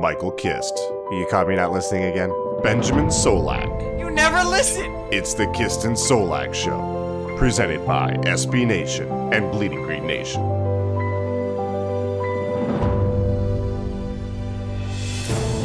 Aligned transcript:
Michael 0.00 0.30
Kist. 0.30 0.78
You 1.10 1.26
caught 1.30 1.46
me 1.46 1.56
not 1.56 1.72
listening 1.72 2.04
again? 2.04 2.32
Benjamin 2.62 3.08
Solak. 3.08 3.98
You 3.98 4.10
never 4.10 4.42
listen! 4.42 4.90
It's 5.12 5.34
the 5.34 5.46
Kist 5.48 5.84
and 5.84 5.94
Solak 5.94 6.54
Show, 6.54 7.36
presented 7.36 7.86
by 7.86 8.14
SB 8.22 8.66
Nation 8.66 9.08
and 9.30 9.52
Bleeding 9.52 9.82
Green 9.82 10.06
Nation. 10.06 10.40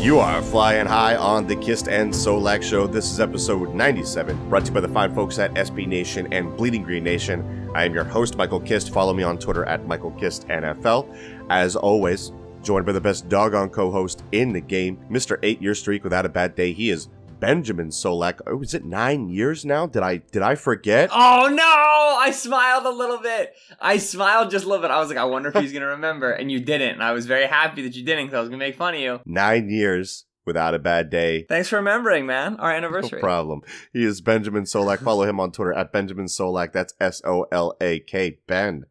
You 0.04 0.20
are 0.20 0.42
flying 0.42 0.86
high 0.86 1.16
on 1.16 1.48
the 1.48 1.56
Kist 1.56 1.88
and 1.88 2.14
Solak 2.14 2.62
Show. 2.62 2.88
This 2.88 3.10
is 3.10 3.22
episode 3.22 3.74
97, 3.74 4.50
brought 4.50 4.66
to 4.66 4.68
you 4.68 4.74
by 4.74 4.82
the 4.82 4.90
fine 4.90 5.16
folks 5.16 5.40
at 5.40 5.54
SB 5.54 5.88
Nation 5.88 6.28
and 6.34 6.58
Bleeding 6.58 6.84
Green 6.84 7.06
Nation. 7.06 7.72
I 7.74 7.86
am 7.86 7.94
your 7.94 8.04
host, 8.04 8.36
Michael 8.36 8.60
Kist. 8.60 8.92
Follow 8.92 9.14
me 9.14 9.24
on 9.24 9.38
Twitter 9.38 9.64
at 9.64 9.88
Michael 9.88 10.12
Kist 10.12 10.46
NFL. 10.50 11.08
As 11.50 11.78
always, 11.78 12.34
joined 12.66 12.86
by 12.86 12.92
the 12.92 13.00
best 13.00 13.30
doggone 13.30 13.70
co-host 13.70 14.24
in 14.32 14.52
the 14.52 14.60
game, 14.60 14.98
Mr. 15.10 15.38
Eight 15.44 15.62
Year 15.62 15.76
Streak 15.76 16.04
without 16.04 16.26
a 16.26 16.30
bad 16.30 16.56
day. 16.56 16.74
He 16.74 16.90
is 16.90 17.08
Benjamin 17.40 17.90
Solak. 17.90 18.42
Oh, 18.48 18.62
is 18.62 18.74
it 18.74 18.84
nine 18.84 19.30
years 19.30 19.64
now? 19.64 19.86
Did 19.86 20.02
I 20.02 20.18
did 20.18 20.42
I 20.42 20.56
forget? 20.56 21.10
Oh 21.14 21.48
no! 21.52 22.18
I 22.20 22.32
smiled 22.32 22.86
a 22.86 22.90
little 22.90 23.20
bit. 23.20 23.54
I 23.80 23.98
smiled 23.98 24.50
just 24.50 24.66
a 24.66 24.68
little 24.68 24.82
bit. 24.82 24.92
I 24.92 25.00
was 25.00 25.10
like, 25.10 25.18
I 25.18 25.26
wonder 25.26 25.50
if 25.50 25.56
he's 25.56 25.74
gonna 25.74 25.88
remember, 25.88 26.32
and 26.32 26.52
you 26.52 26.60
didn't. 26.60 26.94
And 26.94 27.04
I 27.04 27.12
was 27.12 27.28
very 27.28 27.46
happy 27.46 27.84
that 27.84 27.96
you 27.96 28.04
didn't, 28.04 28.26
because 28.26 28.38
I 28.38 28.40
was 28.42 28.50
gonna 28.50 28.58
make 28.58 28.76
fun 28.78 28.96
of 28.96 29.00
you. 29.00 29.20
Nine 29.26 29.70
years 29.70 30.26
without 30.46 30.74
a 30.74 30.80
bad 30.80 31.10
day. 31.10 31.44
Thanks 31.48 31.70
for 31.70 31.76
remembering, 31.76 32.26
man. 32.26 32.56
Our 32.58 32.72
anniversary. 32.72 33.20
No 33.20 33.24
problem. 33.28 33.62
He 33.94 34.04
is 34.04 34.22
Benjamin 34.22 34.64
Solak. 34.64 35.04
Follow 35.04 35.24
him 35.24 35.40
on 35.40 35.52
Twitter 35.52 35.74
at 35.74 35.92
Benjamin 35.92 36.26
Solak. 36.26 36.72
That's 36.72 36.94
S 37.00 37.22
O 37.26 37.46
L 37.52 37.76
A 37.82 38.00
K. 38.00 38.40
Ben. 38.48 38.86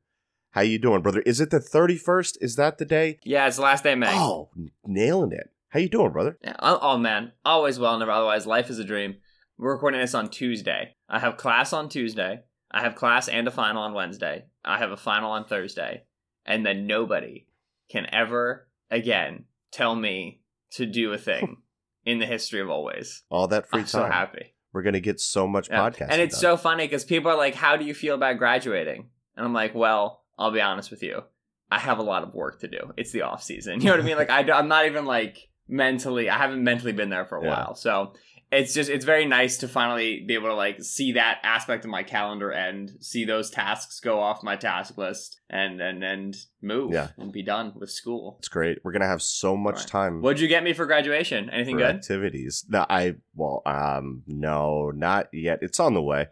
How 0.54 0.60
you 0.60 0.78
doing, 0.78 1.02
brother? 1.02 1.20
Is 1.26 1.40
it 1.40 1.50
the 1.50 1.58
31st? 1.58 2.36
Is 2.40 2.54
that 2.54 2.78
the 2.78 2.84
day? 2.84 3.18
Yeah, 3.24 3.48
it's 3.48 3.56
the 3.56 3.62
last 3.62 3.82
day 3.82 3.94
of 3.94 3.98
May. 3.98 4.06
Oh, 4.10 4.50
nailing 4.86 5.32
it. 5.32 5.50
How 5.70 5.80
you 5.80 5.88
doing, 5.88 6.12
brother? 6.12 6.38
Yeah. 6.44 6.54
Oh, 6.60 6.78
oh, 6.80 6.96
man, 6.96 7.32
always 7.44 7.80
well, 7.80 7.98
never 7.98 8.12
otherwise. 8.12 8.46
Life 8.46 8.70
is 8.70 8.78
a 8.78 8.84
dream. 8.84 9.16
We're 9.58 9.72
recording 9.72 10.00
this 10.00 10.14
on 10.14 10.28
Tuesday. 10.30 10.94
I 11.08 11.18
have 11.18 11.36
class 11.38 11.72
on 11.72 11.88
Tuesday. 11.88 12.42
I 12.70 12.82
have 12.82 12.94
class 12.94 13.26
and 13.26 13.48
a 13.48 13.50
final 13.50 13.82
on 13.82 13.94
Wednesday. 13.94 14.44
I 14.64 14.78
have 14.78 14.92
a 14.92 14.96
final 14.96 15.32
on 15.32 15.44
Thursday. 15.44 16.04
And 16.46 16.64
then 16.64 16.86
nobody 16.86 17.48
can 17.90 18.06
ever 18.12 18.68
again 18.92 19.46
tell 19.72 19.96
me 19.96 20.40
to 20.72 20.86
do 20.86 21.12
a 21.12 21.18
thing 21.18 21.56
in 22.04 22.20
the 22.20 22.26
history 22.26 22.60
of 22.60 22.70
always. 22.70 23.24
All 23.28 23.48
that 23.48 23.68
free 23.68 23.80
I'm 23.80 23.86
time. 23.86 23.88
so 23.88 24.04
happy. 24.06 24.54
We're 24.72 24.82
gonna 24.82 25.00
get 25.00 25.18
so 25.20 25.48
much 25.48 25.68
Yeah. 25.68 25.80
podcasting. 25.90 26.10
And 26.10 26.20
it's 26.20 26.34
done. 26.36 26.40
so 26.40 26.56
funny 26.58 26.84
because 26.86 27.04
people 27.04 27.30
are 27.30 27.36
like, 27.36 27.54
"How 27.56 27.76
do 27.76 27.84
you 27.84 27.94
feel 27.94 28.14
about 28.14 28.38
graduating?" 28.38 29.08
And 29.36 29.46
I'm 29.46 29.52
like, 29.52 29.74
"Well, 29.74 30.23
I'll 30.38 30.50
be 30.52 30.60
honest 30.60 30.90
with 30.90 31.02
you. 31.02 31.22
I 31.70 31.78
have 31.78 31.98
a 31.98 32.02
lot 32.02 32.22
of 32.22 32.34
work 32.34 32.60
to 32.60 32.68
do. 32.68 32.92
It's 32.96 33.10
the 33.12 33.22
off 33.22 33.42
season. 33.42 33.80
You 33.80 33.86
know 33.86 33.92
what 33.92 34.00
I 34.00 34.04
mean? 34.04 34.16
Like, 34.16 34.30
I, 34.30 34.40
am 34.58 34.68
not 34.68 34.86
even 34.86 35.04
like 35.06 35.48
mentally. 35.68 36.28
I 36.28 36.36
haven't 36.38 36.62
mentally 36.62 36.92
been 36.92 37.10
there 37.10 37.24
for 37.24 37.38
a 37.38 37.42
Yeah. 37.42 37.48
while. 37.50 37.74
So 37.74 38.12
it's 38.52 38.72
just 38.74 38.88
it's 38.90 39.04
very 39.04 39.26
nice 39.26 39.56
to 39.58 39.66
finally 39.66 40.22
be 40.28 40.34
able 40.34 40.48
to 40.48 40.54
like 40.54 40.80
see 40.82 41.12
that 41.12 41.38
aspect 41.42 41.84
of 41.84 41.90
my 41.90 42.02
calendar 42.04 42.50
and 42.50 42.92
see 43.00 43.24
those 43.24 43.50
tasks 43.50 43.98
go 43.98 44.20
off 44.20 44.44
my 44.44 44.54
task 44.54 44.96
list 44.96 45.40
and 45.50 45.80
and 45.80 46.04
and 46.04 46.36
move 46.62 46.92
Yeah. 46.92 47.08
and 47.16 47.32
be 47.32 47.42
done 47.42 47.72
with 47.74 47.90
school. 47.90 48.36
It's 48.38 48.48
great. 48.48 48.78
We're 48.84 48.92
gonna 48.92 49.06
have 49.08 49.22
so 49.22 49.56
much 49.56 49.76
Right. 49.76 49.86
time 49.88 50.20
What'd 50.20 50.38
you 50.40 50.46
get 50.46 50.62
me 50.62 50.72
for 50.74 50.86
graduation? 50.86 51.50
Anything 51.50 51.76
for 51.76 51.86
good? 51.86 51.96
activities. 51.96 52.64
No, 52.68 52.86
I 52.88 53.16
well, 53.34 53.62
um, 53.66 54.22
no, 54.28 54.92
not 54.94 55.28
yet. 55.32 55.58
It's 55.62 55.80
on 55.80 55.94
the 55.94 56.02
way. 56.02 56.28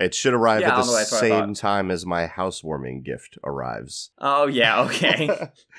It 0.00 0.14
should 0.14 0.32
arrive 0.32 0.62
Yeah, 0.62 0.70
at 0.70 0.76
the 0.76 0.86
the 0.86 0.92
way, 0.92 0.98
that's 0.98 1.12
what 1.12 1.24
I 1.24 1.28
same 1.28 1.54
time 1.54 1.90
as 1.90 2.06
my 2.06 2.26
housewarming 2.26 3.02
gift 3.02 3.36
arrives. 3.44 4.10
Oh 4.18 4.46
yeah, 4.46 4.80
okay. 4.84 5.28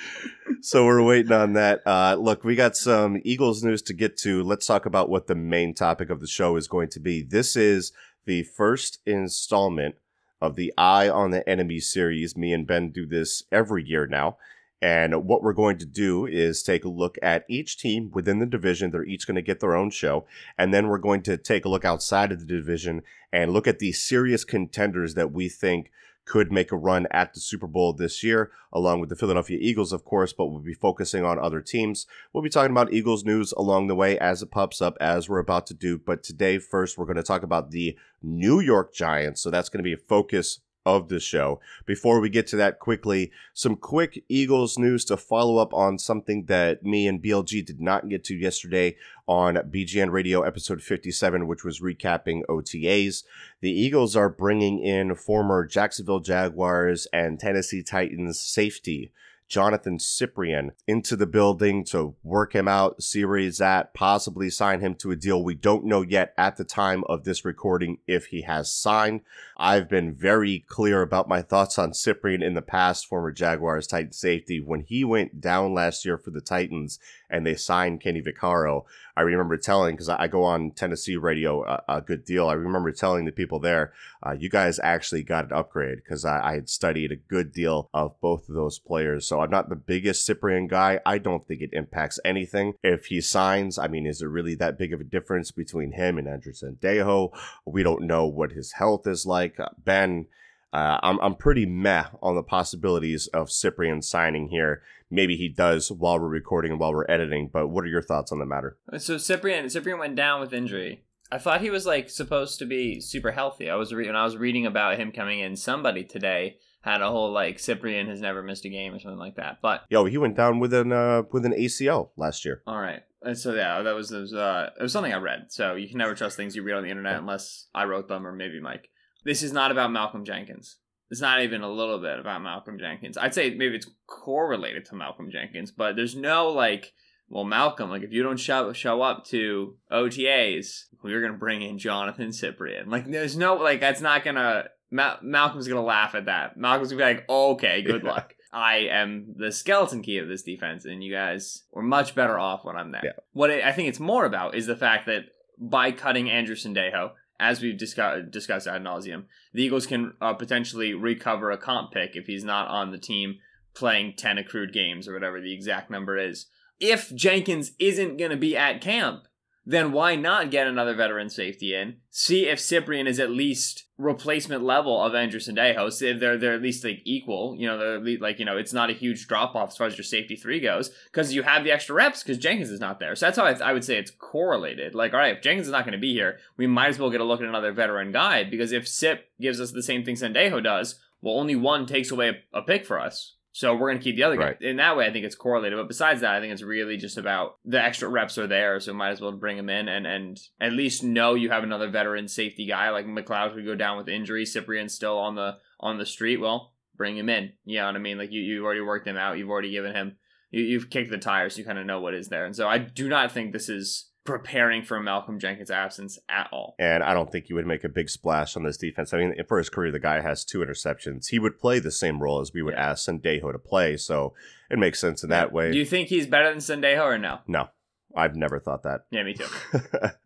so 0.61 0.85
we're 0.85 1.01
waiting 1.01 1.31
on 1.31 1.53
that. 1.53 1.81
Uh, 1.87 2.15
look, 2.19 2.43
we 2.43 2.55
got 2.55 2.77
some 2.77 3.19
Eagles 3.23 3.63
news 3.63 3.81
to 3.83 3.93
get 3.93 4.17
to. 4.17 4.43
Let's 4.43 4.67
talk 4.67 4.85
about 4.85 5.09
what 5.09 5.25
the 5.25 5.33
main 5.33 5.73
topic 5.73 6.11
of 6.11 6.19
the 6.19 6.27
show 6.27 6.55
is 6.55 6.67
going 6.67 6.89
to 6.89 6.99
be. 6.99 7.23
This 7.23 7.55
is 7.55 7.93
the 8.25 8.43
first 8.43 8.99
installment 9.07 9.95
of 10.39 10.55
the 10.55 10.71
Eye 10.77 11.09
on 11.09 11.31
the 11.31 11.47
Enemy 11.49 11.79
series. 11.79 12.37
Me 12.37 12.53
and 12.53 12.67
Ben 12.67 12.91
do 12.91 13.07
this 13.07 13.43
every 13.51 13.83
year 13.83 14.05
now. 14.05 14.37
And 14.81 15.25
what 15.25 15.43
we're 15.43 15.53
going 15.53 15.77
to 15.77 15.85
do 15.85 16.25
is 16.25 16.63
take 16.63 16.83
a 16.83 16.89
look 16.89 17.17
at 17.21 17.45
each 17.47 17.77
team 17.77 18.09
within 18.13 18.39
the 18.39 18.47
division. 18.47 18.89
They're 18.89 19.05
each 19.05 19.27
going 19.27 19.35
to 19.35 19.41
get 19.41 19.59
their 19.59 19.75
own 19.75 19.91
show. 19.91 20.25
And 20.57 20.73
then 20.73 20.87
we're 20.87 20.97
going 20.97 21.21
to 21.23 21.37
take 21.37 21.65
a 21.65 21.69
look 21.69 21.85
outside 21.85 22.31
of 22.31 22.39
the 22.39 22.45
division 22.45 23.03
and 23.31 23.53
look 23.53 23.67
at 23.67 23.79
the 23.79 23.91
serious 23.91 24.43
contenders 24.43 25.13
that 25.13 25.31
we 25.31 25.49
think 25.49 25.91
could 26.25 26.51
make 26.51 26.71
a 26.71 26.77
run 26.77 27.07
at 27.11 27.33
the 27.33 27.39
Super 27.39 27.67
Bowl 27.67 27.93
this 27.93 28.23
year, 28.23 28.51
along 28.71 28.99
with 28.99 29.09
the 29.09 29.15
Philadelphia 29.15 29.57
Eagles, 29.59 29.91
of 29.91 30.05
course, 30.05 30.33
but 30.33 30.47
we'll 30.47 30.59
be 30.59 30.73
focusing 30.73 31.25
on 31.25 31.39
other 31.39 31.61
teams. 31.61 32.05
We'll 32.31 32.43
be 32.43 32.49
talking 32.49 32.71
about 32.71 32.93
Eagles 32.93 33.25
news 33.25 33.51
along 33.53 33.87
the 33.87 33.95
way 33.95 34.17
as 34.19 34.41
it 34.41 34.51
pops 34.51 34.81
up, 34.81 34.97
as 35.01 35.27
we're 35.27 35.39
about 35.39 35.67
to 35.67 35.73
do. 35.73 35.97
But 35.97 36.23
today, 36.23 36.57
first, 36.59 36.97
we're 36.97 37.05
going 37.05 37.17
to 37.17 37.23
talk 37.23 37.43
about 37.43 37.71
the 37.71 37.97
New 38.21 38.59
York 38.59 38.93
Giants. 38.93 39.41
So 39.41 39.49
that's 39.49 39.69
going 39.69 39.79
to 39.79 39.83
be 39.83 39.93
a 39.93 39.97
focus 39.97 40.59
of 40.85 41.09
the 41.09 41.19
show. 41.19 41.59
Before 41.85 42.19
we 42.19 42.29
get 42.29 42.47
to 42.47 42.55
that 42.57 42.79
quickly, 42.79 43.31
some 43.53 43.75
quick 43.75 44.23
Eagles 44.27 44.77
news 44.77 45.05
to 45.05 45.17
follow 45.17 45.57
up 45.57 45.73
on 45.73 45.99
something 45.99 46.45
that 46.45 46.83
me 46.83 47.07
and 47.07 47.21
BLG 47.21 47.65
did 47.65 47.79
not 47.79 48.09
get 48.09 48.23
to 48.25 48.35
yesterday 48.35 48.95
on 49.27 49.55
BGN 49.55 50.11
Radio 50.11 50.41
episode 50.41 50.81
57, 50.81 51.47
which 51.47 51.63
was 51.63 51.81
recapping 51.81 52.41
OTAs. 52.49 53.23
The 53.61 53.71
Eagles 53.71 54.15
are 54.15 54.29
bringing 54.29 54.79
in 54.79 55.15
former 55.15 55.65
Jacksonville 55.65 56.19
Jaguars 56.19 57.07
and 57.13 57.39
Tennessee 57.39 57.83
Titans 57.83 58.39
safety 58.39 59.11
Johnathan 59.51 59.99
Cyprien 59.99 60.69
into 60.87 61.15
the 61.15 61.27
building 61.27 61.83
to 61.85 62.15
work 62.23 62.55
him 62.55 62.67
out, 62.67 63.03
see 63.03 63.25
where 63.25 63.37
he's 63.37 63.59
at, 63.59 63.93
possibly 63.93 64.49
sign 64.49 64.79
him 64.79 64.95
to 64.95 65.11
a 65.11 65.15
deal. 65.15 65.43
We 65.43 65.55
don't 65.55 65.85
know 65.85 66.01
yet 66.01 66.33
at 66.37 66.55
the 66.55 66.63
time 66.63 67.03
of 67.09 67.25
this 67.25 67.43
recording 67.43 67.97
if 68.07 68.27
he 68.27 68.43
has 68.43 68.73
signed. 68.73 69.21
I've 69.57 69.89
been 69.89 70.13
very 70.13 70.63
clear 70.67 71.01
about 71.01 71.27
my 71.27 71.41
thoughts 71.41 71.77
on 71.77 71.91
Cyprien 71.91 72.41
in 72.41 72.53
the 72.53 72.61
past, 72.61 73.05
former 73.05 73.31
Jaguars 73.31 73.87
Titan 73.87 74.13
safety. 74.13 74.61
When 74.61 74.81
he 74.81 75.03
went 75.03 75.41
down 75.41 75.73
last 75.73 76.05
year 76.05 76.17
for 76.17 76.31
the 76.31 76.41
Titans 76.41 76.97
and 77.31 77.45
they 77.45 77.55
signed 77.55 78.01
Kenny 78.01 78.21
Vaccaro, 78.21 78.83
I 79.15 79.21
remember 79.21 79.57
telling, 79.57 79.95
because 79.95 80.09
I 80.09 80.27
go 80.27 80.43
on 80.43 80.71
Tennessee 80.71 81.15
radio 81.15 81.63
a, 81.65 81.83
a 81.87 82.01
good 82.01 82.23
deal, 82.25 82.47
I 82.47 82.53
remember 82.53 82.91
telling 82.91 83.25
the 83.25 83.31
people 83.31 83.59
there, 83.59 83.93
uh, 84.25 84.31
you 84.31 84.49
guys 84.49 84.79
actually 84.83 85.23
got 85.23 85.45
an 85.45 85.53
upgrade 85.53 85.97
because 85.97 86.25
I, 86.25 86.49
I 86.49 86.53
had 86.53 86.69
studied 86.69 87.11
a 87.11 87.15
good 87.15 87.51
deal 87.51 87.89
of 87.93 88.19
both 88.21 88.47
of 88.47 88.55
those 88.55 88.79
players. 88.79 89.27
So 89.27 89.41
I'm 89.41 89.49
not 89.49 89.69
the 89.69 89.75
biggest 89.75 90.27
Cyprien 90.27 90.69
guy. 90.69 90.99
I 91.05 91.17
don't 91.17 91.47
think 91.47 91.61
it 91.61 91.73
impacts 91.73 92.19
anything. 92.23 92.73
If 92.83 93.07
he 93.07 93.21
signs, 93.21 93.77
I 93.77 93.87
mean, 93.87 94.05
is 94.05 94.21
it 94.21 94.27
really 94.27 94.55
that 94.55 94.77
big 94.77 94.93
of 94.93 95.01
a 95.01 95.05
difference 95.05 95.51
between 95.51 95.93
him 95.93 96.17
and 96.17 96.27
Andrew 96.27 96.53
Sendejo? 96.53 97.31
We 97.65 97.83
don't 97.83 98.03
know 98.03 98.27
what 98.27 98.51
his 98.51 98.73
health 98.73 99.07
is 99.07 99.25
like. 99.25 99.57
Ben, 99.83 100.27
uh, 100.73 100.99
I'm, 101.03 101.19
I'm 101.19 101.35
pretty 101.35 101.65
meh 101.65 102.05
on 102.21 102.35
the 102.35 102.43
possibilities 102.43 103.27
of 103.27 103.49
Cyprien 103.49 104.03
signing 104.03 104.49
here. 104.49 104.81
Maybe 105.09 105.35
he 105.35 105.49
does 105.49 105.91
while 105.91 106.19
we're 106.19 106.29
recording 106.29 106.71
and 106.71 106.79
while 106.79 106.93
we're 106.93 107.09
editing, 107.09 107.49
but 107.51 107.67
what 107.67 107.83
are 107.83 107.89
your 107.89 108.01
thoughts 108.01 108.31
on 108.31 108.39
the 108.39 108.45
matter? 108.45 108.77
So 108.97 109.15
Cyprien 109.15 109.65
Cyprien 109.65 109.99
went 109.99 110.15
down 110.15 110.39
with 110.39 110.53
injury. 110.53 111.03
I 111.31 111.37
thought 111.37 111.61
he 111.61 111.69
was 111.69 111.85
like 111.85 112.09
supposed 112.09 112.59
to 112.59 112.65
be 112.65 112.99
super 113.01 113.31
healthy. 113.31 113.69
I 113.69 113.75
was 113.75 113.93
re- 113.93 114.07
when 114.07 114.15
I 114.15 114.23
was 114.23 114.37
reading 114.37 114.65
about 114.65 114.97
him 114.97 115.11
coming 115.11 115.39
in. 115.39 115.55
Somebody 115.55 116.03
today 116.03 116.57
had 116.81 117.01
a 117.01 117.09
whole 117.09 117.31
like 117.31 117.57
Cyprien 117.57 118.07
has 118.07 118.21
never 118.21 118.41
missed 118.43 118.65
a 118.65 118.69
game 118.69 118.93
or 118.93 118.99
something 118.99 119.19
like 119.19 119.35
that. 119.35 119.59
But 119.61 119.83
Yo, 119.89 120.05
he 120.05 120.17
went 120.17 120.35
down 120.35 120.59
with 120.59 120.73
an 120.73 120.91
uh, 120.91 121.23
with 121.31 121.45
an 121.45 121.53
ACL 121.53 122.09
last 122.17 122.43
year. 122.43 122.61
all 122.67 122.79
right, 122.79 123.01
and 123.21 123.37
so 123.37 123.53
yeah, 123.53 123.81
that 123.81 123.95
was, 123.95 124.09
that 124.09 124.19
was 124.19 124.33
uh, 124.33 124.71
it 124.77 124.83
was 124.83 124.91
something 124.91 125.13
I 125.13 125.17
read. 125.17 125.47
So 125.49 125.75
you 125.75 125.87
can 125.87 125.97
never 125.97 126.15
trust 126.15 126.37
things 126.37 126.55
you 126.55 126.63
read 126.63 126.75
on 126.75 126.83
the 126.83 126.89
internet 126.89 127.17
unless 127.17 127.67
I 127.73 127.85
wrote 127.85 128.07
them 128.07 128.25
or 128.25 128.31
maybe 128.33 128.59
Mike. 128.59 128.89
This 129.23 129.43
is 129.43 129.51
not 129.53 129.71
about 129.71 129.91
Malcolm 129.91 130.25
Jenkins. 130.25 130.77
It's 131.09 131.21
not 131.21 131.41
even 131.41 131.61
a 131.61 131.69
little 131.69 131.99
bit 131.99 132.19
about 132.19 132.41
Malcolm 132.41 132.79
Jenkins. 132.79 133.17
I'd 133.17 133.33
say 133.33 133.49
maybe 133.53 133.75
it's 133.75 133.89
correlated 134.07 134.85
to 134.85 134.95
Malcolm 134.95 135.29
Jenkins, 135.29 135.71
but 135.71 135.95
there's 135.95 136.15
no 136.15 136.49
like 136.49 136.93
well, 137.29 137.43
Malcolm, 137.45 137.89
like 137.89 138.03
if 138.03 138.11
you 138.11 138.23
don't 138.23 138.37
show 138.39 138.73
show 138.73 139.01
up 139.01 139.25
to 139.27 139.75
OTAs, 139.91 140.83
we're 141.03 141.21
gonna 141.21 141.37
bring 141.37 141.61
in 141.61 141.77
Johnathan 141.77 142.29
Cyprien. 142.29 142.87
Like, 142.87 143.09
there's 143.09 143.37
no 143.37 143.55
like 143.55 143.79
that's 143.79 144.01
not 144.01 144.23
gonna. 144.23 144.65
Ma- 144.93 145.15
Malcolm's 145.21 145.67
gonna 145.69 145.81
laugh 145.83 146.13
at 146.15 146.25
that. 146.25 146.57
Malcolm's 146.57 146.91
gonna 146.91 146.99
be 146.99 147.15
like, 147.19 147.29
okay, 147.29 147.81
good 147.81 148.03
Yeah. 148.03 148.09
luck. 148.11 148.35
I 148.53 148.87
am 148.91 149.33
the 149.37 149.49
skeleton 149.53 150.01
key 150.01 150.17
of 150.17 150.27
this 150.27 150.43
defense, 150.43 150.83
and 150.83 151.01
you 151.01 151.09
guys 151.13 151.63
were 151.71 151.81
much 151.81 152.15
better 152.15 152.37
off 152.37 152.65
when 152.65 152.75
I'm 152.75 152.91
there. 152.91 153.01
Yeah. 153.03 153.11
What 153.31 153.49
it, 153.49 153.63
I 153.63 153.71
think 153.71 153.87
it's 153.87 153.99
more 154.01 154.25
about 154.25 154.55
is 154.55 154.65
the 154.65 154.75
fact 154.75 155.05
that 155.05 155.23
by 155.57 155.93
cutting 155.93 156.29
Andrew 156.29 156.55
Sendejo, 156.55 157.11
as 157.41 157.59
we've 157.61 157.77
discussed 157.77 158.31
discussed 158.31 158.67
ad 158.67 158.83
nauseum, 158.83 159.25
the 159.51 159.63
Eagles 159.63 159.87
can 159.87 160.13
uh, 160.21 160.33
potentially 160.33 160.93
recover 160.93 161.51
a 161.51 161.57
comp 161.57 161.91
pick 161.91 162.15
if 162.15 162.27
he's 162.27 162.43
not 162.43 162.69
on 162.69 162.91
the 162.91 162.97
team 162.97 163.39
playing 163.73 164.13
10 164.15 164.37
accrued 164.37 164.71
games 164.71 165.07
or 165.07 165.13
whatever 165.13 165.41
the 165.41 165.53
exact 165.53 165.89
number 165.89 166.17
is. 166.17 166.45
If 166.79 167.13
Jenkins 167.15 167.71
isn't 167.79 168.17
going 168.17 168.31
to 168.31 168.37
be 168.37 168.55
at 168.55 168.81
camp, 168.81 169.27
then 169.65 169.91
why 169.91 170.15
not 170.15 170.49
get 170.49 170.65
another 170.65 170.95
veteran 170.95 171.29
safety 171.29 171.75
in? 171.75 171.97
See 172.09 172.47
if 172.47 172.57
Cyprien 172.57 173.07
is 173.07 173.19
at 173.19 173.29
least 173.29 173.85
replacement 173.97 174.63
level 174.63 174.99
of 174.99 175.13
Andrew 175.13 175.39
Sendejo. 175.39 175.91
See 175.91 176.09
if 176.09 176.19
they're 176.19 176.37
they're 176.37 176.55
at 176.55 176.63
least 176.63 176.83
like 176.83 177.01
equal. 177.05 177.55
You 177.55 177.67
know, 177.67 177.77
they're 177.77 178.17
like 178.17 178.39
you 178.39 178.45
know, 178.45 178.57
it's 178.57 178.73
not 178.73 178.89
a 178.89 178.93
huge 178.93 179.27
drop 179.27 179.55
off 179.55 179.69
as 179.69 179.77
far 179.77 179.87
as 179.87 179.97
your 179.97 180.03
safety 180.03 180.35
three 180.35 180.59
goes 180.59 180.89
because 181.11 181.33
you 181.33 181.43
have 181.43 181.63
the 181.63 181.71
extra 181.71 181.93
reps 181.93 182.23
because 182.23 182.39
Jenkins 182.39 182.71
is 182.71 182.79
not 182.79 182.99
there. 182.99 183.15
So 183.15 183.27
that's 183.27 183.37
how 183.37 183.45
I, 183.45 183.69
I 183.69 183.73
would 183.73 183.85
say 183.85 183.97
it's 183.97 184.11
correlated. 184.11 184.95
Like, 184.95 185.13
all 185.13 185.19
right, 185.19 185.37
if 185.37 185.43
Jenkins 185.43 185.67
is 185.67 185.73
not 185.73 185.85
going 185.85 185.93
to 185.93 185.99
be 185.99 186.13
here, 186.13 186.39
we 186.57 186.65
might 186.65 186.89
as 186.89 186.99
well 186.99 187.11
get 187.11 187.21
a 187.21 187.25
look 187.25 187.41
at 187.41 187.47
another 187.47 187.71
veteran 187.71 188.11
guy 188.11 188.43
because 188.43 188.71
if 188.71 188.87
Sip 188.87 189.25
gives 189.39 189.61
us 189.61 189.71
the 189.71 189.83
same 189.83 190.03
thing 190.03 190.15
Sendejo 190.15 190.63
does, 190.63 190.99
well, 191.21 191.39
only 191.39 191.55
one 191.55 191.85
takes 191.85 192.09
away 192.09 192.29
a, 192.29 192.59
a 192.59 192.61
pick 192.63 192.85
for 192.85 192.99
us. 192.99 193.35
So 193.53 193.75
we're 193.75 193.91
gonna 193.91 194.03
keep 194.03 194.15
the 194.15 194.23
other 194.23 194.37
guy. 194.37 194.43
Right. 194.43 194.61
In 194.61 194.77
that 194.77 194.95
way, 194.95 195.05
I 195.05 195.11
think 195.11 195.25
it's 195.25 195.35
correlated. 195.35 195.77
But 195.77 195.87
besides 195.87 196.21
that, 196.21 196.35
I 196.35 196.39
think 196.39 196.53
it's 196.53 196.61
really 196.61 196.97
just 196.97 197.17
about 197.17 197.57
the 197.65 197.83
extra 197.83 198.07
reps 198.07 198.37
are 198.37 198.47
there, 198.47 198.79
so 198.79 198.93
might 198.93 199.09
as 199.09 199.21
well 199.21 199.31
bring 199.33 199.57
him 199.57 199.69
in 199.69 199.87
and 199.87 200.07
and 200.07 200.39
at 200.59 200.73
least 200.73 201.03
know 201.03 201.33
you 201.33 201.49
have 201.49 201.63
another 201.63 201.89
veteran 201.89 202.27
safety 202.27 202.65
guy 202.65 202.89
like 202.89 203.05
McLeod 203.05 203.53
could 203.53 203.65
go 203.65 203.75
down 203.75 203.97
with 203.97 204.07
injury. 204.07 204.45
Cyprien's 204.45 204.93
still 204.93 205.17
on 205.17 205.35
the 205.35 205.57
on 205.79 205.97
the 205.97 206.05
street. 206.05 206.37
Well, 206.37 206.73
bring 206.95 207.17
him 207.17 207.29
in. 207.29 207.53
You 207.65 207.79
know 207.79 207.87
what 207.87 207.95
I 207.95 207.99
mean? 207.99 208.17
Like 208.17 208.31
you 208.31 208.41
you've 208.41 208.63
already 208.63 208.81
worked 208.81 209.07
him 209.07 209.17
out. 209.17 209.37
You've 209.37 209.49
already 209.49 209.71
given 209.71 209.93
him. 209.93 210.17
You, 210.51 210.63
you've 210.63 210.89
kicked 210.89 211.11
the 211.11 211.17
tires. 211.17 211.57
You 211.57 211.65
kind 211.65 211.79
of 211.79 211.85
know 211.85 211.99
what 211.99 212.13
is 212.13 212.29
there. 212.29 212.45
And 212.45 212.55
so 212.55 212.67
I 212.67 212.77
do 212.77 213.09
not 213.09 213.31
think 213.31 213.51
this 213.51 213.69
is 213.69 214.10
preparing 214.23 214.83
for 214.83 214.99
Malcolm 214.99 215.39
Jenkins' 215.39 215.71
absence 215.71 216.19
at 216.29 216.47
all. 216.51 216.75
And 216.77 217.01
I 217.03 217.13
don't 217.13 217.31
think 217.31 217.45
he 217.47 217.53
would 217.53 217.65
make 217.65 217.83
a 217.83 217.89
big 217.89 218.09
splash 218.09 218.55
on 218.55 218.63
this 218.63 218.77
defense. 218.77 219.13
I 219.13 219.17
mean, 219.17 219.33
for 219.47 219.57
his 219.57 219.69
career, 219.69 219.91
the 219.91 219.99
guy 219.99 220.21
has 220.21 220.45
two 220.45 220.59
interceptions. 220.59 221.27
He 221.29 221.39
would 221.39 221.57
play 221.59 221.79
the 221.79 221.91
same 221.91 222.21
role 222.21 222.39
as 222.39 222.51
we 222.53 222.61
would 222.61 222.75
Yeah. 222.75 222.91
ask 222.91 223.07
Sendejo 223.09 223.51
to 223.51 223.59
play. 223.59 223.97
So 223.97 224.33
it 224.69 224.77
makes 224.79 224.99
sense 224.99 225.23
in 225.23 225.29
that 225.31 225.51
way. 225.51 225.71
Do 225.71 225.77
you 225.77 225.85
think 225.85 226.09
he's 226.09 226.27
better 226.27 226.49
than 226.49 226.59
Sendejo 226.59 227.03
or 227.03 227.17
no? 227.17 227.39
no, 227.47 227.69
I've 228.15 228.35
never 228.35 228.59
thought 228.59 228.83
that. 228.83 229.01
Yeah, 229.09 229.23
me 229.23 229.33
too. 229.33 229.45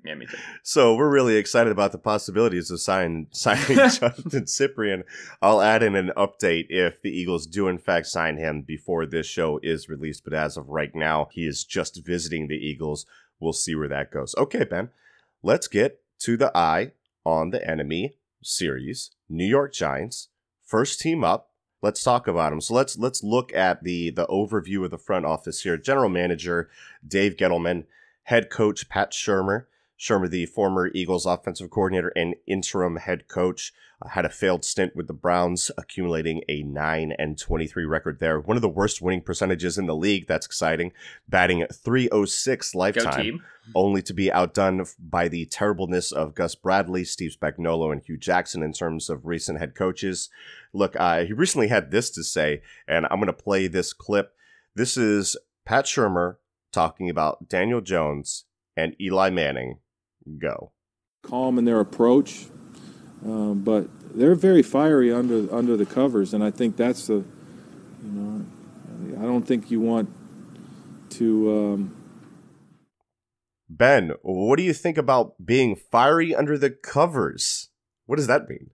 Yeah, 0.04 0.14
me 0.16 0.28
too. 0.28 0.38
so 0.62 0.96
we're 0.96 1.10
really 1.10 1.36
excited 1.38 1.72
about 1.72 1.92
the 1.92 1.98
possibilities 1.98 2.70
of 2.70 2.80
sign, 2.80 3.26
signing 3.32 3.62
Johnathan 3.78 4.44
Cyprien. 4.48 5.02
I'll 5.42 5.62
add 5.62 5.82
in 5.82 5.96
an 5.96 6.12
update 6.18 6.66
if 6.70 7.02
the 7.02 7.10
Eagles 7.10 7.48
do 7.48 7.68
in 7.68 7.78
fact 7.80 8.06
sign 8.08 8.38
him 8.38 8.62
before 8.62 9.06
this 9.08 9.26
show 9.26 9.60
is 9.64 9.90
released. 9.90 10.24
But 10.24 10.34
as 10.34 10.58
of 10.58 10.68
right 10.70 10.94
now, 10.94 11.28
he 11.32 11.48
is 11.48 11.64
just 11.64 12.06
visiting 12.06 12.48
the 12.48 12.56
Eagles. 12.58 13.06
We'll 13.40 13.54
see 13.54 13.76
where 13.76 13.88
that 13.88 14.12
goes. 14.12 14.34
Okay, 14.38 14.64
Ben, 14.64 14.90
let's 15.44 15.68
get 15.68 16.02
to 16.20 16.38
the 16.38 16.56
eye 16.58 16.92
on 17.26 17.50
the 17.50 17.68
enemy 17.68 18.16
series. 18.42 19.12
New 19.30 19.46
York 19.46 19.74
Giants, 19.74 20.30
first 20.64 21.00
team 21.00 21.24
up. 21.24 21.50
Let's 21.82 22.04
talk 22.04 22.28
about 22.28 22.52
them. 22.52 22.62
So 22.62 22.74
let's 22.74 22.98
let's 22.98 23.24
look 23.24 23.54
at 23.54 23.84
the 23.84 24.10
the 24.10 24.26
overview 24.28 24.84
of 24.86 24.92
the 24.92 24.98
front 24.98 25.26
office 25.26 25.62
here. 25.62 25.78
General 25.78 26.10
manager 26.10 26.70
Dave 27.08 27.36
Gettleman, 27.36 27.86
head 28.24 28.50
coach 28.50 28.90
Pat 28.90 29.12
Shurmur. 29.12 29.66
Shurmur, 29.98 30.30
the 30.30 30.46
former 30.46 30.92
Eagles 30.94 31.26
offensive 31.26 31.70
coordinator 31.70 32.12
and 32.16 32.36
interim 32.46 32.98
head 32.98 33.28
coach, 33.28 33.74
uh, 34.02 34.10
had 34.10 34.26
a 34.26 34.30
failed 34.30 34.66
stint 34.66 34.96
with 34.96 35.08
the 35.08 35.14
Browns, 35.14 35.72
accumulating 35.78 36.44
a 36.50 36.64
9 36.64 37.14
and 37.18 37.38
23 37.38 37.86
record 37.86 38.20
there. 38.20 38.40
One 38.40 38.58
of 38.58 38.62
the 38.62 38.70
worst 38.70 39.02
winning 39.02 39.22
percentages 39.22 39.78
in 39.78 39.86
the 39.86 39.96
league. 39.96 40.28
That's 40.28 40.46
exciting. 40.46 40.92
Batting 41.30 41.66
306 41.72 42.76
lifetime 42.76 43.42
only 43.74 44.02
to 44.02 44.14
be 44.14 44.32
outdone 44.32 44.86
by 45.00 45.30
the 45.30 45.46
terribleness 45.46 46.12
of 46.12 46.36
Gus 46.36 46.56
Bradley, 46.56 47.06
Steve 47.06 47.36
Spagnuolo, 47.40 47.92
and 47.92 48.02
Hue 48.02 48.18
Jackson 48.18 48.62
in 48.64 48.74
terms 48.74 49.10
of 49.10 49.26
recent 49.26 49.60
head 49.60 49.76
coaches. 49.76 50.30
Look, 50.74 50.96
uh, 51.00 51.24
he 51.24 51.34
recently 51.34 51.70
had 51.70 51.92
this 51.92 52.10
to 52.12 52.24
say, 52.24 52.62
and 52.88 53.06
I'm 53.06 53.20
going 53.20 53.28
to 53.28 53.34
play 53.34 53.68
this 53.68 53.94
clip. 53.94 54.34
This 54.76 54.98
is 54.98 55.38
Pat 55.64 55.86
Shurmur 55.86 56.36
talking 56.74 57.10
about 57.10 57.48
Daniel 57.48 57.80
Jones 57.80 58.44
and 58.76 58.96
Eli 59.00 59.30
Manning. 59.30 59.80
Go. 60.40 60.72
calm 61.22 61.58
in 61.58 61.66
their 61.66 61.80
approach, 61.80 62.46
um, 63.26 63.62
but 63.64 63.88
they're 64.14 64.36
very 64.36 64.64
fiery 64.64 65.12
under 65.12 65.54
under 65.54 65.76
the 65.78 65.86
covers, 65.86 66.34
and 66.34 66.44
I 66.44 66.52
think 66.52 66.78
that's 66.78 67.08
the, 67.08 67.24
you 68.04 68.12
know, 68.12 68.46
I 69.20 69.24
don't 69.24 69.44
think 69.44 69.70
you 69.72 69.82
want 69.82 70.10
to. 71.12 71.52
Um, 71.52 71.96
Ben, 73.68 74.14
what 74.22 74.58
do 74.58 74.64
you 74.64 74.74
think 74.74 74.98
about 74.98 75.34
being 75.44 75.76
fiery 75.76 76.34
under 76.36 76.58
the 76.58 76.70
covers? 76.70 77.70
What 78.06 78.18
does 78.18 78.28
that 78.28 78.48
mean? 78.48 78.70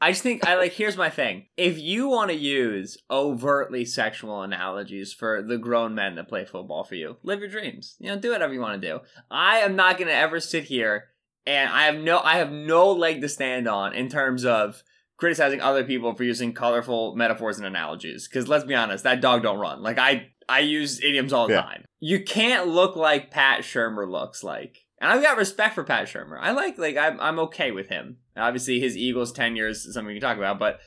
I 0.00 0.10
just 0.10 0.22
think 0.22 0.46
I 0.46 0.56
like. 0.56 0.72
Here's 0.72 0.96
my 0.96 1.08
thing: 1.10 1.46
if 1.56 1.78
you 1.78 2.08
want 2.08 2.30
to 2.30 2.36
use 2.36 2.98
overtly 3.10 3.84
sexual 3.84 4.42
analogies 4.42 5.12
for 5.12 5.42
the 5.42 5.58
grown 5.58 5.94
men 5.94 6.16
that 6.16 6.28
play 6.28 6.44
football 6.44 6.84
for 6.84 6.94
you, 6.96 7.16
live 7.22 7.40
your 7.40 7.48
dreams. 7.48 7.96
You 7.98 8.08
know, 8.08 8.18
do 8.18 8.30
whatever 8.30 8.52
you 8.52 8.60
want 8.60 8.80
to 8.80 8.88
do. 8.88 9.00
I 9.30 9.58
am 9.60 9.74
not 9.76 9.96
going 9.96 10.08
to 10.08 10.14
ever 10.14 10.38
sit 10.40 10.64
here 10.64 11.04
and 11.46 11.70
I 11.70 11.84
have 11.84 11.96
no, 11.96 12.20
I 12.20 12.36
have 12.38 12.50
no 12.52 12.90
leg 12.92 13.20
to 13.22 13.28
stand 13.28 13.68
on 13.68 13.94
in 13.94 14.08
terms 14.08 14.44
of 14.44 14.82
criticizing 15.16 15.60
other 15.60 15.84
people 15.84 16.14
for 16.14 16.24
using 16.24 16.52
colorful 16.52 17.14
metaphors 17.14 17.56
and 17.56 17.66
analogies. 17.66 18.28
Because 18.28 18.48
let's 18.48 18.64
be 18.64 18.74
honest, 18.74 19.04
that 19.04 19.20
dog 19.20 19.42
don't 19.42 19.58
run. 19.58 19.82
Like 19.82 19.98
I, 19.98 20.28
I 20.48 20.60
use 20.60 21.02
idioms 21.02 21.32
all 21.32 21.46
the 21.46 21.54
Yeah. 21.54 21.62
time. 21.62 21.84
You 22.00 22.22
can't 22.22 22.68
look 22.68 22.96
like 22.96 23.30
Pat 23.30 23.60
Shurmur 23.60 24.10
looks 24.10 24.42
like. 24.44 24.85
And 25.00 25.10
I've 25.10 25.22
got 25.22 25.36
respect 25.36 25.74
for 25.74 25.84
Pat 25.84 26.06
Shurmur. 26.08 26.38
I 26.40 26.52
like, 26.52 26.78
like, 26.78 26.96
I'm, 26.96 27.20
I'm 27.20 27.38
okay 27.40 27.70
with 27.70 27.88
him. 27.88 28.16
Obviously, 28.36 28.80
his 28.80 28.96
Eagles 28.96 29.32
tenure 29.32 29.68
is 29.68 29.84
something 29.84 30.06
we 30.06 30.14
can 30.14 30.22
talk 30.22 30.38
about, 30.38 30.58
but 30.58 30.80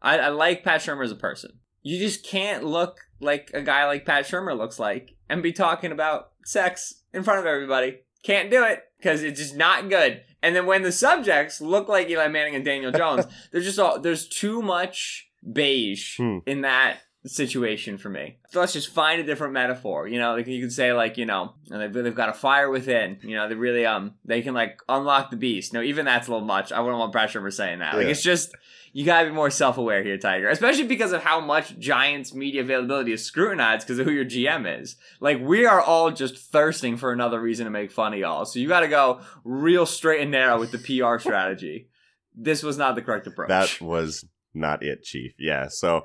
I, 0.00 0.18
I 0.18 0.28
like 0.28 0.62
Pat 0.62 0.80
Shurmur 0.80 1.04
as 1.04 1.10
a 1.10 1.16
person. 1.16 1.58
You 1.82 1.98
just 1.98 2.24
can't 2.24 2.64
look 2.64 2.98
like 3.20 3.50
a 3.54 3.62
guy 3.62 3.84
like 3.86 4.04
Pat 4.06 4.24
Shurmur 4.24 4.56
looks 4.56 4.78
like 4.78 5.16
and 5.28 5.42
be 5.42 5.52
talking 5.52 5.90
about 5.92 6.30
sex 6.44 7.02
in 7.12 7.22
front 7.22 7.40
of 7.40 7.46
everybody. 7.46 8.00
Can't 8.22 8.50
do 8.50 8.64
it 8.64 8.82
because 8.98 9.22
it's 9.22 9.40
just 9.40 9.56
not 9.56 9.88
good. 9.88 10.22
And 10.42 10.54
then 10.54 10.66
when 10.66 10.82
the 10.82 10.92
subjects 10.92 11.60
look 11.60 11.88
like 11.88 12.08
Eli 12.08 12.28
Manning 12.28 12.54
and 12.54 12.64
Daniel 12.64 12.92
Jones, 12.92 13.26
there's 13.52 13.64
just 13.64 13.78
all, 13.78 14.00
there's 14.00 14.28
too 14.28 14.62
much 14.62 15.28
beige 15.52 16.16
Hmm. 16.18 16.38
in 16.46 16.60
that 16.62 16.98
situation 17.26 17.98
for 17.98 18.08
me. 18.08 18.38
So 18.50 18.60
let's 18.60 18.72
just 18.72 18.88
find 18.88 19.20
a 19.20 19.24
different 19.24 19.52
metaphor. 19.52 20.06
You 20.08 20.18
know, 20.18 20.34
like 20.34 20.46
you 20.46 20.60
could 20.60 20.72
say 20.72 20.92
like, 20.92 21.18
you 21.18 21.26
know, 21.26 21.54
and 21.70 21.80
they've, 21.80 22.04
they've 22.04 22.14
got 22.14 22.28
a 22.28 22.32
fire 22.34 22.70
within. 22.70 23.18
You 23.22 23.36
know, 23.36 23.48
they 23.48 23.54
really 23.54 23.84
um 23.86 24.14
they 24.24 24.42
can 24.42 24.54
like 24.54 24.80
unlock 24.88 25.30
the 25.30 25.36
beast. 25.36 25.72
No, 25.72 25.82
even 25.82 26.04
that's 26.04 26.28
a 26.28 26.32
little 26.32 26.46
much. 26.46 26.72
I 26.72 26.80
wouldn't 26.80 26.98
want 26.98 27.12
Brad 27.12 27.30
for 27.30 27.50
saying 27.50 27.80
that. 27.80 27.94
Like 27.94 28.04
Yeah. 28.04 28.10
it's 28.10 28.22
just 28.22 28.54
you 28.92 29.04
gotta 29.04 29.28
be 29.28 29.34
more 29.34 29.50
self-aware 29.50 30.02
here, 30.02 30.16
Tiger. 30.16 30.48
Especially 30.48 30.86
because 30.86 31.12
of 31.12 31.22
how 31.22 31.40
much 31.40 31.78
Giants 31.78 32.32
media 32.32 32.62
availability 32.62 33.12
is 33.12 33.22
scrutinized 33.24 33.86
because 33.86 33.98
of 33.98 34.06
who 34.06 34.12
your 34.12 34.24
GM 34.24 34.80
is. 34.80 34.96
Like 35.20 35.40
we 35.40 35.66
are 35.66 35.80
all 35.80 36.10
just 36.10 36.38
thirsting 36.38 36.96
for 36.96 37.12
another 37.12 37.40
reason 37.40 37.64
to 37.64 37.70
make 37.70 37.90
fun 37.90 38.14
of 38.14 38.18
y'all. 38.18 38.44
So 38.44 38.58
you 38.58 38.68
gotta 38.68 38.88
go 38.88 39.20
real 39.44 39.84
straight 39.86 40.22
and 40.22 40.30
narrow 40.30 40.58
with 40.58 40.70
the 40.72 40.78
PR 40.78 41.18
strategy. 41.18 41.88
This 42.34 42.62
was 42.62 42.78
not 42.78 42.94
the 42.94 43.02
correct 43.02 43.26
approach. 43.26 43.48
That 43.48 43.80
was 43.80 44.24
not 44.54 44.82
it, 44.82 45.02
Chief. 45.02 45.32
Yeah. 45.38 45.68
So 45.68 46.04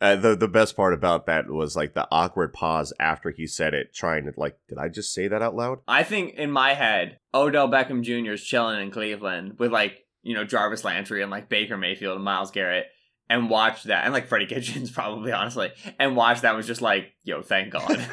uh, 0.00 0.16
the 0.16 0.36
the 0.36 0.48
best 0.48 0.76
part 0.76 0.92
about 0.92 1.26
that 1.26 1.48
was 1.48 1.76
like 1.76 1.94
the 1.94 2.06
awkward 2.10 2.52
pause 2.52 2.92
after 2.98 3.30
he 3.30 3.46
said 3.46 3.74
it, 3.74 3.94
trying 3.94 4.24
to 4.24 4.32
like, 4.36 4.58
did 4.68 4.78
I 4.78 4.88
just 4.88 5.14
say 5.14 5.28
that 5.28 5.42
out 5.42 5.54
loud? 5.54 5.78
I 5.86 6.02
think 6.02 6.34
in 6.34 6.50
my 6.50 6.74
head, 6.74 7.18
Odell 7.32 7.68
Beckham 7.68 8.02
Jr. 8.02 8.32
is 8.32 8.44
chilling 8.44 8.80
in 8.80 8.90
Cleveland 8.90 9.58
with 9.58 9.72
like, 9.72 10.04
you 10.22 10.34
know, 10.34 10.44
Jarvis 10.44 10.84
Landry 10.84 11.22
and 11.22 11.30
like 11.30 11.48
Baker 11.48 11.76
Mayfield 11.76 12.16
and 12.16 12.24
Myles 12.24 12.50
Garrett 12.50 12.86
and 13.30 13.48
watch 13.48 13.84
that 13.84 14.04
and 14.04 14.12
like 14.12 14.28
Freddie 14.28 14.46
Kitchens 14.46 14.90
probably 14.92 15.32
honestly 15.32 15.70
and 15.98 16.16
watch 16.16 16.42
that 16.42 16.56
was 16.56 16.66
just 16.66 16.82
like, 16.82 17.12
yo, 17.22 17.42
thank 17.42 17.72
God. 17.72 18.06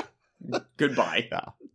Goodbye. 0.76 1.28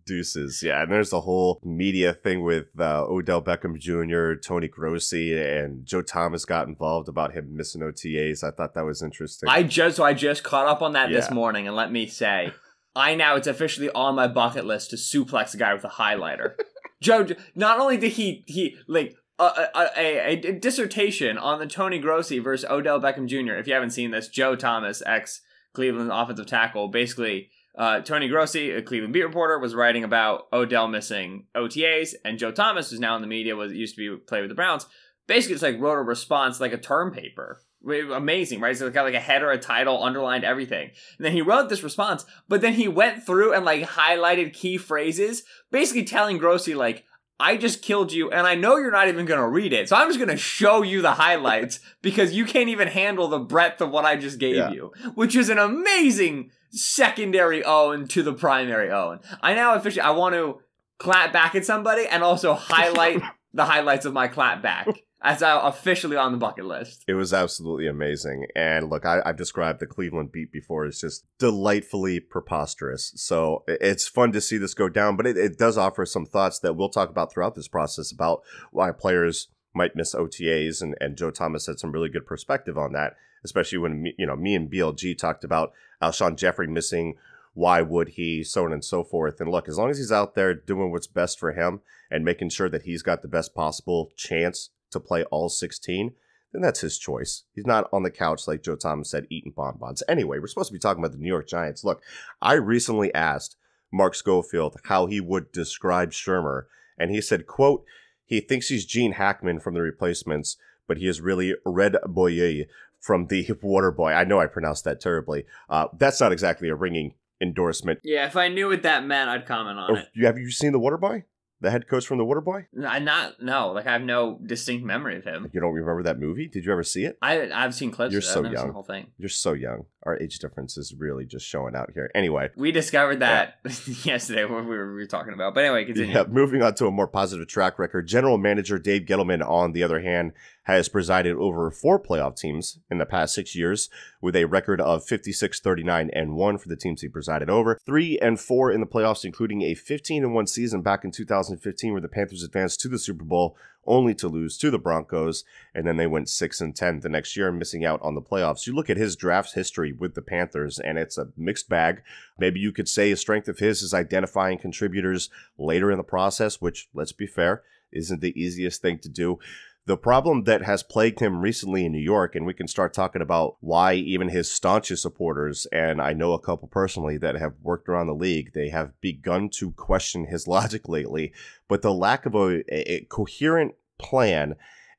Deuces, 0.06 0.62
yeah. 0.64 0.84
And 0.84 0.92
there's 0.92 1.10
the 1.10 1.22
whole 1.22 1.60
media 1.64 2.14
thing 2.14 2.44
with 2.44 2.68
uh, 2.80 3.06
Odell 3.06 3.42
Beckham 3.42 3.78
Jr., 3.78 4.40
Tony 4.40 4.68
Grossi, 4.68 5.38
and 5.38 5.86
Joe 5.86 6.02
Thomas 6.02 6.46
got 6.46 6.68
involved 6.68 7.10
about 7.10 7.34
him 7.34 7.56
missing 7.56 7.82
OTAs. 7.82 8.44
I 8.44 8.52
thought 8.52 8.74
that 8.74 8.86
was 8.86 9.02
interesting. 9.02 9.50
I 9.50 9.64
just 9.64 9.98
so 9.98 10.04
I 10.04 10.14
just 10.14 10.44
caught 10.44 10.68
up 10.68 10.82
on 10.82 10.94
that 10.94 11.10
this 11.10 11.32
morning 11.32 11.68
and 11.68 11.76
let 11.76 11.92
me 11.92 12.08
say, 12.08 12.52
I 12.96 13.16
now 13.16 13.36
it's 13.36 13.48
officially 13.48 13.90
on 13.92 14.16
my 14.16 14.28
bucket 14.28 14.66
list 14.66 14.92
to 14.92 14.96
suplex 14.96 15.54
a 15.54 15.58
guy 15.58 15.74
with 15.74 15.84
a 15.84 15.90
highlighter. 15.90 16.54
Joe, 17.02 17.28
not 17.56 17.80
only 17.80 17.98
did 17.98 18.14
he 18.14 18.44
he 18.48 18.78
like 18.88 19.16
a, 19.40 19.44
a, 19.44 19.90
a, 19.98 20.28
a 20.34 20.52
dissertation 20.54 21.38
on 21.38 21.60
the 21.60 21.68
Tony 21.68 22.00
Grossi 22.00 22.40
versus 22.40 22.70
Odell 22.70 23.00
Beckham 23.00 23.28
Jr. 23.28 23.54
If 23.56 23.68
you 23.68 23.74
haven't 23.74 23.92
seen 23.92 24.12
this, 24.12 24.28
Joe 24.28 24.56
Thomas, 24.56 25.02
ex 25.06 25.42
Cleveland 25.74 26.12
offensive 26.14 26.46
tackle, 26.46 26.88
basically. 26.88 27.50
Uh, 27.76 28.02
Tony 28.02 28.28
Grossi, 28.28 28.72
a 28.72 28.82
Cleveland 28.82 29.14
beat 29.14 29.24
reporter, 29.24 29.58
was 29.58 29.74
writing 29.74 30.04
about 30.04 30.48
Odell 30.54 30.88
missing 30.88 31.48
OTAs, 31.56 32.14
and 32.24 32.38
Joe 32.38 32.52
Thomas, 32.52 32.92
who's 32.92 33.00
now 33.00 33.16
in 33.16 33.22
the 33.22 33.28
media, 33.28 33.56
was 33.56 33.74
used 33.74 33.96
to 33.96 34.18
be 34.18 34.24
play 34.26 34.42
with 34.42 34.50
the 34.50 34.56
Browns. 34.56 34.86
Basically, 35.28 35.54
it's 35.56 35.64
like 35.64 35.80
wrote 35.80 35.94
a 35.98 36.02
response 36.04 36.60
like 36.60 36.74
a 36.74 36.78
term 36.78 37.12
paper. 37.12 37.62
Amazing, 37.86 38.62
right? 38.62 38.78
So 38.78 38.88
it 38.88 38.94
got 38.94 39.04
like 39.04 39.14
a 39.14 39.20
header, 39.20 39.52
a 39.52 39.58
title, 39.58 40.02
underlined 40.04 40.44
everything. 40.46 40.92
And 41.18 41.26
then 41.26 41.34
he 41.34 41.42
wrote 41.42 41.68
this 41.68 41.84
response, 41.84 42.26
but 42.48 42.62
then 42.62 42.74
he 42.74 42.88
went 42.88 43.26
through 43.26 43.54
and 43.54 43.66
like 43.66 43.84
highlighted 43.84 44.54
key 44.54 44.78
phrases, 44.78 45.44
basically 45.72 46.04
telling 46.06 46.38
Grossi 46.38 46.76
like, 46.76 47.04
I 47.40 47.58
just 47.58 47.82
killed 47.82 48.14
you, 48.14 48.30
and 48.32 48.46
I 48.48 48.56
know 48.56 48.78
you're 48.78 48.92
not 48.92 49.08
even 49.10 49.26
gonna 49.26 49.50
read 49.50 49.74
it, 49.74 49.90
so 49.90 49.96
I'm 49.98 50.08
just 50.08 50.20
gonna 50.20 50.38
show 50.38 50.82
you 50.82 51.02
the 51.02 51.12
highlights 51.14 51.80
because 52.02 52.32
you 52.34 52.46
can't 52.46 52.70
even 52.70 52.88
handle 52.88 53.28
the 53.28 53.40
breadth 53.40 53.82
of 53.82 53.90
what 53.90 54.06
I 54.06 54.16
just 54.16 54.40
gave 54.40 54.56
Yeah. 54.56 54.72
you, 54.72 54.94
which 55.16 55.36
is 55.36 55.50
an 55.50 55.58
amazing 55.58 56.52
secondary 56.74 57.64
own 57.64 58.08
to 58.10 58.24
the 58.24 58.34
primary 58.34 58.92
own. 58.92 59.20
I 59.42 59.54
now 59.54 59.76
officially 59.76 60.02
I 60.02 60.12
want 60.12 60.36
to 60.36 60.60
clap 61.00 61.32
back 61.32 61.56
at 61.56 61.66
somebody 61.66 62.06
and 62.08 62.24
also 62.24 62.54
highlight 62.54 63.22
the 63.54 63.66
highlights 63.66 64.06
of 64.06 64.14
my 64.14 64.28
clap 64.28 64.62
back. 64.62 64.88
As 65.26 65.42
I 65.42 65.70
officially 65.70 66.18
on 66.18 66.34
the 66.34 66.38
bucket 66.38 66.66
list. 66.66 67.06
It 67.08 67.14
was 67.14 67.32
absolutely 67.32 67.88
amazing. 67.88 68.46
And 68.58 68.90
look, 68.90 69.06
I, 69.06 69.22
I've 69.26 69.38
described 69.38 69.80
the 69.80 69.88
Cleveland 69.88 70.34
beat 70.34 70.52
before 70.52 70.84
as 70.84 71.00
just 71.00 71.24
delightfully 71.40 72.20
preposterous. 72.20 73.14
So 73.16 73.64
it's 73.66 74.06
fun 74.06 74.34
to 74.34 74.42
see 74.42 74.58
this 74.58 74.74
go 74.74 74.90
down, 74.90 75.16
but 75.16 75.26
it, 75.26 75.38
it 75.38 75.58
does 75.58 75.78
offer 75.78 76.06
some 76.06 76.26
thoughts 76.26 76.60
that 76.60 76.74
we'll 76.74 76.90
talk 76.90 77.10
about 77.10 77.32
throughout 77.32 77.56
this 77.56 77.70
process 77.70 78.12
about 78.12 78.42
why 78.72 78.92
players 78.92 79.48
might 79.74 79.96
miss 79.96 80.14
OTAs. 80.14 80.82
And, 80.82 80.94
and 81.00 81.18
Joe 81.18 81.32
Thomas 81.32 81.68
had 81.68 81.80
some 81.80 81.94
really 81.94 82.10
good 82.10 82.26
perspective 82.26 82.78
on 82.78 82.92
that, 82.92 83.14
especially 83.44 83.78
when, 83.78 84.14
you 84.18 84.26
know, 84.26 84.36
me 84.36 84.56
and 84.56 84.72
BLG 84.72 85.18
talked 85.18 85.44
about 85.44 85.74
Alshon 86.02 86.36
Jeffery 86.36 86.68
missing. 86.68 87.16
Why 87.54 87.82
would 87.82 88.10
he? 88.10 88.44
So 88.44 88.66
on 88.66 88.74
and 88.74 88.84
so 88.84 89.04
forth. 89.04 89.40
And 89.40 89.52
look, 89.52 89.68
as 89.68 89.78
long 89.78 89.90
as 89.90 89.98
he's 89.98 90.12
out 90.12 90.36
there 90.36 90.54
doing 90.54 90.92
what's 90.92 91.08
best 91.08 91.40
for 91.40 91.52
him 91.54 91.82
and 92.10 92.26
making 92.26 92.50
sure 92.50 92.70
that 92.70 92.84
he's 92.84 93.04
got 93.04 93.22
the 93.22 93.28
best 93.28 93.54
possible 93.54 94.12
chance 94.16 94.70
to 94.92 95.00
play 95.00 95.24
all 95.26 95.50
16, 95.50 96.14
then 96.52 96.62
that's 96.62 96.82
his 96.82 96.98
choice. 96.98 97.44
He's 97.54 97.66
not 97.66 97.90
on 97.92 98.04
the 98.04 98.12
couch, 98.12 98.48
like 98.48 98.64
Joe 98.64 98.76
Thomas 98.76 99.10
said, 99.10 99.28
eating 99.30 99.54
bonbons. 99.56 100.04
Anyway, 100.08 100.40
we're 100.40 100.48
supposed 100.48 100.70
to 100.70 100.74
be 100.74 100.80
talking 100.80 101.04
about 101.04 101.12
the 101.12 101.18
New 101.18 101.28
York 101.28 101.48
Giants. 101.48 101.84
Look, 101.84 102.02
I 102.42 102.54
recently 102.54 103.14
asked 103.14 103.56
Mark 103.92 104.16
Schofield 104.16 104.78
how 104.86 105.08
he 105.08 105.20
would 105.20 105.52
describe 105.52 106.12
Shurmur, 106.12 106.66
and 106.98 107.12
he 107.12 107.22
said, 107.22 107.48
quote, 107.48 107.84
he 108.26 108.40
thinks 108.40 108.70
he's 108.70 108.86
Gene 108.86 109.14
Hackman 109.14 109.60
from 109.60 109.74
the 109.74 109.82
replacements, 109.82 110.58
but 110.88 110.98
he 110.98 111.08
is 111.08 111.22
really 111.22 111.56
Red 111.66 111.98
Boyer 112.06 112.66
from 113.04 113.28
the 113.28 113.46
Water 113.62 113.92
Boy. 113.92 114.14
I 114.14 114.24
know 114.24 114.40
I 114.40 114.48
pronounced 114.48 114.86
that 114.86 115.02
terribly. 115.02 115.44
Uh, 115.70 115.88
that's 115.98 116.22
not 116.22 116.32
exactly 116.32 116.70
a 116.70 116.76
ringing 116.76 117.14
endorsement. 117.42 118.00
Yeah, 118.04 118.26
if 118.26 118.38
I 118.38 118.48
knew 118.48 118.70
what 118.70 118.84
that 118.84 119.06
meant, 119.06 119.30
I'd 119.30 119.46
comment 119.46 119.78
on 119.78 119.92
Oh, 119.92 119.96
it. 119.96 120.08
you- 120.16 120.26
have 120.26 120.38
you 120.38 120.50
seen 120.50 120.72
the 120.72 120.80
Water 120.80 120.98
Boy? 120.98 121.26
The 121.60 121.72
head 121.72 121.88
coach 121.88 122.06
from 122.06 122.18
the 122.18 122.26
Water 122.26 122.42
Boy? 122.42 122.66
I 122.86 123.00
not 123.00 123.42
no, 123.42 123.72
like 123.72 123.88
I 123.88 123.94
have 123.94 124.02
no 124.02 124.38
distinct 124.46 124.86
memory 124.86 125.16
of 125.18 125.24
him. 125.24 125.50
You 125.54 125.62
don't 125.62 125.72
remember 125.72 126.04
that 126.04 126.20
movie? 126.20 126.50
Did 126.50 126.66
you 126.66 126.74
ever 126.74 126.84
see 126.84 127.06
it? 127.06 127.18
I 127.22 127.50
I've 127.54 127.74
seen 127.74 127.90
clips. 127.90 128.12
You're 128.12 128.20
of 128.20 128.26
so 128.26 128.40
I've 128.40 128.44
never 128.44 128.56
seen 128.56 128.60
young. 128.64 128.68
the 128.68 128.74
whole 128.74 128.84
thing. 128.84 129.08
You're 129.18 129.30
so 129.30 129.54
young. 129.54 129.86
Our 130.06 130.20
age 130.20 130.40
difference 130.40 130.76
is 130.78 130.94
really 130.98 131.26
just 131.26 131.46
showing 131.46 131.74
out 131.74 131.92
here. 131.94 132.12
Anyway, 132.14 132.50
We 132.58 132.74
discovered 132.74 133.20
that 133.22 133.60
yesterday 134.04 134.44
when 134.44 134.68
we 134.68 134.76
were, 134.76 134.90
we 134.94 135.02
were 135.04 135.06
talking 135.06 135.34
about. 135.34 135.54
But 135.56 135.64
anyway, 135.64 135.86
continue. 135.86 136.14
yeah, 136.14 136.26
moving 136.28 136.62
on 136.62 136.76
to 136.76 136.88
a 136.88 136.92
more 136.92 137.08
positive 137.08 137.48
track 137.48 137.80
record. 137.80 138.08
General 138.08 138.38
manager 138.38 138.78
Dave 138.78 139.04
Gettleman, 139.04 139.42
on 139.48 139.72
the 139.72 139.84
other 139.84 140.02
hand, 140.02 140.34
has 140.64 140.90
presided 140.90 141.36
over 141.36 141.70
four 141.70 142.00
playoff 142.00 142.38
teams 142.38 142.80
in 142.90 142.98
the 142.98 143.06
past 143.06 143.34
six 143.34 143.56
years 143.56 143.90
with 144.22 144.36
a 144.36 144.46
record 144.46 144.80
of 144.80 145.06
56, 145.06 145.60
39, 145.60 146.10
and 146.14 146.36
1 146.36 146.58
for 146.58 146.70
the 146.70 146.76
teams 146.76 147.02
he 147.02 147.10
presided 147.10 147.50
over. 147.50 147.80
3 147.86 148.18
and 148.20 148.40
4 148.40 148.72
in 148.72 148.80
the 148.80 148.88
playoffs, 148.88 149.26
including 149.26 149.62
a 149.62 149.76
15 149.76 150.24
and 150.24 150.34
1 150.34 150.48
season 150.48 150.82
back 150.82 151.04
in 151.04 151.12
2015 151.12 151.92
where 151.92 152.02
the 152.02 152.08
Panthers 152.08 152.44
advanced 152.44 152.80
to 152.80 152.88
the 152.88 153.00
Super 153.00 153.26
Bowl 153.26 153.58
only 153.86 154.16
to 154.16 154.30
lose 154.30 154.58
to 154.58 154.72
the 154.72 154.80
Broncos. 154.80 155.44
And 155.76 155.86
then 155.86 155.98
they 155.98 156.08
went 156.08 156.30
6 156.30 156.62
and 156.62 156.76
10 156.76 157.02
the 157.02 157.10
next 157.10 157.36
year, 157.36 157.52
missing 157.52 157.84
out 157.84 158.02
on 158.02 158.16
the 158.16 158.22
playoffs. 158.22 158.66
You 158.66 158.74
look 158.74 158.90
at 158.90 158.98
his 158.98 159.18
draft 159.18 159.54
history 159.54 159.92
with 159.92 160.16
the 160.16 160.22
Panthers, 160.22 160.80
and 160.80 160.98
it's 160.98 161.18
a 161.18 161.28
mixed 161.36 161.68
bag. 161.68 162.02
Maybe 162.40 162.62
you 162.62 162.72
could 162.72 162.88
say 162.88 163.12
a 163.12 163.18
strength 163.18 163.50
of 163.50 163.60
his 163.60 163.82
is 163.82 163.94
identifying 163.94 164.58
contributors 164.58 165.30
later 165.58 165.92
in 165.92 165.98
the 165.98 166.04
process, 166.04 166.62
which, 166.62 166.88
let's 166.94 167.12
be 167.12 167.28
fair, 167.28 167.64
isn't 167.92 168.22
the 168.22 168.40
easiest 168.40 168.82
thing 168.82 169.00
to 169.00 169.10
do. 169.10 169.40
The 169.86 169.98
problem 169.98 170.46
that 170.46 170.62
has 170.62 170.82
plagued 170.82 171.20
him 171.20 171.42
recently 171.42 171.86
in 171.86 171.92
New 171.92 172.00
York, 172.00 172.36
and 172.36 172.46
we 172.46 172.54
can 172.54 172.70
start 172.70 172.94
talking 172.94 173.22
about 173.22 173.58
why 173.60 173.96
even 173.96 174.30
his 174.30 174.50
staunchest 174.50 175.02
supporters, 175.02 175.68
and 175.74 176.02
I 176.02 176.14
know 176.14 176.32
a 176.32 176.40
couple 176.40 176.70
personally 176.70 177.18
that 177.18 177.36
have 177.36 177.56
worked 177.62 177.90
around 177.90 178.08
the 178.08 178.16
league, 178.16 178.54
they 178.54 178.70
have 178.70 179.00
begun 179.02 179.50
to 179.56 179.72
question 179.72 180.28
his 180.28 180.48
logic 180.48 180.88
lately. 180.88 181.34
But 181.68 181.82
the 181.82 181.94
lack 181.94 182.26
of 182.26 182.34
a, 182.34 182.64
a 182.70 183.06
coherent 183.10 183.74
plan 184.00 184.56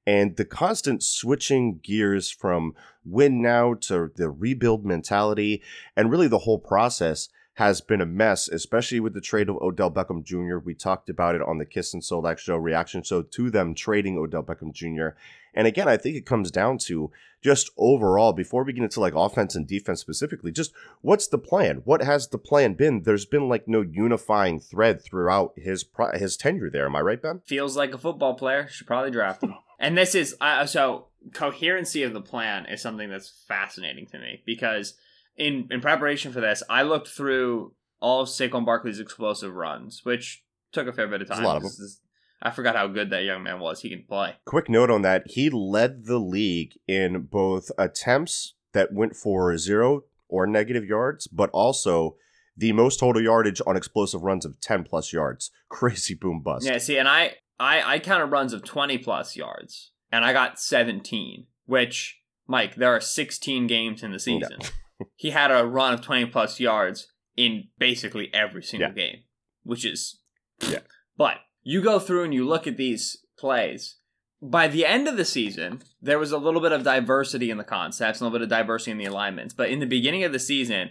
and 0.06 0.36
the 0.36 0.44
constant 0.44 1.02
switching 1.02 1.80
gears 1.82 2.30
from 2.30 2.74
win 3.06 3.40
now 3.40 3.72
to 3.72 4.10
the 4.14 4.28
rebuild 4.28 4.84
mentality, 4.84 5.62
and 5.96 6.10
really 6.10 6.28
the 6.28 6.40
whole 6.40 6.58
process 6.58 7.30
has 7.54 7.80
been 7.80 8.00
a 8.00 8.06
mess, 8.06 8.48
especially 8.48 9.00
with 9.00 9.14
the 9.14 9.20
trade 9.20 9.48
of 9.48 9.56
Odell 9.56 9.90
Beckham 9.90 10.24
Jr. 10.24 10.58
We 10.58 10.74
talked 10.74 11.08
about 11.08 11.34
it 11.34 11.42
on 11.42 11.58
the 11.58 11.64
Kist 11.64 11.94
and 11.94 12.02
Solak 12.02 12.38
show 12.38 12.56
reaction 12.56 13.02
show 13.02 13.22
to 13.22 13.50
them 13.50 13.74
trading 13.74 14.18
Odell 14.18 14.42
Beckham 14.42 14.72
Jr. 14.72 15.16
And 15.54 15.68
again, 15.68 15.86
I 15.86 15.96
think 15.96 16.16
it 16.16 16.26
comes 16.26 16.50
down 16.50 16.78
to 16.78 17.12
just 17.42 17.70
overall, 17.76 18.32
before 18.32 18.64
we 18.64 18.72
get 18.72 18.82
into 18.82 19.00
like 19.00 19.14
offense 19.14 19.54
and 19.54 19.68
defense 19.68 20.00
specifically, 20.00 20.50
just 20.50 20.72
what's 21.00 21.28
the 21.28 21.38
plan? 21.38 21.82
What 21.84 22.02
has 22.02 22.28
the 22.28 22.38
plan 22.38 22.74
been? 22.74 23.02
There's 23.02 23.26
been 23.26 23.48
like 23.48 23.68
no 23.68 23.82
unifying 23.82 24.58
thread 24.58 25.00
throughout 25.00 25.52
his 25.56 25.84
pri- 25.84 26.18
his 26.18 26.36
tenure 26.36 26.70
there. 26.70 26.86
Am 26.86 26.96
I 26.96 27.02
right, 27.02 27.22
Ben? 27.22 27.42
Feels 27.44 27.76
like 27.76 27.94
a 27.94 27.98
football 27.98 28.34
player. 28.34 28.66
Should 28.68 28.86
probably 28.86 29.10
draft 29.10 29.42
him. 29.42 29.54
And 29.76 29.98
this 29.98 30.14
is 30.14 30.36
uh, 30.40 30.64
so 30.64 31.08
coherency 31.34 32.04
of 32.04 32.14
the 32.14 32.20
plan 32.20 32.64
is 32.66 32.80
something 32.80 33.10
that's 33.10 33.28
fascinating 33.48 34.06
to 34.06 34.18
me 34.18 34.40
because 34.46 34.94
in 35.36 35.68
in 35.70 35.80
preparation 35.80 36.32
for 36.32 36.40
this, 36.40 36.62
I 36.68 36.82
looked 36.82 37.08
through 37.08 37.74
all 38.00 38.22
of 38.22 38.28
Saquon 38.28 38.64
Barkley's 38.64 39.00
explosive 39.00 39.54
runs, 39.54 40.00
which 40.04 40.42
took 40.72 40.86
a 40.86 40.92
fair 40.92 41.08
bit 41.08 41.22
of 41.22 41.28
There's 41.28 41.38
time. 41.38 41.44
a 41.44 41.48
lot 41.48 41.56
of 41.58 41.64
is- 41.64 42.00
I 42.42 42.50
forgot 42.50 42.76
how 42.76 42.88
good 42.88 43.08
that 43.10 43.24
young 43.24 43.42
man 43.42 43.58
was. 43.58 43.80
He 43.80 43.88
can 43.88 44.04
play. 44.06 44.34
Quick 44.44 44.68
note 44.68 44.90
on 44.90 45.00
that: 45.02 45.22
he 45.26 45.48
led 45.48 46.04
the 46.04 46.18
league 46.18 46.74
in 46.86 47.22
both 47.22 47.70
attempts 47.78 48.54
that 48.72 48.92
went 48.92 49.16
for 49.16 49.56
zero 49.56 50.02
or 50.28 50.46
negative 50.46 50.84
yards, 50.84 51.26
but 51.26 51.48
also 51.50 52.16
the 52.56 52.72
most 52.72 53.00
total 53.00 53.22
yardage 53.22 53.60
on 53.66 53.76
explosive 53.76 54.22
runs 54.22 54.44
of 54.44 54.60
10 54.60 54.84
plus 54.84 55.12
yards. 55.12 55.50
Crazy 55.70 56.14
boom 56.14 56.40
bust. 56.42 56.66
Yeah, 56.66 56.78
see, 56.78 56.98
and 56.98 57.08
I 57.08 57.36
I 57.58 57.94
I 57.94 57.98
counted 57.98 58.26
runs 58.26 58.52
of 58.52 58.62
twenty 58.62 58.98
plus 58.98 59.36
yards, 59.36 59.92
and 60.12 60.24
I 60.24 60.32
got 60.34 60.60
seventeen. 60.60 61.46
Which, 61.66 62.20
Mike, 62.46 62.74
there 62.74 62.94
are 62.94 63.00
sixteen 63.00 63.66
games 63.66 64.02
in 64.02 64.12
the 64.12 64.18
season. 64.18 64.58
he 65.16 65.30
had 65.30 65.50
a 65.50 65.64
run 65.64 65.94
of 65.94 66.00
twenty 66.00 66.26
plus 66.26 66.60
yards 66.60 67.08
in 67.36 67.64
basically 67.78 68.32
every 68.32 68.62
single 68.62 68.90
Yeah. 68.90 68.94
game, 68.94 69.22
which 69.62 69.84
is 69.84 70.20
Yeah. 70.68 70.80
But 71.16 71.38
you 71.62 71.80
go 71.82 71.98
through 71.98 72.24
and 72.24 72.34
you 72.34 72.46
look 72.46 72.66
at 72.66 72.76
these 72.76 73.24
plays. 73.38 73.96
By 74.40 74.68
the 74.68 74.84
end 74.84 75.08
of 75.08 75.16
the 75.16 75.24
season, 75.24 75.82
there 76.02 76.18
was 76.18 76.30
a 76.30 76.38
little 76.38 76.60
bit 76.60 76.72
of 76.72 76.82
diversity 76.84 77.50
in 77.50 77.56
the 77.56 77.64
concepts, 77.64 78.20
a 78.20 78.24
little 78.24 78.38
bit 78.38 78.42
of 78.42 78.48
diversity 78.50 78.90
in 78.90 78.98
the 78.98 79.06
alignments. 79.06 79.54
But 79.54 79.70
in 79.70 79.80
the 79.80 79.86
beginning 79.86 80.22
of 80.22 80.32
the 80.32 80.38
season, 80.38 80.90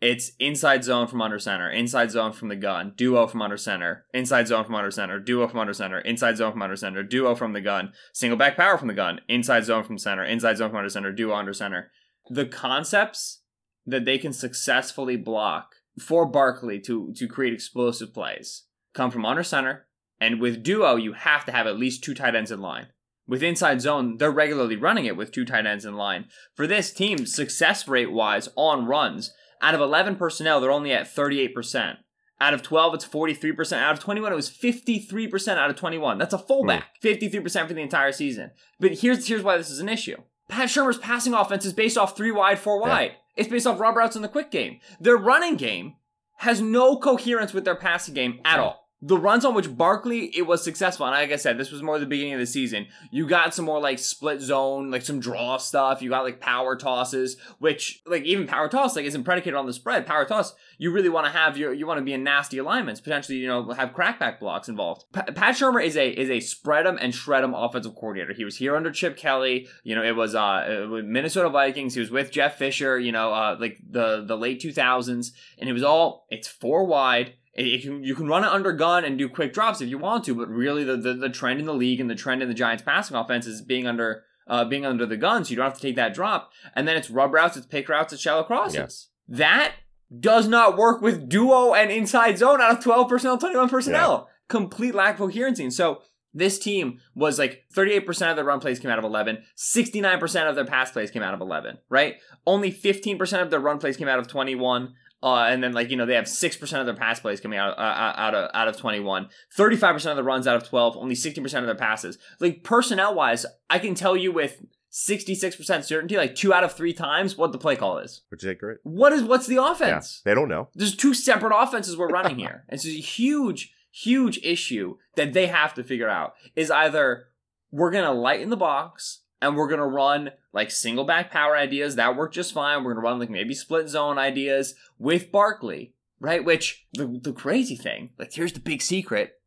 it's 0.00 0.32
inside 0.38 0.84
zone 0.84 1.06
from 1.06 1.22
under 1.22 1.38
center, 1.38 1.70
inside 1.70 2.10
zone 2.10 2.32
from 2.32 2.48
the 2.48 2.56
gun, 2.56 2.94
duo 2.96 3.26
from 3.26 3.42
under 3.42 3.56
center, 3.56 4.06
inside 4.12 4.48
zone 4.48 4.64
from 4.64 4.74
under 4.74 4.90
center, 4.90 5.20
duo 5.20 5.46
from 5.48 5.60
under 5.60 5.72
center, 5.74 6.00
inside 6.00 6.36
zone 6.36 6.52
from 6.52 6.62
under 6.62 6.76
center, 6.76 7.02
duo 7.02 7.34
from 7.34 7.52
the 7.52 7.60
gun, 7.60 7.92
single 8.12 8.36
back 8.38 8.56
power 8.56 8.76
from 8.78 8.88
the 8.88 8.94
gun, 8.94 9.20
inside 9.28 9.64
zone 9.64 9.84
from 9.84 9.98
center, 9.98 10.24
inside 10.24 10.56
zone 10.56 10.70
from 10.70 10.78
under 10.78 10.90
center, 10.90 11.12
duo 11.12 11.34
under 11.34 11.52
center. 11.52 11.90
The 12.30 12.46
concepts 12.46 13.42
that 13.86 14.04
they 14.04 14.18
can 14.18 14.32
successfully 14.32 15.16
block 15.16 15.74
for 15.98 16.26
Barkley 16.26 16.80
to 16.80 17.12
to 17.16 17.28
create 17.28 17.52
explosive 17.52 18.12
plays 18.12 18.64
come 18.94 19.10
from 19.10 19.26
under 19.26 19.42
center, 19.42 19.86
and 20.20 20.40
with 20.40 20.62
duo 20.62 20.96
you 20.96 21.12
have 21.12 21.44
to 21.44 21.52
have 21.52 21.66
at 21.66 21.78
least 21.78 22.02
two 22.02 22.14
tight 22.14 22.34
ends 22.34 22.50
in 22.50 22.60
line. 22.60 22.86
With 23.26 23.42
inside 23.42 23.80
zone, 23.80 24.18
they're 24.18 24.30
regularly 24.30 24.76
running 24.76 25.06
it 25.06 25.16
with 25.16 25.32
two 25.32 25.44
tight 25.44 25.66
ends 25.66 25.84
in 25.84 25.94
line. 25.94 26.26
For 26.54 26.66
this 26.66 26.92
team, 26.92 27.26
success 27.26 27.88
rate 27.88 28.12
wise 28.12 28.48
on 28.54 28.86
runs, 28.86 29.32
out 29.60 29.74
of 29.74 29.80
11 29.80 30.16
personnel, 30.16 30.60
they're 30.60 30.70
only 30.70 30.92
at 30.92 31.06
38%. 31.06 31.96
Out 32.40 32.52
of 32.52 32.62
12, 32.62 32.94
it's 32.94 33.06
43%. 33.06 33.78
Out 33.78 33.94
of 33.94 34.00
21, 34.00 34.32
it 34.32 34.36
was 34.36 34.50
53% 34.50 35.56
out 35.56 35.70
of 35.70 35.76
21. 35.76 36.18
That's 36.18 36.34
a 36.34 36.38
fullback. 36.38 36.90
Hmm. 37.00 37.08
53% 37.08 37.68
for 37.68 37.74
the 37.74 37.80
entire 37.80 38.12
season. 38.12 38.50
But 38.78 38.98
here's 38.98 39.26
here's 39.26 39.42
why 39.42 39.56
this 39.56 39.70
is 39.70 39.80
an 39.80 39.88
issue. 39.88 40.18
Pat 40.48 40.68
Shurmur's 40.68 40.98
passing 40.98 41.34
offense 41.34 41.64
is 41.64 41.72
based 41.72 41.96
off 41.98 42.16
three 42.16 42.30
wide, 42.30 42.58
four 42.58 42.80
wide. 42.80 43.12
It's 43.36 43.48
based 43.48 43.66
off 43.66 43.80
rub 43.80 43.96
routes 43.96 44.16
in 44.16 44.22
the 44.22 44.28
quick 44.28 44.50
game. 44.50 44.78
Their 45.00 45.16
running 45.16 45.56
game 45.56 45.94
has 46.38 46.60
no 46.60 46.96
coherence 46.98 47.52
with 47.52 47.64
their 47.64 47.74
passing 47.76 48.14
game 48.14 48.40
at 48.44 48.58
all. 48.60 48.83
The 49.06 49.18
runs 49.18 49.44
on 49.44 49.54
which 49.54 49.76
Barkley 49.76 50.26
it 50.34 50.46
was 50.46 50.64
successful, 50.64 51.04
and 51.04 51.14
like 51.14 51.30
I 51.30 51.36
said, 51.36 51.58
this 51.58 51.70
was 51.70 51.82
more 51.82 51.98
the 51.98 52.06
beginning 52.06 52.32
of 52.32 52.40
the 52.40 52.46
season. 52.46 52.86
You 53.10 53.26
got 53.26 53.52
some 53.52 53.66
more 53.66 53.78
like 53.78 53.98
split 53.98 54.40
zone, 54.40 54.90
like 54.90 55.02
some 55.02 55.20
draw 55.20 55.58
stuff. 55.58 56.00
You 56.00 56.08
got 56.08 56.24
like 56.24 56.40
power 56.40 56.74
tosses, 56.74 57.36
which 57.58 58.02
like 58.06 58.22
even 58.22 58.46
power 58.46 58.66
toss 58.68 58.96
like 58.96 59.04
isn't 59.04 59.24
predicated 59.24 59.56
on 59.56 59.66
the 59.66 59.74
spread. 59.74 60.06
Power 60.06 60.24
toss, 60.24 60.54
you 60.78 60.90
really 60.90 61.10
want 61.10 61.26
to 61.26 61.32
have 61.32 61.58
your 61.58 61.74
you 61.74 61.86
want 61.86 61.98
to 61.98 62.04
be 62.04 62.14
in 62.14 62.24
nasty 62.24 62.56
alignments, 62.56 63.00
potentially 63.02 63.36
you 63.36 63.46
know 63.46 63.72
have 63.72 63.92
crackback 63.92 64.40
blocks 64.40 64.70
involved. 64.70 65.04
Pa- 65.12 65.24
Pat 65.34 65.54
Shurmur 65.54 65.84
is 65.84 65.98
a 65.98 66.08
is 66.08 66.30
a 66.30 66.40
spread 66.40 66.86
'em 66.86 66.98
and 66.98 67.14
shred 67.14 67.44
'em 67.44 67.52
offensive 67.52 67.94
coordinator. 67.94 68.32
He 68.32 68.44
was 68.46 68.56
here 68.56 68.74
under 68.74 68.90
Chip 68.90 69.18
Kelly. 69.18 69.68
You 69.82 69.96
know 69.96 70.02
it 70.02 70.16
was 70.16 70.34
uh 70.34 70.86
Minnesota 71.04 71.50
Vikings. 71.50 71.92
He 71.92 72.00
was 72.00 72.10
with 72.10 72.30
Jeff 72.30 72.56
Fisher. 72.56 72.98
You 72.98 73.12
know 73.12 73.34
uh 73.34 73.56
like 73.60 73.78
the 73.86 74.24
the 74.26 74.36
late 74.36 74.60
two 74.60 74.72
thousands, 74.72 75.32
and 75.58 75.68
it 75.68 75.74
was 75.74 75.82
all 75.82 76.26
it's 76.30 76.48
four 76.48 76.86
wide. 76.86 77.34
It- 77.54 77.82
can, 77.82 78.02
you 78.02 78.14
can 78.14 78.26
run 78.26 78.44
it 78.44 78.48
under 78.50 78.72
gun 78.72 79.04
and 79.04 79.16
do 79.18 79.28
quick 79.28 79.52
drops 79.52 79.80
if 79.80 79.88
you 79.88 79.98
want 79.98 80.24
to, 80.24 80.34
but 80.34 80.48
really 80.48 80.84
the, 80.84 80.96
the, 80.96 81.14
the 81.14 81.28
trend 81.28 81.60
in 81.60 81.66
the 81.66 81.74
league 81.74 82.00
and 82.00 82.10
the 82.10 82.14
trend 82.14 82.42
in 82.42 82.48
the 82.48 82.54
Giants 82.54 82.82
passing 82.82 83.16
offense 83.16 83.46
is 83.46 83.62
being 83.62 83.86
under 83.86 84.24
uh, 84.46 84.64
being 84.64 84.84
under 84.84 85.06
the 85.06 85.16
gun, 85.16 85.42
so 85.42 85.50
you 85.50 85.56
don't 85.56 85.64
have 85.64 85.74
to 85.74 85.80
take 85.80 85.96
that 85.96 86.12
drop. 86.12 86.50
And 86.74 86.86
then 86.86 86.96
it's 86.98 87.08
rub 87.08 87.32
routes, 87.32 87.56
it's 87.56 87.64
pick 87.66 87.88
routes, 87.88 88.12
it's 88.12 88.20
shallow 88.20 88.42
crosses. 88.44 88.74
Yes. 88.74 89.08
That 89.26 89.72
does 90.20 90.46
not 90.46 90.76
work 90.76 91.00
with 91.00 91.28
duo 91.30 91.72
and 91.72 91.90
inside 91.90 92.36
zone 92.36 92.60
out 92.60 92.72
of 92.76 92.84
12 92.84 93.08
personnel, 93.08 93.38
21 93.38 93.68
personnel. 93.70 94.28
complete 94.48 94.94
lack 94.94 95.14
of 95.14 95.20
coherency. 95.20 95.62
And 95.64 95.72
so 95.72 96.02
this 96.34 96.58
team 96.58 96.98
was 97.14 97.38
like 97.38 97.64
38% 97.74 98.28
of 98.30 98.36
their 98.36 98.44
run 98.44 98.60
plays 98.60 98.78
came 98.78 98.90
out 98.90 98.98
of 98.98 99.04
11, 99.04 99.38
69% 99.56 100.48
of 100.50 100.56
their 100.56 100.64
pass 100.66 100.90
plays 100.90 101.10
came 101.10 101.22
out 101.22 101.32
of 101.32 101.40
11, 101.40 101.78
right? 101.88 102.16
Only 102.46 102.70
15% 102.70 103.40
of 103.40 103.50
their 103.50 103.60
run 103.60 103.78
plays 103.78 103.96
came 103.96 104.08
out 104.08 104.18
of 104.18 104.28
21. 104.28 104.92
Uh, 105.22 105.46
and 105.48 105.62
then 105.62 105.72
like 105.72 105.90
you 105.90 105.96
know 105.96 106.04
they 106.04 106.14
have 106.16 106.28
six 106.28 106.56
percent 106.56 106.80
of 106.80 106.86
their 106.86 106.94
pass 106.96 107.18
plays 107.20 107.40
coming 107.40 107.58
out 107.58 107.78
uh, 107.78 108.12
out 108.16 108.34
of 108.34 108.50
out 108.52 108.68
of 108.68 108.76
twenty 108.76 109.00
one. 109.00 109.28
Thirty 109.56 109.76
five 109.76 109.94
percent 109.94 110.10
of 110.12 110.16
the 110.16 110.22
runs 110.24 110.46
out 110.46 110.56
of 110.56 110.64
twelve. 110.68 110.96
Only 110.96 111.14
sixty 111.14 111.40
percent 111.40 111.64
of 111.64 111.66
their 111.66 111.74
passes. 111.74 112.18
Like 112.40 112.62
personnel 112.62 113.14
wise, 113.14 113.46
I 113.70 113.78
can 113.78 113.94
tell 113.94 114.16
you 114.16 114.32
with 114.32 114.62
sixty 114.90 115.34
six 115.34 115.56
percent 115.56 115.84
certainty, 115.86 116.16
like 116.18 116.34
two 116.34 116.52
out 116.52 116.62
of 116.62 116.74
three 116.74 116.92
times, 116.92 117.38
what 117.38 117.52
the 117.52 117.58
play 117.58 117.74
call 117.74 117.98
is. 117.98 118.20
Which 118.28 118.44
is 118.44 118.54
great. 118.58 118.78
What 118.82 119.12
is 119.14 119.22
what's 119.22 119.46
the 119.46 119.54
Yeah, 119.54 119.72
offense? 119.72 120.20
they 120.26 120.34
don't 120.34 120.48
know. 120.50 120.68
There's 120.74 120.94
two 120.96 121.14
separate 121.14 121.56
offenses 121.56 121.96
we're 121.96 122.08
running 122.08 122.38
here. 122.38 122.64
and 122.68 122.76
It's 122.76 122.84
a 122.86 122.90
huge, 122.90 123.72
huge 123.92 124.38
issue 124.44 124.96
that 125.16 125.32
they 125.32 125.46
have 125.46 125.72
to 125.74 125.82
figure 125.84 126.08
out. 126.10 126.34
Is 126.54 126.70
either 126.70 127.28
we're 127.70 127.90
gonna 127.92 128.12
lighten 128.12 128.50
the 128.50 128.56
box 128.58 129.22
and 129.40 129.56
we're 129.56 129.68
gonna 129.68 129.86
run 129.86 130.30
like 130.54 130.70
single 130.70 131.04
back 131.04 131.30
power 131.30 131.54
ideas 131.56 131.96
that 131.96 132.16
work 132.16 132.32
just 132.32 132.54
fine. 132.54 132.82
We're 132.84 132.94
gonna 132.94 133.04
run 133.04 133.18
like 133.18 133.28
maybe 133.28 133.52
split 133.54 133.88
zone 133.88 134.16
ideas 134.18 134.74
with 134.98 135.30
Barkley, 135.30 135.92
right? 136.20 136.42
Which 136.44 136.86
the 136.94 137.06
the 137.22 137.32
crazy 137.32 137.76
thing, 137.76 138.10
like 138.18 138.32
here's 138.32 138.52
the 138.54 138.60
big 138.60 138.80
secret. 138.80 139.38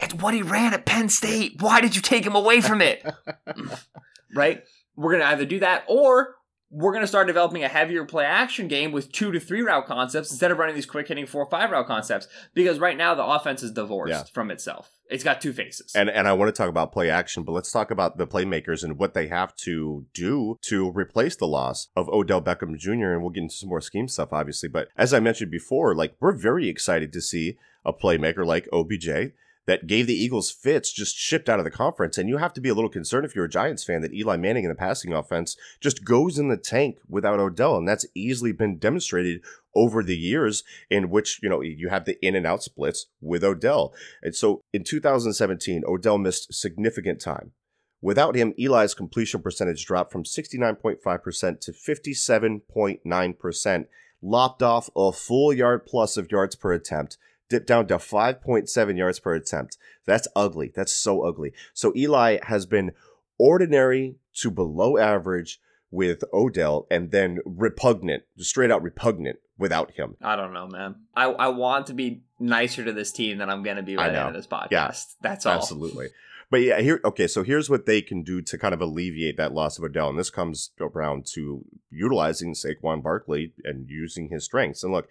It's 0.00 0.14
what 0.14 0.32
he 0.34 0.42
ran 0.42 0.74
at 0.74 0.86
Penn 0.86 1.08
State. 1.08 1.60
Why 1.60 1.80
did 1.80 1.94
you 1.96 2.02
take 2.02 2.24
him 2.24 2.34
away 2.36 2.60
from 2.60 2.80
it? 2.80 3.04
right? 4.34 4.62
We're 4.96 5.10
going 5.12 5.22
to 5.22 5.28
either 5.28 5.44
do 5.44 5.58
that 5.60 5.84
or 5.88 6.36
we're 6.70 6.92
going 6.92 7.02
to 7.02 7.08
start 7.08 7.26
developing 7.26 7.64
a 7.64 7.68
heavier 7.68 8.04
play 8.04 8.24
action 8.24 8.68
game 8.68 8.92
with 8.92 9.10
two 9.10 9.32
to 9.32 9.40
three 9.40 9.60
route 9.62 9.86
concepts 9.86 10.30
instead 10.30 10.50
of 10.50 10.58
running 10.58 10.74
these 10.76 10.86
quick 10.86 11.08
hitting 11.08 11.26
four 11.26 11.42
or 11.42 11.50
five 11.50 11.70
route 11.72 11.86
concepts 11.86 12.28
because 12.54 12.78
right 12.78 12.96
now 12.96 13.14
the 13.14 13.24
offense 13.24 13.62
is 13.62 13.72
divorced 13.72 14.10
Yeah. 14.12 14.22
from 14.32 14.50
itself. 14.52 14.90
It's 15.08 15.24
got 15.24 15.40
two 15.40 15.52
faces. 15.52 15.92
And 15.94 16.10
and 16.10 16.28
I 16.28 16.32
want 16.32 16.54
to 16.54 16.58
talk 16.58 16.68
about 16.68 16.92
play 16.92 17.10
action, 17.10 17.42
but 17.42 17.52
let's 17.52 17.72
talk 17.72 17.90
about 17.90 18.18
the 18.18 18.26
playmakers 18.26 18.84
and 18.84 18.98
what 18.98 19.14
they 19.14 19.28
have 19.28 19.54
to 19.56 20.06
do 20.12 20.58
to 20.62 20.90
replace 20.90 21.36
the 21.36 21.46
loss 21.46 21.88
of 21.96 22.08
Odell 22.08 22.42
Beckham 22.42 22.76
Jr. 22.76 23.12
And 23.12 23.22
we'll 23.22 23.30
get 23.30 23.44
into 23.44 23.54
some 23.54 23.68
more 23.68 23.80
scheme 23.80 24.08
stuff, 24.08 24.32
obviously. 24.32 24.68
But 24.68 24.88
as 24.96 25.14
I 25.14 25.20
mentioned 25.20 25.50
before, 25.50 25.94
like 25.94 26.14
we're 26.20 26.32
very 26.32 26.68
excited 26.68 27.12
to 27.12 27.20
see 27.20 27.56
a 27.84 27.92
playmaker 27.92 28.44
like 28.44 28.68
OBJ 28.72 29.32
that 29.68 29.86
gave 29.86 30.06
the 30.06 30.14
Eagles 30.14 30.50
fits 30.50 30.90
just 30.90 31.14
shipped 31.14 31.46
out 31.46 31.58
of 31.58 31.64
the 31.64 31.70
conference. 31.70 32.16
And 32.16 32.26
you 32.26 32.38
have 32.38 32.54
to 32.54 32.60
be 32.60 32.70
a 32.70 32.74
little 32.74 32.88
concerned 32.88 33.26
if 33.26 33.36
you're 33.36 33.44
a 33.44 33.50
Giants 33.50 33.84
fan 33.84 34.00
that 34.00 34.14
Eli 34.14 34.38
Manning 34.38 34.64
in 34.64 34.70
the 34.70 34.74
passing 34.74 35.12
offense 35.12 35.58
just 35.78 36.06
goes 36.06 36.38
in 36.38 36.48
the 36.48 36.56
tank 36.56 36.96
without 37.06 37.38
Odell. 37.38 37.76
And 37.76 37.86
that's 37.86 38.06
easily 38.14 38.50
been 38.50 38.78
demonstrated 38.78 39.42
over 39.74 40.02
the 40.02 40.16
years 40.16 40.64
in 40.88 41.10
which, 41.10 41.38
you 41.42 41.50
know, 41.50 41.60
you 41.60 41.90
have 41.90 42.06
the 42.06 42.18
in 42.26 42.34
and 42.34 42.46
out 42.46 42.62
splits 42.62 43.08
with 43.20 43.44
Odell. 43.44 43.92
And 44.22 44.34
so 44.34 44.62
in 44.72 44.84
2017, 44.84 45.84
Odell 45.86 46.16
missed 46.16 46.54
significant 46.54 47.20
time. 47.20 47.52
Without 48.00 48.36
him, 48.36 48.54
Eli's 48.58 48.94
completion 48.94 49.42
percentage 49.42 49.84
dropped 49.84 50.12
from 50.12 50.24
69.5% 50.24 51.60
to 51.60 51.72
57.9%, 51.72 53.84
lopped 54.22 54.62
off 54.62 54.88
a 54.96 55.12
full 55.12 55.52
yard 55.52 55.84
plus 55.84 56.16
of 56.16 56.32
yards 56.32 56.56
per 56.56 56.72
attempt, 56.72 57.18
dipped 57.48 57.66
down 57.66 57.86
to 57.88 57.96
5.7 57.96 58.98
yards 58.98 59.20
per 59.20 59.34
attempt. 59.34 59.78
That's 60.04 60.28
ugly. 60.36 60.72
That's 60.74 60.92
so 60.92 61.22
ugly. 61.22 61.52
So 61.74 61.92
Eli 61.96 62.38
has 62.44 62.66
been 62.66 62.92
ordinary 63.38 64.16
to 64.34 64.50
below 64.50 64.98
average 64.98 65.60
with 65.90 66.22
Odell 66.32 66.86
and 66.90 67.10
then 67.10 67.38
repugnant, 67.44 68.24
straight 68.36 68.70
out 68.70 68.82
repugnant 68.82 69.38
without 69.56 69.92
him. 69.92 70.16
I 70.22 70.36
don't 70.36 70.52
know, 70.52 70.66
man. 70.66 70.96
I, 71.16 71.24
I 71.24 71.48
want 71.48 71.86
to 71.86 71.94
be 71.94 72.22
nicer 72.38 72.84
to 72.84 72.92
this 72.92 73.10
team 73.10 73.38
than 73.38 73.48
I'm 73.48 73.62
going 73.62 73.76
to 73.76 73.82
be 73.82 73.96
I 73.96 74.08
by 74.08 74.12
the 74.12 74.18
end 74.20 74.28
of 74.28 74.34
this 74.34 74.46
podcast. 74.46 74.70
Yeah. 74.70 74.92
That's 75.22 75.46
all. 75.46 75.54
Absolutely. 75.54 76.08
But 76.50 76.62
yeah, 76.62 76.80
here 76.80 77.00
okay, 77.04 77.26
so 77.26 77.42
here's 77.42 77.68
what 77.68 77.84
they 77.84 78.00
can 78.00 78.22
do 78.22 78.40
to 78.40 78.56
kind 78.56 78.72
of 78.72 78.80
alleviate 78.80 79.36
that 79.36 79.52
loss 79.52 79.76
of 79.76 79.84
Odell. 79.84 80.08
And 80.08 80.18
this 80.18 80.30
comes 80.30 80.70
around 80.80 81.26
to 81.34 81.64
utilizing 81.90 82.54
Saquon 82.54 83.02
Barkley 83.02 83.52
and 83.64 83.88
using 83.88 84.30
his 84.30 84.44
strengths. 84.44 84.82
And 84.82 84.92
look, 84.92 85.08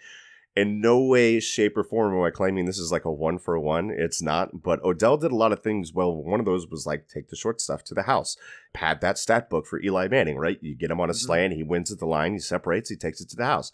in 0.58 0.82
no 0.82 1.00
way, 1.00 1.40
shape, 1.40 1.78
or 1.78 1.84
form 1.84 2.16
am 2.16 2.24
I 2.24 2.32
claiming 2.32 2.66
this 2.66 2.80
is 2.80 2.92
like 2.92 3.06
a 3.06 3.12
one 3.12 3.38
for 3.38 3.60
one. 3.60 3.92
It's 3.92 4.24
not. 4.24 4.64
But 4.64 4.84
Odell 4.84 5.16
did 5.16 5.32
a 5.32 5.36
lot 5.36 5.52
of 5.52 5.62
things. 5.62 5.94
Well, 5.94 6.16
one 6.16 6.40
of 6.40 6.48
those 6.48 6.68
was 6.68 6.88
like 6.88 7.08
take 7.08 7.30
the 7.30 7.36
short 7.36 7.62
stuff 7.62 7.84
to 7.86 7.94
the 7.94 8.02
house. 8.02 8.36
Pad 8.74 9.00
that 9.02 9.20
stat 9.20 9.52
book 9.52 9.68
for 9.68 9.80
Eli 9.80 10.08
Manning, 10.08 10.38
right? 10.38 10.58
You 10.60 10.74
get 10.76 10.90
him 10.90 11.00
on 11.00 11.12
a 11.12 11.14
Mhm. 11.14 11.18
slant, 11.18 11.54
he 11.54 11.62
wins 11.62 11.92
at 11.92 12.00
the 12.00 12.08
line, 12.08 12.34
he 12.34 12.40
separates, 12.40 12.90
he 12.90 12.96
takes 12.96 13.22
it 13.22 13.30
to 13.30 13.36
the 13.36 13.46
house. 13.46 13.72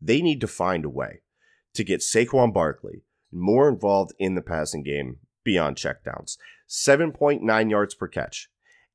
They 0.00 0.22
need 0.22 0.40
to 0.40 0.46
find 0.46 0.86
a 0.86 0.88
way 0.88 1.20
to 1.74 1.84
get 1.84 2.00
Saquon 2.00 2.54
Barkley 2.54 3.02
more 3.30 3.68
involved 3.68 4.14
in 4.18 4.34
the 4.34 4.40
passing 4.40 4.82
game 4.82 5.18
beyond 5.42 5.76
checkdowns. 5.76 6.38
7.9 6.66 7.68
yards 7.68 7.94
per 7.94 8.08
catch, 8.08 8.48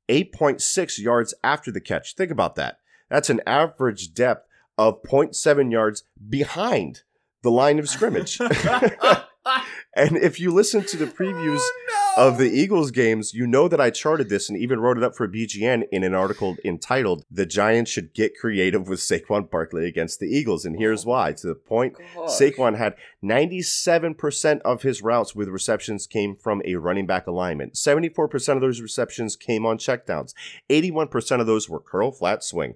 8.6 0.08 0.98
yards 0.98 1.32
after 1.44 1.70
the 1.70 1.80
catch. 1.80 2.16
Think 2.16 2.32
about 2.32 2.56
that. 2.56 2.80
That's 3.08 3.30
an 3.30 3.40
average 3.46 4.14
depth 4.14 4.48
of 4.76 5.02
0.7 5.04 5.70
yards 5.70 6.02
behind 6.28 7.04
the 7.42 7.50
line 7.50 7.78
of 7.78 7.88
scrimmage. 7.88 8.40
and 9.94 10.16
if 10.16 10.38
you 10.38 10.52
listen 10.52 10.84
to 10.84 10.96
the 10.96 11.06
previews 11.06 11.60
oh, 11.60 12.14
of 12.16 12.38
the 12.38 12.50
Eagles 12.50 12.90
games, 12.90 13.32
you 13.32 13.46
know 13.46 13.68
that 13.68 13.80
I 13.80 13.90
charted 13.90 14.28
this 14.28 14.48
and 14.48 14.58
even 14.58 14.80
wrote 14.80 14.98
it 14.98 15.02
up 15.02 15.16
for 15.16 15.26
BGN 15.26 15.84
in 15.90 16.04
an 16.04 16.14
article 16.14 16.56
entitled 16.64 17.24
"The 17.30 17.46
Giants 17.46 17.90
Should 17.90 18.12
Get 18.12 18.36
Creative 18.38 18.86
with 18.86 19.00
Saquon 19.00 19.50
Barkley 19.50 19.86
Against 19.86 20.20
the 20.20 20.26
Eagles." 20.26 20.64
And 20.64 20.76
here's 20.76 21.06
why: 21.06 21.32
to 21.32 21.46
the 21.46 21.54
point, 21.54 21.96
oh, 22.16 22.26
Saquon 22.26 22.76
had 22.76 22.96
97% 23.24 24.60
of 24.60 24.82
his 24.82 25.02
routes 25.02 25.34
with 25.34 25.48
receptions 25.48 26.06
came 26.06 26.36
from 26.36 26.62
a 26.64 26.76
running 26.76 27.06
back 27.06 27.26
alignment. 27.26 27.74
74% 27.74 28.54
of 28.54 28.60
those 28.60 28.80
receptions 28.80 29.36
came 29.36 29.64
on 29.64 29.78
checkdowns. 29.78 30.34
81% 30.68 31.40
of 31.40 31.46
those 31.46 31.68
were 31.68 31.80
curl 31.80 32.12
flat 32.12 32.44
swing. 32.44 32.74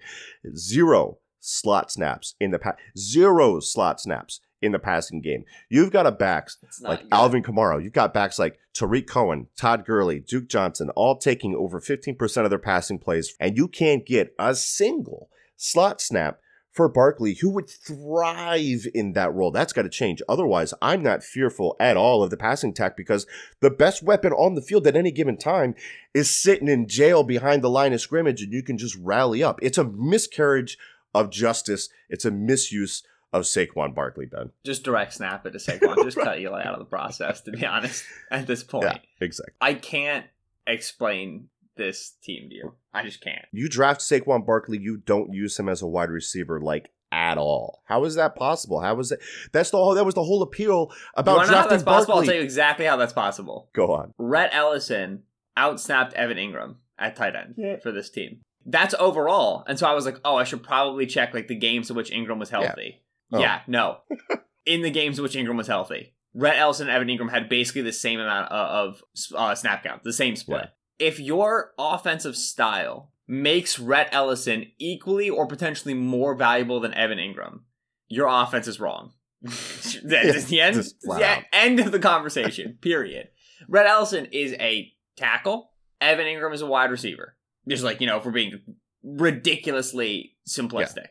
Zero 0.56 1.18
slot 1.40 1.92
snaps 1.92 2.34
in 2.40 2.50
the 2.52 2.58
past. 2.58 2.78
zero 2.96 3.60
slot 3.60 4.00
snaps 4.00 4.40
in 4.64 4.72
the 4.72 4.78
passing 4.78 5.20
game. 5.20 5.44
You've 5.68 5.92
got 5.92 6.06
a 6.06 6.12
backs 6.12 6.58
like 6.80 7.02
good. 7.02 7.08
Alvin 7.12 7.42
Kamara. 7.42 7.82
You've 7.82 7.92
got 7.92 8.14
backs 8.14 8.38
like 8.38 8.58
Tarik 8.74 9.06
Cohen, 9.06 9.48
Todd 9.56 9.84
Gurley, 9.84 10.20
Duke 10.20 10.48
Johnson, 10.48 10.90
all 10.90 11.16
taking 11.16 11.54
over 11.54 11.80
15% 11.80 12.44
of 12.44 12.50
their 12.50 12.58
passing 12.58 12.98
plays, 12.98 13.34
and 13.38 13.56
you 13.56 13.68
can't 13.68 14.06
get 14.06 14.34
a 14.38 14.54
single 14.54 15.28
slot 15.56 16.00
snap 16.00 16.40
for 16.74 16.88
Barkley, 16.88 17.34
who 17.34 17.50
would 17.50 17.70
thrive 17.70 18.84
in 18.92 19.12
that 19.12 19.32
role. 19.32 19.52
That's 19.52 19.72
got 19.72 19.82
to 19.82 19.88
change. 19.88 20.20
Otherwise, 20.28 20.74
I'm 20.82 21.04
not 21.04 21.22
fearful 21.22 21.76
at 21.78 21.96
all 21.96 22.24
of 22.24 22.30
the 22.30 22.36
passing 22.36 22.70
attack 22.70 22.96
because 22.96 23.28
the 23.60 23.70
best 23.70 24.02
weapon 24.02 24.32
on 24.32 24.56
the 24.56 24.60
field 24.60 24.84
at 24.88 24.96
any 24.96 25.12
given 25.12 25.36
time 25.36 25.76
is 26.12 26.36
sitting 26.36 26.66
in 26.66 26.88
jail 26.88 27.22
behind 27.22 27.62
the 27.62 27.70
line 27.70 27.92
of 27.92 28.00
scrimmage 28.00 28.42
and 28.42 28.52
you 28.52 28.64
can 28.64 28.76
just 28.76 28.96
rally 29.00 29.40
up. 29.40 29.60
It's 29.62 29.78
a 29.78 29.84
miscarriage 29.84 30.76
of 31.14 31.30
justice. 31.30 31.88
It's 32.08 32.24
a 32.24 32.32
misuse 32.32 33.04
of 33.34 33.42
Saquon 33.42 33.94
Barkley, 33.94 34.24
Ben. 34.26 34.50
Just 34.64 34.84
direct 34.84 35.12
snap 35.12 35.44
it 35.44 35.50
to 35.50 35.58
Saquon. 35.58 36.02
Just 36.04 36.16
cut 36.16 36.38
Eli 36.40 36.62
out 36.62 36.72
of 36.74 36.78
the 36.78 36.84
process, 36.86 37.42
to 37.42 37.50
be 37.50 37.66
honest, 37.66 38.04
at 38.30 38.46
this 38.46 38.62
point. 38.62 38.84
Yeah, 38.84 38.98
exactly. 39.20 39.54
I 39.60 39.74
can't 39.74 40.24
explain 40.66 41.48
this 41.76 42.12
team 42.22 42.48
to 42.48 42.54
you. 42.54 42.74
I 42.92 43.02
just 43.02 43.20
can't. 43.20 43.44
You 43.52 43.68
draft 43.68 44.00
Saquon 44.00 44.46
Barkley, 44.46 44.78
you 44.78 44.98
don't 44.98 45.32
use 45.34 45.58
him 45.58 45.68
as 45.68 45.82
a 45.82 45.86
wide 45.86 46.10
receiver 46.10 46.60
like 46.60 46.90
at 47.10 47.36
all. 47.38 47.82
How 47.86 48.04
is 48.04 48.14
that 48.14 48.36
possible? 48.36 48.80
How 48.80 48.98
is 49.00 49.12
it? 49.12 49.20
That's 49.52 49.70
the 49.70 49.76
whole. 49.78 49.94
That 49.94 50.04
was 50.04 50.14
the 50.14 50.22
whole 50.24 50.42
appeal 50.42 50.92
about 51.14 51.40
how 51.40 51.46
drafting 51.46 51.70
that's 51.70 51.82
possible? 51.82 52.14
I'll 52.14 52.24
tell 52.24 52.34
you 52.34 52.40
exactly 52.42 52.86
how 52.86 52.96
that's 52.96 53.12
possible. 53.12 53.68
Go 53.72 53.92
on. 53.92 54.14
Rhett 54.18 54.50
Ellison 54.52 55.22
outsnapped 55.56 56.12
Evan 56.14 56.36
Engram 56.38 56.76
at 56.98 57.16
tight 57.16 57.34
end 57.36 57.54
Yeah. 57.56 57.76
for 57.78 57.92
this 57.92 58.10
team. 58.10 58.40
That's 58.66 58.94
overall. 58.98 59.62
And 59.66 59.78
so 59.78 59.86
I 59.86 59.92
was 59.92 60.06
like, 60.06 60.18
oh, 60.24 60.36
I 60.36 60.44
should 60.44 60.62
probably 60.62 61.06
check 61.06 61.34
like 61.34 61.48
the 61.48 61.54
games 61.54 61.90
in 61.90 61.96
which 61.96 62.10
Engram 62.10 62.38
was 62.38 62.50
healthy. 62.50 63.02
Oh. 63.32 63.40
Yeah, 63.40 63.60
no. 63.66 63.98
in 64.66 64.82
the 64.82 64.90
games 64.90 65.18
in 65.18 65.22
which 65.22 65.34
Engram 65.34 65.56
was 65.56 65.66
healthy, 65.66 66.14
Rhett 66.34 66.58
Ellison 66.58 66.88
and 66.88 66.96
Evan 66.96 67.08
Engram 67.08 67.30
had 67.30 67.48
basically 67.48 67.82
the 67.82 67.92
same 67.92 68.20
amount 68.20 68.50
of, 68.50 69.02
of 69.14 69.34
uh, 69.36 69.54
snap 69.54 69.82
count, 69.84 70.02
the 70.02 70.12
same 70.12 70.36
split. 70.36 70.70
If 70.98 71.20
your 71.20 71.72
offensive 71.78 72.36
style 72.36 73.12
makes 73.26 73.78
Rhett 73.78 74.08
Ellison 74.12 74.66
equally 74.78 75.30
or 75.30 75.46
potentially 75.46 75.94
more 75.94 76.34
valuable 76.34 76.80
than 76.80 76.94
Evan 76.94 77.18
Engram, 77.18 77.60
your 78.08 78.28
offense 78.28 78.68
is 78.68 78.80
wrong. 78.80 79.12
That's 79.42 80.44
the 80.44 80.60
end, 80.60 80.76
just 80.76 80.96
flat 81.04 81.18
the 81.18 81.26
out. 81.26 81.42
end 81.52 81.80
of 81.80 81.92
the 81.92 81.98
conversation, 81.98 82.78
period. 82.80 83.28
Rhett 83.68 83.86
Ellison 83.86 84.26
is 84.32 84.52
a 84.54 84.92
tackle. 85.16 85.70
Evan 86.00 86.26
Engram 86.26 86.54
is 86.54 86.62
a 86.62 86.66
wide 86.66 86.90
receiver. 86.90 87.36
Just 87.68 87.82
like, 87.82 88.00
you 88.00 88.06
know, 88.06 88.18
if 88.18 88.24
we're 88.24 88.32
being 88.32 88.60
ridiculously 89.02 90.36
simplistic. 90.48 91.08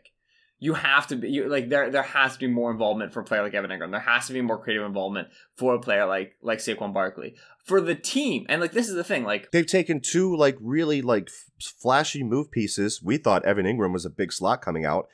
You 0.64 0.76
have 0.76 1.08
to 1.08 1.18
be 1.18 1.30
you, 1.30 1.50
like 1.50 1.68
there. 1.68 1.90
There 1.90 2.04
has 2.04 2.34
to 2.36 2.40
be 2.40 2.48
more 2.48 2.72
involvement 2.72 3.12
for 3.12 3.20
a 3.20 3.24
player 3.26 3.44
like 3.44 3.54
Evan 3.54 3.70
Engram. 3.70 3.92
There 3.92 4.00
has 4.00 4.28
to 4.28 4.34
be 4.34 4.40
more 4.40 4.58
creative 4.58 4.86
involvement 4.86 5.28
for 5.58 5.76
a 5.76 5.80
player 5.80 6.06
like 6.06 6.38
like 6.42 6.60
Saquon 6.60 6.94
Barkley 6.94 7.36
for 7.66 7.82
the 7.82 7.96
team. 7.96 8.46
And 8.48 8.62
like 8.62 8.72
this 8.72 8.88
is 8.88 8.96
the 8.96 9.04
thing. 9.04 9.26
Like 9.26 9.52
They've 9.52 9.68
taken 9.68 10.00
two 10.00 10.34
like 10.34 10.56
really 10.62 11.02
like 11.02 11.28
f- 11.28 11.74
flashy 11.82 12.24
move 12.24 12.50
pieces. 12.50 13.02
We 13.04 13.18
thought 13.18 13.44
Evan 13.44 13.66
Engram 13.66 13.92
was 13.92 14.06
a 14.06 14.10
big 14.10 14.32
slot 14.32 14.62
coming 14.62 14.86
out, 14.86 15.10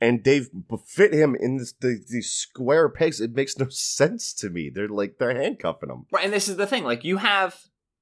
and 0.00 0.24
they've 0.24 0.48
fit 0.84 1.14
him 1.14 1.36
in 1.38 1.58
this, 1.58 1.74
the, 1.74 2.04
these 2.10 2.32
square 2.32 2.88
pegs. 2.88 3.20
It 3.20 3.36
makes 3.36 3.56
no 3.56 3.68
sense 3.70 4.32
to 4.34 4.50
me. 4.50 4.68
They're 4.68 4.88
like 4.88 5.18
they're 5.20 5.40
handcuffing 5.40 5.90
him. 5.90 6.06
Right, 6.10 6.24
and 6.24 6.32
this 6.32 6.48
is 6.48 6.56
the 6.56 6.66
thing. 6.66 6.82
Like 6.82 7.04
you 7.04 7.18
have 7.18 7.56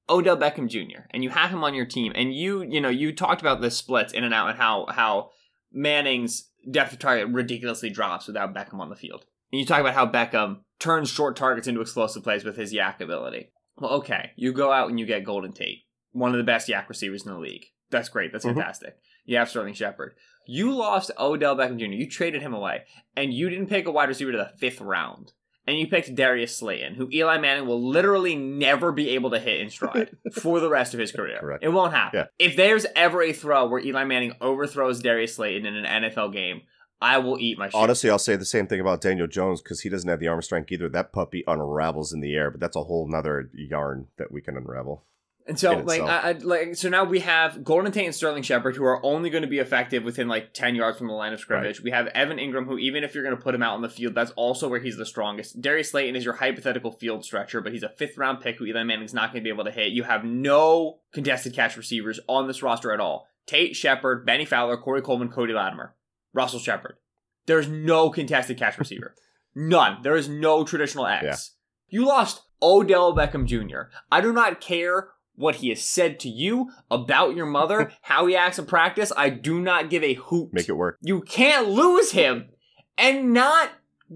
Odell 0.09 0.37
Beckham 0.37 0.67
Jr. 0.67 1.01
and 1.11 1.23
you 1.23 1.29
have 1.29 1.51
him 1.51 1.63
on 1.63 1.75
your 1.75 1.85
team, 1.85 2.11
and 2.15 2.33
you 2.33 2.63
you 2.63 2.81
know 2.81 2.89
you 2.89 3.13
talked 3.13 3.41
about 3.41 3.61
the 3.61 3.69
splits 3.69 4.13
in 4.13 4.23
and 4.23 4.33
out 4.33 4.49
and 4.49 4.57
how 4.57 4.87
how 4.89 5.29
Manning's 5.71 6.49
depth 6.69 6.93
of 6.93 6.99
target 6.99 7.29
ridiculously 7.29 7.89
drops 7.89 8.27
without 8.27 8.53
Beckham 8.53 8.79
on 8.79 8.89
the 8.89 8.95
field. 8.95 9.25
And 9.51 9.59
you 9.59 9.65
talk 9.65 9.79
about 9.79 9.93
how 9.93 10.05
Beckham 10.05 10.59
turns 10.79 11.09
short 11.09 11.35
targets 11.35 11.67
into 11.67 11.81
explosive 11.81 12.23
plays 12.23 12.43
with 12.43 12.57
his 12.57 12.73
YAC 12.73 12.99
ability. 13.01 13.51
Well, 13.77 13.91
okay, 13.91 14.31
you 14.35 14.51
go 14.53 14.71
out 14.71 14.89
and 14.89 14.99
you 14.99 15.05
get 15.05 15.23
Golden 15.23 15.53
Tate, 15.53 15.83
one 16.11 16.31
of 16.31 16.37
the 16.37 16.43
best 16.43 16.67
YAC 16.67 16.89
receivers 16.89 17.25
in 17.25 17.31
the 17.31 17.39
league. 17.39 17.65
That's 17.89 18.09
great. 18.09 18.31
That's 18.31 18.43
Mhm. 18.45 18.55
fantastic. 18.55 18.97
You 19.25 19.37
have 19.37 19.49
Sterling 19.49 19.73
Shepard. 19.73 20.15
You 20.45 20.73
lost 20.73 21.11
Odell 21.19 21.55
Beckham 21.55 21.77
Jr. 21.77 21.85
You 21.85 22.09
traded 22.09 22.41
him 22.41 22.53
away, 22.53 22.85
and 23.15 23.33
you 23.33 23.49
didn't 23.49 23.67
pick 23.67 23.85
a 23.85 23.91
wide 23.91 24.09
receiver 24.09 24.31
to 24.31 24.37
the 24.37 24.57
fifth 24.57 24.81
round. 24.81 25.33
And 25.67 25.77
you 25.77 25.87
picked 25.87 26.15
Darius 26.15 26.55
Slayton, 26.55 26.95
who 26.95 27.09
Eli 27.11 27.37
Manning 27.39 27.67
will 27.67 27.85
literally 27.85 28.35
never 28.35 28.93
be 28.93 29.09
able 29.09 29.31
to 29.31 29.39
hit 29.39 29.59
in 29.59 29.69
stride 29.69 30.15
for 30.33 30.61
the 30.61 30.69
rest 30.69 30.93
of 30.93 30.99
his 30.99 31.11
career. 31.11 31.39
Correct. 31.41 31.63
It 31.63 31.69
won't 31.69 31.93
happen. 31.93 32.19
Yeah. 32.19 32.25
If 32.39 32.55
there's 32.55 32.85
ever 32.95 33.21
a 33.21 33.33
throw 33.33 33.67
where 33.67 33.81
Eli 33.81 34.05
Manning 34.05 34.33
overthrows 34.39 35.01
Darius 35.01 35.35
Slayton 35.35 35.65
in 35.65 35.75
an 35.75 36.03
NFL 36.03 36.31
game, 36.31 36.61
I 37.01 37.17
will 37.19 37.37
eat 37.37 37.59
my 37.59 37.67
shit. 37.67 37.75
Honestly, 37.75 38.09
I'll 38.09 38.17
say 38.17 38.37
the 38.37 38.45
same 38.45 38.65
thing 38.67 38.79
about 38.79 39.01
Daniel 39.01 39.27
Jones 39.27 39.61
because 39.61 39.81
he 39.81 39.89
doesn't 39.89 40.09
have 40.09 40.19
the 40.19 40.27
arm 40.27 40.41
strength 40.41 40.71
either. 40.71 40.89
That 40.89 41.11
puppy 41.11 41.43
unravels 41.45 42.13
in 42.13 42.21
the 42.21 42.33
air, 42.33 42.49
but 42.49 42.59
that's 42.59 42.75
a 42.75 42.83
whole 42.83 43.07
nother 43.07 43.49
yarn 43.53 44.07
that 44.17 44.31
we 44.31 44.41
can 44.41 44.57
unravel. 44.57 45.03
And 45.47 45.57
so, 45.57 45.77
like. 45.77 46.01
I, 46.01 46.29
I, 46.29 46.31
like, 46.33 46.75
so 46.75 46.89
now 46.89 47.05
we 47.05 47.19
have 47.21 47.63
Golden 47.63 47.91
Tate 47.91 48.05
and 48.05 48.13
Sterling 48.13 48.43
Shepard, 48.43 48.75
who 48.75 48.83
are 48.83 49.03
only 49.05 49.29
going 49.29 49.43
to 49.43 49.47
be 49.47 49.59
effective 49.59 50.03
within 50.03 50.27
like 50.27 50.53
ten 50.53 50.75
yards 50.75 50.97
from 50.97 51.07
the 51.07 51.13
line 51.13 51.33
of 51.33 51.39
scrimmage. 51.39 51.81
We 51.81 51.91
have 51.91 52.07
Evan 52.07 52.37
Engram, 52.37 52.65
who 52.65 52.77
even 52.77 53.03
if 53.03 53.15
you're 53.15 53.23
going 53.23 53.35
to 53.35 53.41
put 53.41 53.55
him 53.55 53.63
out 53.63 53.75
on 53.75 53.81
the 53.81 53.89
field, 53.89 54.13
that's 54.13 54.31
also 54.31 54.67
where 54.67 54.79
he's 54.79 54.97
the 54.97 55.05
strongest. 55.05 55.61
Darius 55.61 55.91
Slayton 55.91 56.15
is 56.15 56.25
your 56.25 56.35
hypothetical 56.35 56.91
field 56.91 57.23
stretcher, 57.23 57.61
but 57.61 57.71
he's 57.71 57.83
a 57.83 57.89
fifth 57.89 58.17
round 58.17 58.41
pick 58.41 58.57
who 58.57 58.65
Eli 58.65 58.83
Manning's 58.83 59.13
not 59.13 59.31
going 59.31 59.41
to 59.41 59.47
be 59.47 59.53
able 59.53 59.63
to 59.65 59.71
hit. 59.71 59.93
You 59.93 60.03
have 60.03 60.25
no 60.25 60.99
contested 61.13 61.53
catch 61.53 61.77
receivers 61.77 62.19
on 62.27 62.47
this 62.47 62.61
roster 62.61 62.91
at 62.91 62.99
all. 62.99 63.27
Tate, 63.45 63.75
Shepard, 63.75 64.25
Bennie 64.25 64.45
Fowler, 64.45 64.75
Corey 64.75 65.01
Coleman, 65.01 65.29
Cody 65.29 65.53
Latimer, 65.53 65.95
Russell 66.33 66.59
Shepard. 66.59 66.97
There's 67.45 67.69
no 67.69 68.09
contested 68.09 68.57
catch 68.57 68.77
receiver. 68.77 69.15
None. 69.55 70.03
There 70.03 70.17
is 70.17 70.27
no 70.27 70.63
traditional 70.65 71.07
X. 71.07 71.23
Yeah. 71.23 71.99
You 71.99 72.05
lost 72.05 72.41
Odell 72.61 73.15
Beckham 73.15 73.45
Jr. 73.45 73.89
I 74.11 74.21
do 74.21 74.33
not 74.33 74.61
care 74.61 75.09
what 75.37 75.55
he 75.55 75.69
has 75.69 75.81
said 75.81 76.19
to 76.19 76.29
you 76.29 76.69
about 76.91 77.35
your 77.35 77.45
mother, 77.45 77.91
how 78.01 78.25
he 78.25 78.35
acts 78.35 78.59
in 78.59 78.65
practice. 78.65 79.11
I 79.15 79.29
do 79.29 79.61
not 79.61 79.89
give 79.89 80.03
a 80.03 80.15
hoot. 80.15 80.49
Make 80.51 80.67
it 80.67 80.73
work. 80.73 80.97
You 81.01 81.21
can't 81.21 81.69
lose 81.69 82.11
him 82.11 82.49
and 82.97 83.33
not 83.33 83.69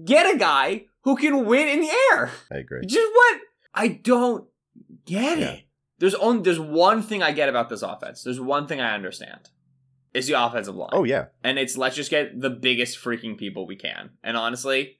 get 0.04 0.34
a 0.34 0.38
guy 0.38 0.86
who 1.04 1.16
can 1.16 1.46
win 1.46 1.68
in 1.68 1.80
the 1.80 1.90
air. 2.12 2.30
I 2.52 2.58
agree. 2.58 2.84
Just 2.86 3.10
what? 3.14 3.40
I 3.74 3.88
don't 3.88 4.46
get 5.06 5.38
Yeah. 5.38 5.50
it. 5.52 5.64
There's 5.98 6.14
only 6.16 6.42
there's 6.42 6.58
one 6.60 7.00
thing 7.02 7.22
I 7.22 7.30
get 7.32 7.48
about 7.48 7.68
this 7.68 7.82
offense. 7.82 8.22
There's 8.24 8.40
one 8.40 8.66
thing 8.66 8.80
I 8.80 8.94
understand. 8.94 9.50
It's 10.12 10.26
the 10.26 10.34
offensive 10.44 10.74
line. 10.74 10.90
Oh 10.92 11.04
yeah, 11.04 11.26
And 11.42 11.58
it's 11.58 11.76
let's 11.76 11.96
just 11.96 12.10
get 12.10 12.38
the 12.38 12.50
biggest 12.50 12.98
freaking 12.98 13.38
people 13.38 13.66
we 13.66 13.76
can. 13.76 14.10
And 14.22 14.36
honestly, 14.36 14.98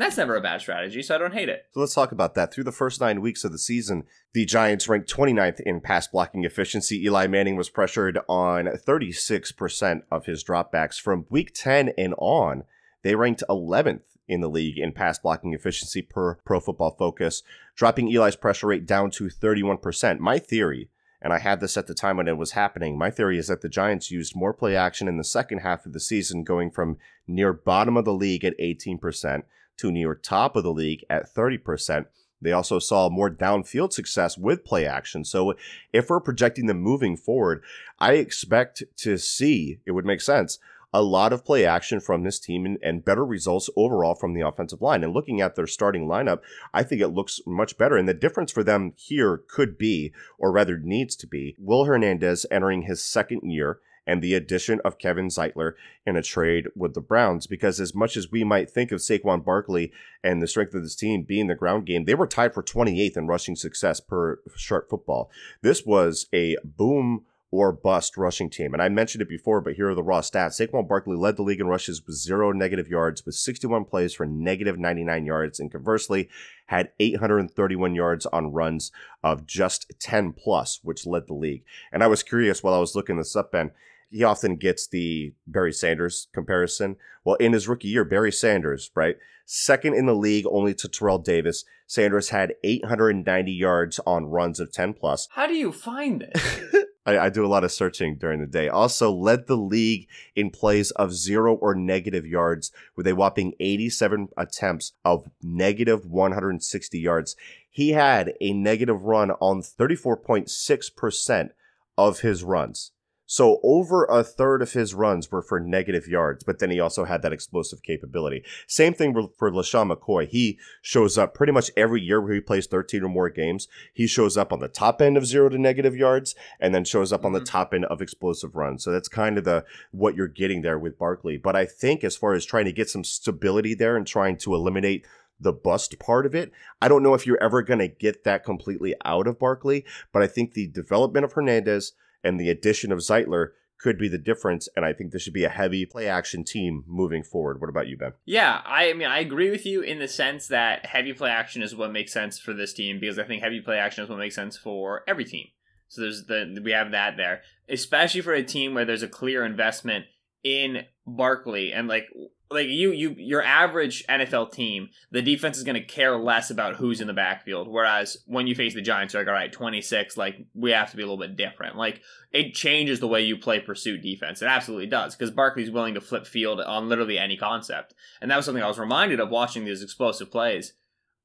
that's 0.00 0.16
never 0.16 0.34
a 0.34 0.40
bad 0.40 0.60
strategy, 0.60 1.02
so 1.02 1.14
I 1.14 1.18
don't 1.18 1.34
hate 1.34 1.48
it. 1.48 1.66
So 1.72 1.80
let's 1.80 1.94
talk 1.94 2.10
about 2.10 2.34
that. 2.34 2.52
Through 2.52 2.64
the 2.64 2.72
first 2.72 3.00
nine 3.00 3.20
weeks 3.20 3.44
of 3.44 3.52
the 3.52 3.58
season, 3.58 4.04
the 4.32 4.44
Giants 4.44 4.88
ranked 4.88 5.12
29th 5.12 5.60
in 5.60 5.80
pass 5.80 6.08
blocking 6.08 6.44
efficiency. 6.44 7.04
Eli 7.04 7.28
Manning 7.28 7.56
was 7.56 7.70
pressured 7.70 8.18
on 8.28 8.66
36% 8.66 10.02
of 10.10 10.26
his 10.26 10.42
dropbacks. 10.42 11.00
From 11.00 11.26
week 11.30 11.52
10 11.54 11.90
and 11.96 12.14
on, 12.18 12.64
they 13.02 13.14
ranked 13.14 13.44
11th 13.48 14.00
in 14.26 14.40
the 14.40 14.48
league 14.48 14.78
in 14.78 14.92
pass 14.92 15.18
blocking 15.18 15.52
efficiency 15.52 16.02
per 16.02 16.36
Pro 16.44 16.58
Football 16.58 16.96
Focus, 16.98 17.42
dropping 17.76 18.08
Eli's 18.08 18.36
pressure 18.36 18.68
rate 18.68 18.86
down 18.86 19.10
to 19.12 19.24
31%. 19.24 20.18
My 20.18 20.38
theory, 20.38 20.88
and 21.22 21.32
I 21.32 21.38
had 21.38 21.60
this 21.60 21.76
at 21.76 21.86
the 21.86 21.94
time 21.94 22.16
when 22.16 22.28
it 22.28 22.36
was 22.36 22.52
happening, 22.52 22.98
my 22.98 23.10
theory 23.10 23.38
is 23.38 23.48
that 23.48 23.60
the 23.60 23.68
Giants 23.68 24.10
used 24.10 24.34
more 24.34 24.52
play 24.52 24.74
action 24.74 25.06
in 25.06 25.18
the 25.18 25.24
second 25.24 25.58
half 25.58 25.86
of 25.86 25.92
the 25.92 26.00
season, 26.00 26.42
going 26.42 26.70
from 26.70 26.96
near 27.28 27.52
bottom 27.52 27.96
of 27.96 28.04
the 28.04 28.12
league 28.12 28.44
at 28.44 28.58
18% 28.58 29.44
to 29.78 29.92
near 29.92 30.14
top 30.14 30.56
of 30.56 30.64
the 30.64 30.72
league 30.72 31.04
at 31.08 31.32
30%. 31.32 32.06
They 32.40 32.52
also 32.52 32.78
saw 32.78 33.08
more 33.08 33.30
downfield 33.30 33.92
success 33.92 34.36
with 34.36 34.64
play 34.64 34.86
action. 34.86 35.24
So 35.24 35.54
if 35.92 36.10
we're 36.10 36.20
projecting 36.20 36.66
them 36.66 36.80
moving 36.80 37.16
forward, 37.16 37.62
I 37.98 38.14
expect 38.14 38.82
to 38.98 39.16
see, 39.16 39.80
it 39.86 39.92
would 39.92 40.04
make 40.04 40.20
sense, 40.20 40.58
a 40.94 41.02
lot 41.02 41.32
of 41.32 41.44
play 41.44 41.66
action 41.66 41.98
from 41.98 42.22
this 42.22 42.38
team 42.38 42.64
and, 42.64 42.78
and 42.80 43.04
better 43.04 43.24
results 43.24 43.68
overall 43.76 44.14
from 44.14 44.32
the 44.32 44.46
offensive 44.46 44.80
line. 44.80 45.02
And 45.02 45.12
looking 45.12 45.40
at 45.40 45.56
their 45.56 45.66
starting 45.66 46.06
lineup, 46.06 46.38
I 46.72 46.84
think 46.84 47.00
it 47.00 47.08
looks 47.08 47.40
much 47.46 47.76
better. 47.76 47.96
And 47.96 48.08
the 48.08 48.14
difference 48.14 48.52
for 48.52 48.62
them 48.62 48.92
here 48.94 49.42
could 49.48 49.76
be, 49.76 50.12
or 50.38 50.52
rather 50.52 50.78
needs 50.78 51.16
to 51.16 51.26
be, 51.26 51.56
Will 51.58 51.86
Hernandez 51.86 52.46
entering 52.48 52.82
his 52.82 53.02
second 53.02 53.40
year 53.42 53.80
and 54.06 54.22
the 54.22 54.34
addition 54.34 54.80
of 54.84 54.98
Kevin 54.98 55.28
Zeitler 55.28 55.72
in 56.06 56.16
a 56.16 56.22
trade 56.22 56.66
with 56.74 56.94
the 56.94 57.00
Browns. 57.00 57.46
Because 57.46 57.80
as 57.80 57.94
much 57.94 58.16
as 58.16 58.30
we 58.30 58.44
might 58.44 58.70
think 58.70 58.92
of 58.92 59.00
Saquon 59.00 59.44
Barkley 59.44 59.92
and 60.22 60.42
the 60.42 60.46
strength 60.46 60.74
of 60.74 60.82
this 60.82 60.96
team 60.96 61.22
being 61.22 61.46
the 61.46 61.54
ground 61.54 61.86
game, 61.86 62.04
they 62.04 62.14
were 62.14 62.26
tied 62.26 62.54
for 62.54 62.62
28th 62.62 63.16
in 63.16 63.26
rushing 63.26 63.56
success 63.56 64.00
per 64.00 64.40
sharp 64.56 64.88
football. 64.90 65.30
This 65.62 65.84
was 65.84 66.26
a 66.32 66.56
boom 66.64 67.24
or 67.54 67.70
bust 67.70 68.16
rushing 68.16 68.50
team. 68.50 68.72
And 68.72 68.82
I 68.82 68.88
mentioned 68.88 69.22
it 69.22 69.28
before, 69.28 69.60
but 69.60 69.74
here 69.74 69.88
are 69.88 69.94
the 69.94 70.02
raw 70.02 70.22
stats. 70.22 70.60
Saquon 70.60 70.88
Barkley 70.88 71.16
led 71.16 71.36
the 71.36 71.44
league 71.44 71.60
in 71.60 71.68
rushes 71.68 72.02
with 72.04 72.16
zero 72.16 72.50
negative 72.50 72.88
yards, 72.88 73.24
with 73.24 73.36
61 73.36 73.84
plays 73.84 74.12
for 74.12 74.26
negative 74.26 74.76
99 74.76 75.24
yards, 75.24 75.60
and 75.60 75.70
conversely, 75.70 76.28
had 76.66 76.90
831 76.98 77.94
yards 77.94 78.26
on 78.26 78.52
runs 78.52 78.90
of 79.22 79.46
just 79.46 79.92
10 80.00 80.32
plus, 80.32 80.80
which 80.82 81.06
led 81.06 81.28
the 81.28 81.34
league. 81.34 81.62
And 81.92 82.02
I 82.02 82.08
was 82.08 82.24
curious 82.24 82.62
while 82.62 82.74
I 82.74 82.78
was 82.78 82.96
looking 82.96 83.18
this 83.18 83.36
up, 83.36 83.52
Ben. 83.52 83.70
He 84.10 84.22
often 84.22 84.56
gets 84.56 84.86
the 84.86 85.34
Barry 85.46 85.72
Sanders 85.72 86.28
comparison. 86.32 86.96
Well, 87.24 87.36
in 87.36 87.52
his 87.52 87.68
rookie 87.68 87.88
year, 87.88 88.04
Barry 88.04 88.32
Sanders, 88.32 88.90
right? 88.94 89.16
Second 89.46 89.94
in 89.94 90.06
the 90.06 90.14
league 90.14 90.46
only 90.48 90.74
to 90.74 90.88
Terrell 90.88 91.18
Davis. 91.18 91.64
Sanders 91.86 92.30
had 92.30 92.54
890 92.64 93.52
yards 93.52 94.00
on 94.06 94.26
runs 94.26 94.58
of 94.58 94.72
10 94.72 94.94
plus. 94.94 95.28
How 95.32 95.46
do 95.46 95.54
you 95.54 95.70
find 95.70 96.22
this? 96.22 96.84
I, 97.06 97.18
I 97.18 97.28
do 97.28 97.44
a 97.44 97.48
lot 97.48 97.64
of 97.64 97.72
searching 97.72 98.16
during 98.16 98.40
the 98.40 98.46
day. 98.46 98.68
Also 98.68 99.10
led 99.10 99.46
the 99.46 99.56
league 99.56 100.08
in 100.34 100.50
plays 100.50 100.90
of 100.92 101.12
zero 101.12 101.54
or 101.54 101.74
negative 101.74 102.26
yards 102.26 102.72
with 102.96 103.06
a 103.06 103.14
whopping 103.14 103.52
87 103.60 104.28
attempts 104.36 104.92
of 105.04 105.28
negative 105.42 106.06
160 106.06 106.98
yards. 106.98 107.36
He 107.70 107.90
had 107.90 108.34
a 108.40 108.52
negative 108.52 109.04
run 109.04 109.32
on 109.32 109.60
34.6% 109.60 111.50
of 111.98 112.20
his 112.20 112.42
runs. 112.42 112.92
So 113.26 113.58
over 113.62 114.04
a 114.04 114.22
third 114.22 114.60
of 114.60 114.72
his 114.72 114.92
runs 114.94 115.32
were 115.32 115.40
for 115.42 115.58
negative 115.58 116.06
yards, 116.06 116.44
but 116.44 116.58
then 116.58 116.70
he 116.70 116.78
also 116.78 117.04
had 117.04 117.22
that 117.22 117.32
explosive 117.32 117.82
capability. 117.82 118.44
Same 118.66 118.92
thing 118.92 119.14
for- 119.38 119.50
LeSean 119.50 119.90
McCoy. 119.90 120.26
He 120.28 120.58
shows 120.82 121.16
up 121.16 121.32
pretty 121.34 121.52
much 121.52 121.70
every 121.76 122.02
year 122.02 122.20
where 122.20 122.34
he 122.34 122.40
plays 122.40 122.66
13 122.66 123.02
or 123.02 123.08
more 123.08 123.30
games. 123.30 123.66
He 123.94 124.06
shows 124.06 124.36
up 124.36 124.52
on 124.52 124.60
the 124.60 124.68
top 124.68 125.00
end 125.00 125.16
of 125.16 125.26
zero 125.26 125.48
to 125.48 125.58
negative 125.58 125.96
yards 125.96 126.34
and 126.60 126.74
then 126.74 126.84
shows 126.84 127.12
up 127.12 127.24
on 127.24 127.32
the 127.32 127.40
Mhm. 127.40 127.46
top 127.46 127.72
end 127.72 127.84
of 127.86 128.02
explosive 128.02 128.54
runs. 128.56 128.84
So 128.84 128.90
that's 128.92 129.08
kind 129.08 129.38
of 129.38 129.44
the 129.44 129.64
what 129.90 130.16
you're 130.16 130.28
getting 130.28 130.62
there 130.62 130.78
with 130.78 130.98
Barkley. 130.98 131.36
But 131.38 131.56
I 131.56 131.64
think 131.64 132.04
as 132.04 132.16
far 132.16 132.34
as 132.34 132.44
trying 132.44 132.64
to 132.66 132.72
get 132.72 132.90
some 132.90 133.04
stability 133.04 133.74
there 133.74 133.96
and 133.96 134.06
trying 134.06 134.36
to 134.38 134.54
eliminate 134.54 135.06
the 135.40 135.52
bust 135.52 135.98
part 135.98 136.26
of 136.26 136.34
it, 136.34 136.52
I 136.80 136.88
don't 136.88 137.02
know 137.02 137.14
if 137.14 137.26
you're 137.26 137.42
ever 137.42 137.62
going 137.62 137.80
to 137.80 137.88
get 137.88 138.24
that 138.24 138.44
completely 138.44 138.94
out 139.04 139.26
of 139.26 139.38
Barkley, 139.38 139.84
but 140.12 140.22
I 140.22 140.26
think 140.26 140.52
the 140.52 140.68
development 140.68 141.24
of 141.24 141.32
Hernandez 141.32 141.92
and 142.24 142.40
the 142.40 142.50
addition 142.50 142.90
of 142.90 142.98
Zeitler 143.00 143.50
could 143.80 143.98
be 143.98 144.08
the 144.08 144.18
difference. 144.18 144.68
And 144.74 144.84
I 144.84 144.92
think 144.92 145.12
this 145.12 145.22
should 145.22 145.34
be 145.34 145.44
a 145.44 145.50
heavy 145.50 145.84
play 145.84 146.08
action 146.08 146.42
team 146.42 146.84
moving 146.86 147.22
forward. 147.22 147.60
What 147.60 147.68
about 147.68 147.86
you, 147.86 147.96
Ben? 147.96 148.12
yeah, 148.24 148.62
I 148.64 148.94
mean, 148.94 149.08
I 149.08 149.18
agree 149.18 149.50
with 149.50 149.66
you 149.66 149.82
in 149.82 149.98
the 149.98 150.08
sense 150.08 150.48
that 150.48 150.86
heavy 150.86 151.12
play 151.12 151.30
action 151.30 151.62
is 151.62 151.76
what 151.76 151.92
makes 151.92 152.12
sense 152.12 152.38
for 152.38 152.54
this 152.54 152.72
team 152.72 152.98
because 152.98 153.18
I 153.18 153.24
think 153.24 153.42
heavy 153.42 153.60
play 153.60 153.78
action 153.78 154.02
is 154.02 154.10
what 154.10 154.18
makes 154.18 154.34
sense 154.34 154.56
for 154.56 155.02
every 155.06 155.24
team. 155.24 155.48
So 155.88 156.00
there's 156.00 156.24
the 156.24 156.60
we 156.64 156.72
have 156.72 156.92
that 156.92 157.16
there, 157.16 157.42
especially 157.68 158.22
for 158.22 158.32
a 158.32 158.42
team 158.42 158.74
where 158.74 158.84
there's 158.84 159.02
a 159.02 159.08
clear 159.08 159.44
investment 159.44 160.06
in 160.42 160.84
Barkley 161.06 161.72
and 161.72 161.86
like 161.86 162.08
like 162.50 162.68
you 162.68 162.92
you 162.92 163.14
your 163.16 163.42
average 163.42 164.04
NFL 164.08 164.52
team, 164.52 164.90
the 165.10 165.22
defense 165.22 165.56
is 165.56 165.64
going 165.64 165.74
to 165.74 165.84
care 165.84 166.16
less 166.16 166.50
about 166.50 166.76
who's 166.76 167.00
in 167.00 167.06
the 167.06 167.12
backfield. 167.12 167.68
Whereas 167.68 168.18
when 168.26 168.46
you 168.46 168.54
face 168.54 168.74
the 168.74 168.82
Giants, 168.82 169.14
like, 169.14 169.26
all 169.26 169.32
right, 169.32 169.52
26, 169.52 170.16
like 170.16 170.36
we 170.54 170.70
have 170.72 170.90
to 170.90 170.96
be 170.96 171.02
a 171.02 171.06
little 171.06 171.18
bit 171.18 171.36
different. 171.36 171.76
Like 171.76 172.02
it 172.32 172.54
changes 172.54 173.00
the 173.00 173.08
way 173.08 173.22
you 173.22 173.36
play 173.36 173.60
pursuit 173.60 174.02
defense. 174.02 174.42
It 174.42 174.46
absolutely 174.46 174.86
does 174.86 175.14
because 175.14 175.30
Barkley's 175.30 175.70
willing 175.70 175.94
to 175.94 176.00
flip 176.00 176.26
field 176.26 176.60
on 176.60 176.88
literally 176.88 177.18
any 177.18 177.36
concept, 177.36 177.94
and 178.20 178.30
that 178.30 178.36
was 178.36 178.44
something 178.44 178.62
I 178.62 178.68
was 178.68 178.78
reminded 178.78 179.20
of 179.20 179.30
watching 179.30 179.64
these 179.64 179.82
explosive 179.82 180.30
plays. 180.30 180.74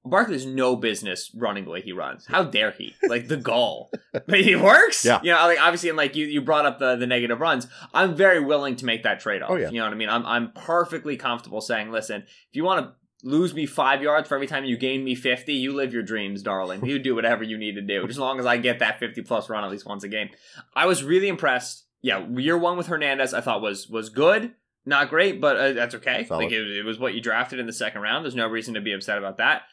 Barkley 0.06 0.34
has 0.34 0.46
no 0.46 0.76
business 0.76 1.32
running 1.36 1.66
the 1.66 1.72
way 1.72 1.82
he 1.82 1.92
runs. 1.92 2.26
How 2.26 2.44
dare 2.44 2.72
he? 2.72 2.96
Like 3.08 3.28
the 3.28 3.38
goal, 3.38 3.92
but 4.12 4.42
he 4.42 4.56
works. 4.56 5.04
Yeah. 5.06 5.20
you 5.22 5.32
know, 5.32 5.38
like 5.40 5.62
obviously, 5.62 5.90
and 5.90 5.98
like 5.98 6.16
you, 6.16 6.26
you 6.26 6.42
brought 6.42 6.66
up 6.66 6.80
the 6.80 6.96
the 6.96 7.08
negative 7.08 7.40
runs. 7.40 7.68
I'm 7.94 8.16
very 8.16 8.40
willing 8.40 8.76
to 8.78 8.86
make 8.86 9.04
that 9.04 9.20
trade 9.20 9.42
off. 9.42 9.52
Oh, 9.52 9.56
yeah. 9.56 9.70
You 9.70 9.80
know 9.80 9.86
what 9.86 9.94
I 9.94 9.98
mean? 9.98 10.10
I'm 10.10 10.26
I'm 10.26 10.52
perfectly 10.54 11.18
comfortable 11.18 11.62
saying, 11.62 11.92
listen, 11.92 12.22
if 12.22 12.54
you 12.56 12.64
want 12.64 12.86
to 12.86 12.94
lose 13.28 13.54
me 13.54 13.66
five 13.66 14.02
yards 14.02 14.30
for 14.30 14.36
every 14.36 14.48
time 14.48 14.64
you 14.64 14.78
gain 14.78 15.04
me 15.04 15.14
50, 15.14 15.54
you 15.54 15.74
live 15.74 15.94
your 15.94 16.04
dreams, 16.04 16.42
darling. 16.42 16.86
You 16.86 17.00
do 17.00 17.16
whatever 17.16 17.44
you 17.44 17.58
need 17.58 17.76
to 17.76 17.82
do, 17.82 18.02
just 18.04 18.12
as 18.12 18.20
long 18.20 18.40
as 18.40 18.46
I 18.46 18.58
get 18.58 18.80
that 18.80 19.00
50 19.00 19.22
plus 19.24 19.50
run 19.50 19.64
at 19.64 19.70
least 19.70 19.86
once 19.86 20.04
a 20.04 20.08
game. 20.08 20.30
I 20.74 20.86
was 20.86 21.04
really 21.04 21.28
impressed. 21.28 21.86
Yeah, 22.02 22.26
year 22.30 22.58
one 22.58 22.78
with 22.78 22.88
Hernandez, 22.88 23.34
I 23.34 23.42
thought 23.42 23.62
was 23.62 23.90
was 23.90 24.10
good. 24.10 24.54
Not 24.86 25.10
great, 25.10 25.42
but 25.42 25.58
uh, 25.58 25.74
that's 25.74 25.94
okay. 25.96 26.24
Solid. 26.26 26.46
Like 26.46 26.54
it, 26.54 26.78
it 26.78 26.86
was 26.86 26.98
what 26.98 27.14
you 27.14 27.22
drafted 27.22 27.60
in 27.60 27.68
the 27.68 27.74
second 27.74 28.02
round. 28.02 28.24
There's 28.24 28.36
no 28.36 28.48
reason 28.48 28.76
to 28.76 28.82
be 28.82 28.94
upset 28.94 29.18
about 29.18 29.38
that. 29.38 29.64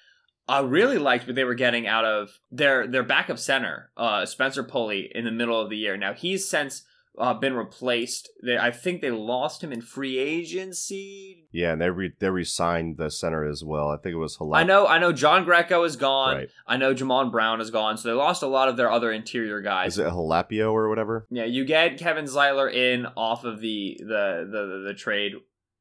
I 0.48 0.60
really 0.60 0.98
liked 0.98 1.26
what 1.26 1.34
they 1.34 1.44
were 1.44 1.54
getting 1.54 1.86
out 1.86 2.04
of 2.04 2.38
their 2.50 2.86
their 2.86 3.02
backup 3.02 3.38
center, 3.38 3.90
uh, 3.96 4.26
Spencer 4.26 4.62
Pulley, 4.62 5.10
in 5.14 5.24
the 5.24 5.32
middle 5.32 5.60
of 5.60 5.70
the 5.70 5.76
year. 5.76 5.96
Now 5.96 6.14
he's 6.14 6.48
since 6.48 6.82
uh, 7.18 7.34
been 7.34 7.54
replaced. 7.54 8.30
They, 8.42 8.58
I 8.58 8.70
think 8.70 9.00
they 9.00 9.10
lost 9.10 9.62
him 9.62 9.72
in 9.72 9.80
free 9.80 10.18
agency. 10.18 11.48
Yeah, 11.50 11.72
and 11.72 11.80
they 11.80 11.90
re- 11.90 12.12
they 12.18 12.30
re-signed 12.30 12.96
the 12.96 13.10
center 13.10 13.44
as 13.44 13.64
well. 13.64 13.88
I 13.88 13.96
think 13.96 14.14
it 14.14 14.18
was 14.18 14.36
Halal. 14.36 14.56
I 14.56 14.64
know, 14.64 14.86
I 14.86 14.98
know. 14.98 15.12
John 15.12 15.44
Greco 15.44 15.82
is 15.84 15.96
gone. 15.96 16.36
Right. 16.36 16.48
I 16.66 16.76
know 16.76 16.94
Jamon 16.94 17.32
Brown 17.32 17.60
is 17.60 17.70
gone. 17.70 17.96
So 17.96 18.08
they 18.08 18.14
lost 18.14 18.42
a 18.42 18.46
lot 18.46 18.68
of 18.68 18.76
their 18.76 18.90
other 18.90 19.10
interior 19.12 19.60
guys. 19.60 19.94
Is 19.94 19.98
it 19.98 20.08
Halapio 20.08 20.72
or 20.72 20.88
whatever? 20.88 21.26
Yeah, 21.30 21.44
you 21.44 21.64
get 21.64 21.98
Kevin 21.98 22.26
Zeitler 22.26 22.72
in 22.72 23.06
off 23.16 23.44
of 23.44 23.60
the 23.60 23.96
the 24.00 24.48
the, 24.50 24.66
the, 24.66 24.84
the 24.88 24.94
trade 24.94 25.32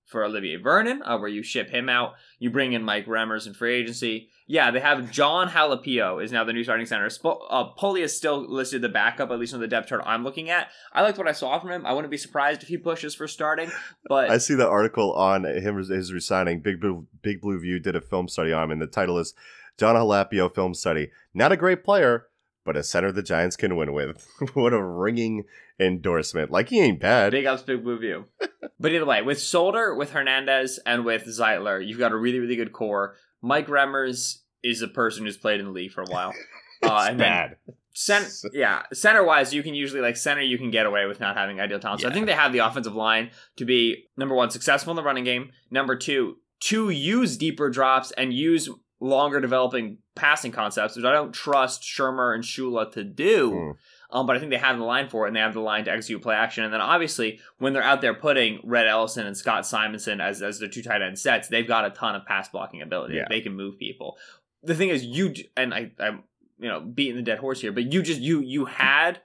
for 0.06 0.24
Olivier 0.24 0.58
Vernon, 0.58 1.02
uh, 1.04 1.18
where 1.18 1.30
you 1.30 1.44
ship 1.44 1.70
him 1.70 1.90
out. 1.90 2.14
You 2.40 2.52
bring 2.52 2.74
in 2.74 2.84
Mike 2.84 3.08
Remmers 3.08 3.48
in 3.48 3.54
free 3.54 3.76
agency. 3.76 4.30
Yeah, 4.48 4.70
they 4.70 4.80
have 4.80 5.10
Jon 5.10 5.50
Halapio 5.50 6.24
is 6.24 6.32
now 6.32 6.44
the 6.44 6.54
new 6.54 6.64
starting 6.64 6.86
center. 6.86 7.10
Sp- 7.10 7.42
uh, 7.50 7.64
Pulley 7.64 8.04
is 8.04 8.16
still 8.16 8.48
listed 8.48 8.84
the 8.84 8.90
backup, 8.90 9.32
at 9.32 9.40
least 9.40 9.56
on 9.56 9.60
the 9.60 9.68
depth 9.68 9.90
chart 9.90 10.04
I'm 10.06 10.24
looking 10.24 10.52
at. 10.52 10.68
I 10.94 11.02
liked 11.02 11.18
what 11.18 11.28
I 11.28 11.32
saw 11.32 11.58
from 11.60 11.72
him. 11.72 11.86
I 11.86 11.94
wouldn't 11.94 12.12
be 12.12 12.18
surprised 12.18 12.62
if 12.62 12.70
he 12.70 12.78
pushes 12.78 13.16
for 13.16 13.28
starting, 13.28 13.72
but 14.08 14.30
I 14.30 14.38
see 14.38 14.54
the 14.54 14.68
article 14.68 15.14
on 15.14 15.46
him 15.46 15.78
his 15.78 16.14
resigning. 16.14 16.60
Big 16.60 16.80
Blue, 16.80 17.08
Big 17.24 17.42
Blue 17.42 17.60
View 17.60 17.80
did 17.80 17.96
a 17.96 18.02
film 18.02 18.28
study 18.28 18.54
on 18.54 18.66
him, 18.66 18.72
and 18.72 18.82
the 18.82 18.88
title 18.88 19.18
is 19.18 19.34
Jon 19.78 19.96
Halapio 19.96 20.54
film 20.54 20.76
study. 20.76 21.10
Not 21.34 21.52
a 21.52 21.58
great 21.58 21.84
player, 21.84 22.28
but 22.64 22.78
a 22.78 22.84
center 22.84 23.12
the 23.12 23.24
Giants 23.24 23.56
can 23.56 23.76
win 23.76 23.94
with. 23.94 24.28
what 24.54 24.74
a 24.74 24.84
ringing 24.84 25.46
endorsement! 25.80 26.52
Like 26.52 26.70
he 26.70 26.82
ain't 26.82 27.00
bad. 27.00 27.32
Big 27.32 27.48
ups, 27.48 27.64
big 27.64 27.84
blue 27.84 27.98
view. 27.98 28.26
but 28.80 28.92
either 28.92 29.06
way, 29.06 29.24
with 29.24 29.42
Solder, 29.42 29.96
with 29.96 30.12
Hernandez, 30.12 30.80
and 30.86 31.04
with 31.04 31.26
Zeitler, 31.26 31.86
you've 31.86 31.98
got 31.98 32.12
a 32.12 32.18
really, 32.18 32.38
really 32.38 32.56
good 32.56 32.74
core. 32.74 33.16
Mike 33.46 33.68
Remmers 33.68 34.40
is 34.64 34.82
a 34.82 34.88
person 34.88 35.24
who's 35.24 35.38
played 35.38 35.60
in 35.60 35.68
the 35.68 35.72
league 35.72 35.92
for 35.92 36.02
a 36.02 36.10
while. 36.10 36.34
Uh, 36.84 37.08
and 37.10 37.18
bad. 37.18 37.56
Center, 37.94 38.30
yeah, 38.54 38.84
center 38.94 39.24
wise, 39.24 39.52
you 39.52 39.64
can 39.64 39.74
usually 39.74 40.02
like 40.02 40.18
center. 40.18 40.42
You 40.42 40.58
can 40.58 40.70
get 40.70 40.86
away 40.86 41.08
with 41.08 41.20
not 41.20 41.36
having 41.36 41.60
ideal 41.60 41.80
talent. 41.80 42.02
So 42.02 42.10
I 42.10 42.14
think 42.14 42.28
they 42.28 42.34
have 42.34 42.52
the 42.52 42.60
offensive 42.60 42.94
line 42.94 43.32
to 43.56 43.66
be 43.66 44.06
number 44.18 44.36
one, 44.36 44.52
successful 44.52 44.92
in 44.92 44.96
the 44.96 45.02
running 45.02 45.24
game. 45.24 45.52
Number 45.72 45.96
two, 45.96 46.36
to 46.60 46.90
use 46.92 47.38
deeper 47.38 47.72
drops 47.72 48.12
and 48.12 48.34
use 48.34 48.70
longer 49.00 49.40
developing 49.40 50.00
passing 50.16 50.52
concepts, 50.52 50.96
which 50.96 51.06
I 51.06 51.12
don't 51.12 51.34
trust 51.34 51.82
Shurmur 51.82 52.36
and 52.36 52.44
Shula 52.44 52.92
to 52.92 53.04
do. 53.04 53.52
Mm. 53.52 53.74
Um, 54.16 54.26
but 54.26 54.38
I 54.38 54.40
think 54.40 54.50
they 54.50 54.58
have 54.58 54.78
the 54.78 54.86
line 54.86 55.10
for 55.10 55.26
it, 55.26 55.28
and 55.28 55.36
they 55.36 55.42
have 55.42 55.54
the 55.54 55.60
line 55.60 55.84
to 55.86 55.92
execute 55.92 56.22
play 56.22 56.36
action. 56.36 56.64
And 56.64 56.74
then 56.74 56.80
obviously, 56.80 57.42
when 57.58 57.74
they're 57.74 57.84
out 57.84 58.00
there 58.00 58.14
putting 58.14 58.62
Rhett 58.64 58.88
Ellison 58.88 59.28
and 59.28 59.36
Scott 59.36 59.68
Simonson 59.68 60.22
as 60.22 60.42
as 60.42 60.58
their 60.58 60.70
two 60.70 60.82
tight 60.82 61.02
end 61.02 61.20
sets, 61.20 61.50
they've 61.50 61.68
got 61.68 61.84
a 61.84 61.90
ton 61.90 62.16
of 62.16 62.26
pass 62.26 62.48
blocking 62.48 62.82
ability. 62.82 63.16
Yeah. 63.16 63.26
They 63.28 63.42
can 63.42 63.54
move 63.54 63.78
people. 63.78 64.16
The 64.64 64.74
thing 64.74 64.88
is, 64.88 65.04
you 65.04 65.34
and 65.58 65.74
I, 65.74 65.92
I'm 66.00 66.24
you 66.58 66.70
know 66.70 66.80
beating 66.80 67.18
the 67.18 67.24
dead 67.24 67.40
horse 67.40 67.60
here, 67.60 67.74
but 67.74 67.92
you 67.92 68.02
just 68.02 68.22
you 68.22 68.40
you 68.40 68.64
had 68.64 69.20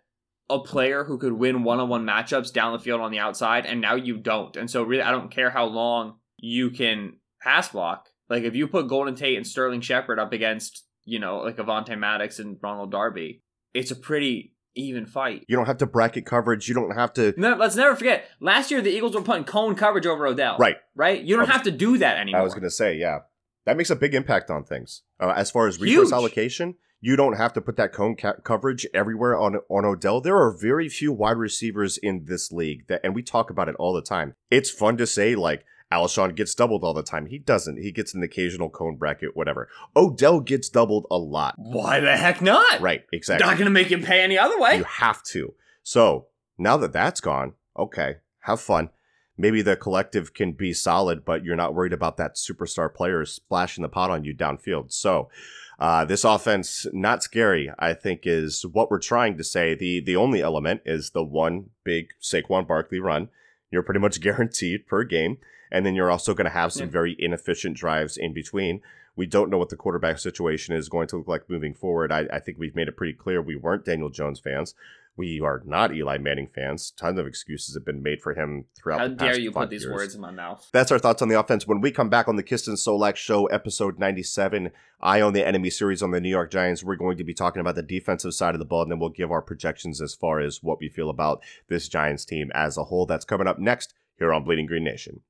a 0.48 0.59
player 0.59 1.05
who 1.05 1.18
could 1.18 1.35
win 1.35 1.62
one 1.62 1.79
on 1.79 1.88
one 1.88 2.05
matchups 2.05 2.53
down 2.53 2.72
the 2.72 2.81
field 2.81 3.00
on 3.00 3.12
the 3.12 3.20
outside, 3.20 3.66
and 3.66 3.81
now 3.81 3.94
you 3.94 4.16
don't. 4.16 4.57
And 4.57 4.68
so 4.68 4.83
really, 4.83 5.05
I 5.05 5.12
don't 5.12 5.31
care 5.31 5.50
how 5.50 5.66
long 5.66 6.16
you 6.37 6.70
can 6.70 7.18
pass 7.40 7.68
block. 7.68 8.09
Like 8.29 8.42
if 8.42 8.57
you 8.57 8.66
put 8.66 8.88
Golden 8.88 9.14
Tate 9.14 9.37
and 9.37 9.46
Sterling 9.46 9.83
Shepard 9.83 10.18
up 10.18 10.33
against 10.33 10.85
you 11.05 11.20
know 11.20 11.38
like 11.38 11.59
Avonte 11.59 11.96
Maddox 11.96 12.40
and 12.40 12.59
Ronald 12.61 12.90
Darby, 12.90 13.44
it's 13.72 13.92
a 13.92 13.96
pretty 13.96 14.57
even 14.74 15.06
fight. 15.06 15.44
You 15.48 15.56
don't 15.56 15.66
have 15.66 15.78
to 15.78 15.87
bracket 15.87 16.26
coverage. 16.26 16.68
You 16.68 16.74
don't 16.74 16.94
have 16.94 17.12
to. 17.14 17.35
No, 17.37 17.54
let's 17.54 17.76
never 17.76 17.96
forget. 17.96 18.24
Last 18.40 18.70
year, 18.70 18.80
the 18.80 18.90
Eagles 18.90 19.14
were 19.14 19.22
putting 19.22 19.44
cone 19.44 19.74
coverage 19.74 20.06
over 20.06 20.26
Odell. 20.26 20.56
Right. 20.59 20.76
Right. 20.94 21.22
You 21.22 21.37
don't 21.37 21.46
was- 21.46 21.50
have 21.50 21.64
to 21.64 21.70
do 21.70 21.98
that 21.98 22.18
anymore. 22.18 22.40
I 22.40 22.44
was 22.44 22.54
going 22.54 22.62
to 22.64 22.70
say, 22.70 22.96
yeah, 22.96 23.20
that 23.66 23.76
makes 23.76 23.90
a 23.90 23.96
big 23.96 24.14
impact 24.14 24.50
on 24.50 24.64
things. 24.64 25.02
Uh, 25.18 25.33
as 25.37 25.50
far 25.50 25.66
as 25.66 25.80
resource 25.80 26.09
Huge. 26.09 26.14
allocation, 26.14 26.74
you 27.00 27.16
don't 27.16 27.37
have 27.37 27.52
to 27.54 27.61
put 27.61 27.76
that 27.76 27.92
cone 27.92 28.14
ca- 28.16 28.35
coverage 28.44 28.87
everywhere 28.94 29.37
on 29.38 29.56
on 29.68 29.85
Odell. 29.85 30.20
There 30.20 30.37
are 30.37 30.50
very 30.56 30.88
few 30.88 31.12
wide 31.12 31.37
receivers 31.37 31.98
in 31.98 32.24
this 32.26 32.52
league 32.52 32.87
that, 32.88 33.00
and 33.02 33.14
we 33.14 33.22
talk 33.22 33.50
about 33.50 33.68
it 33.68 33.74
all 33.78 33.92
the 33.92 34.02
time. 34.02 34.35
It's 34.50 34.70
fun 34.70 34.96
to 34.98 35.06
say 35.06 35.35
like. 35.35 35.64
Alshon 35.92 36.37
gets 36.37 36.55
doubled 36.55 36.85
all 36.85 36.94
the 36.94 37.03
time. 37.03 37.26
He 37.26 37.38
doesn't. 37.38 37.79
He 37.79 37.90
gets 37.90 38.14
an 38.14 38.22
occasional 38.22 38.70
cone 38.70 38.96
bracket, 38.96 39.37
whatever. 39.37 39.68
Odell 39.96 40.40
gets 40.40 40.68
doubled 40.68 41.07
a 41.11 41.18
lot. 41.18 41.55
Why 41.59 42.00
the 42.00 42.16
heck 42.16 42.40
not? 42.40 42.81
Right, 42.81 43.05
exactly. 43.12 43.46
Not 43.46 43.57
going 43.57 43.66
to 43.66 43.72
make 43.72 43.90
him 43.90 44.03
pay 44.03 44.22
any 44.22 44.38
other 44.38 44.59
way. 44.59 44.76
You 44.76 44.85
have 44.85 45.22
to. 45.24 45.55
So 45.83 46.26
now 46.59 46.76
that 46.76 46.92
that's 46.92 47.20
gone, 47.20 47.55
okay, 47.76 48.16
have 48.40 48.61
fun. 48.61 48.90
Maybe 49.37 49.62
the 49.62 49.74
collective 49.74 50.35
can 50.35 50.53
be 50.53 50.72
solid, 50.72 51.24
but 51.24 51.44
you're 51.44 51.57
not 51.57 51.74
worried 51.74 51.94
about 51.94 52.18
that 52.18 52.37
superstar 52.37 52.92
player 52.92 53.24
splashing 53.24 53.83
the 53.83 53.88
pot 53.88 54.11
on 54.11 54.22
you 54.22 54.35
downfield. 54.35 54.92
So 54.92 55.31
uh, 55.79 56.05
this 56.05 56.24
offense, 56.24 56.87
not 56.92 57.22
scary, 57.22 57.72
I 57.79 57.94
think, 57.94 58.20
is 58.24 58.66
what 58.66 58.90
we're 58.90 58.98
trying 58.98 59.38
to 59.38 59.44
say. 59.44 59.74
The 59.74 60.00
the 60.00 60.14
only 60.14 60.42
element 60.42 60.83
is 60.85 61.11
the 61.11 61.24
one 61.24 61.70
big 61.85 62.09
Saquon 62.20 62.68
Barkley 62.68 63.00
run. 63.00 63.31
You're 63.70 63.83
pretty 63.83 64.00
much 64.00 64.20
guaranteed 64.20 64.87
per 64.87 65.05
game. 65.05 65.38
And 65.70 65.85
then 65.87 65.94
you're 65.94 66.11
also 66.11 66.35
going 66.35 66.44
to 66.46 66.50
have 66.50 66.72
some 66.72 66.87
Yeah. 66.87 66.92
very 66.92 67.16
inefficient 67.18 67.76
drives 67.76 68.16
in 68.16 68.33
between. 68.33 68.80
We 69.16 69.26
don't 69.26 69.50
know 69.50 69.59
what 69.59 69.68
the 69.68 69.76
quarterback 69.76 70.18
situation 70.18 70.74
is 70.74 70.88
going 70.88 71.09
to 71.09 71.16
look 71.18 71.28
like 71.28 71.50
moving 71.50 71.74
forward. 71.74 72.11
I, 72.12 72.26
I 72.33 72.38
think 72.40 72.59
we've 72.59 72.76
made 72.76 72.88
it 72.88 72.96
pretty 72.96 73.12
clear 73.12 73.42
we 73.42 73.56
weren't 73.56 73.85
Daniel 73.85 74.09
Jones 74.09 74.40
fans. 74.40 74.74
We 75.16 75.40
are 75.40 75.61
not 75.66 75.92
Eli 75.94 76.16
Manning 76.18 76.48
fans. 76.54 76.92
Tons 76.92 77.18
of 77.18 77.26
excuses 77.26 77.74
have 77.74 77.85
been 77.85 78.02
made 78.02 78.22
for 78.22 78.33
him 78.33 78.66
throughout 78.74 79.00
How 79.00 79.09
dare 79.09 79.38
you 79.38 79.50
put 79.50 79.68
these 79.68 79.83
years. 79.83 79.92
words 79.92 80.14
in 80.14 80.20
my 80.20 80.30
mouth? 80.30 80.66
That's 80.72 80.90
our 80.92 80.98
thoughts 81.00 81.20
on 81.20 81.28
the 81.28 81.38
offense. 81.38 81.66
When 81.66 81.80
we 81.83 81.90
come 81.90 82.09
back 82.09 82.28
on 82.28 82.37
the 82.37 82.42
Kist 82.44 82.68
and 82.68 82.78
Solak 82.78 83.16
Show, 83.16 83.46
episode 83.46 83.98
97, 83.98 84.70
Eye 85.02 85.20
on 85.20 85.33
the 85.35 85.46
Enemy 85.46 85.68
series 85.70 86.02
on 86.02 86.12
the 86.12 86.20
New 86.20 86.30
York 86.30 86.50
Giants, 86.50 86.83
we're 86.85 86.96
going 86.96 87.18
to 87.18 87.24
be 87.24 87.35
talking 87.35 87.61
about 87.61 87.74
the 87.74 87.83
defensive 87.83 88.33
side 88.33 88.54
of 88.54 88.61
the 88.61 88.64
ball, 88.64 88.83
and 88.83 88.90
then 88.92 88.98
we'll 89.00 89.11
give 89.11 89.33
our 89.33 89.42
projections 89.42 90.00
as 90.00 90.14
far 90.14 90.40
as 90.40 90.62
what 90.62 90.78
we 90.80 90.88
feel 90.88 91.11
about 91.11 91.42
this 91.68 91.88
Giants 91.88 92.24
team 92.24 92.50
as 92.54 92.78
a 92.78 92.85
whole. 92.85 93.04
That's 93.04 93.24
coming 93.26 93.48
up 93.48 93.59
next 93.59 93.92
here 94.16 94.33
on 94.33 94.44
Bleeding 94.44 94.66
Green 94.66 94.85
Nation. 94.85 95.20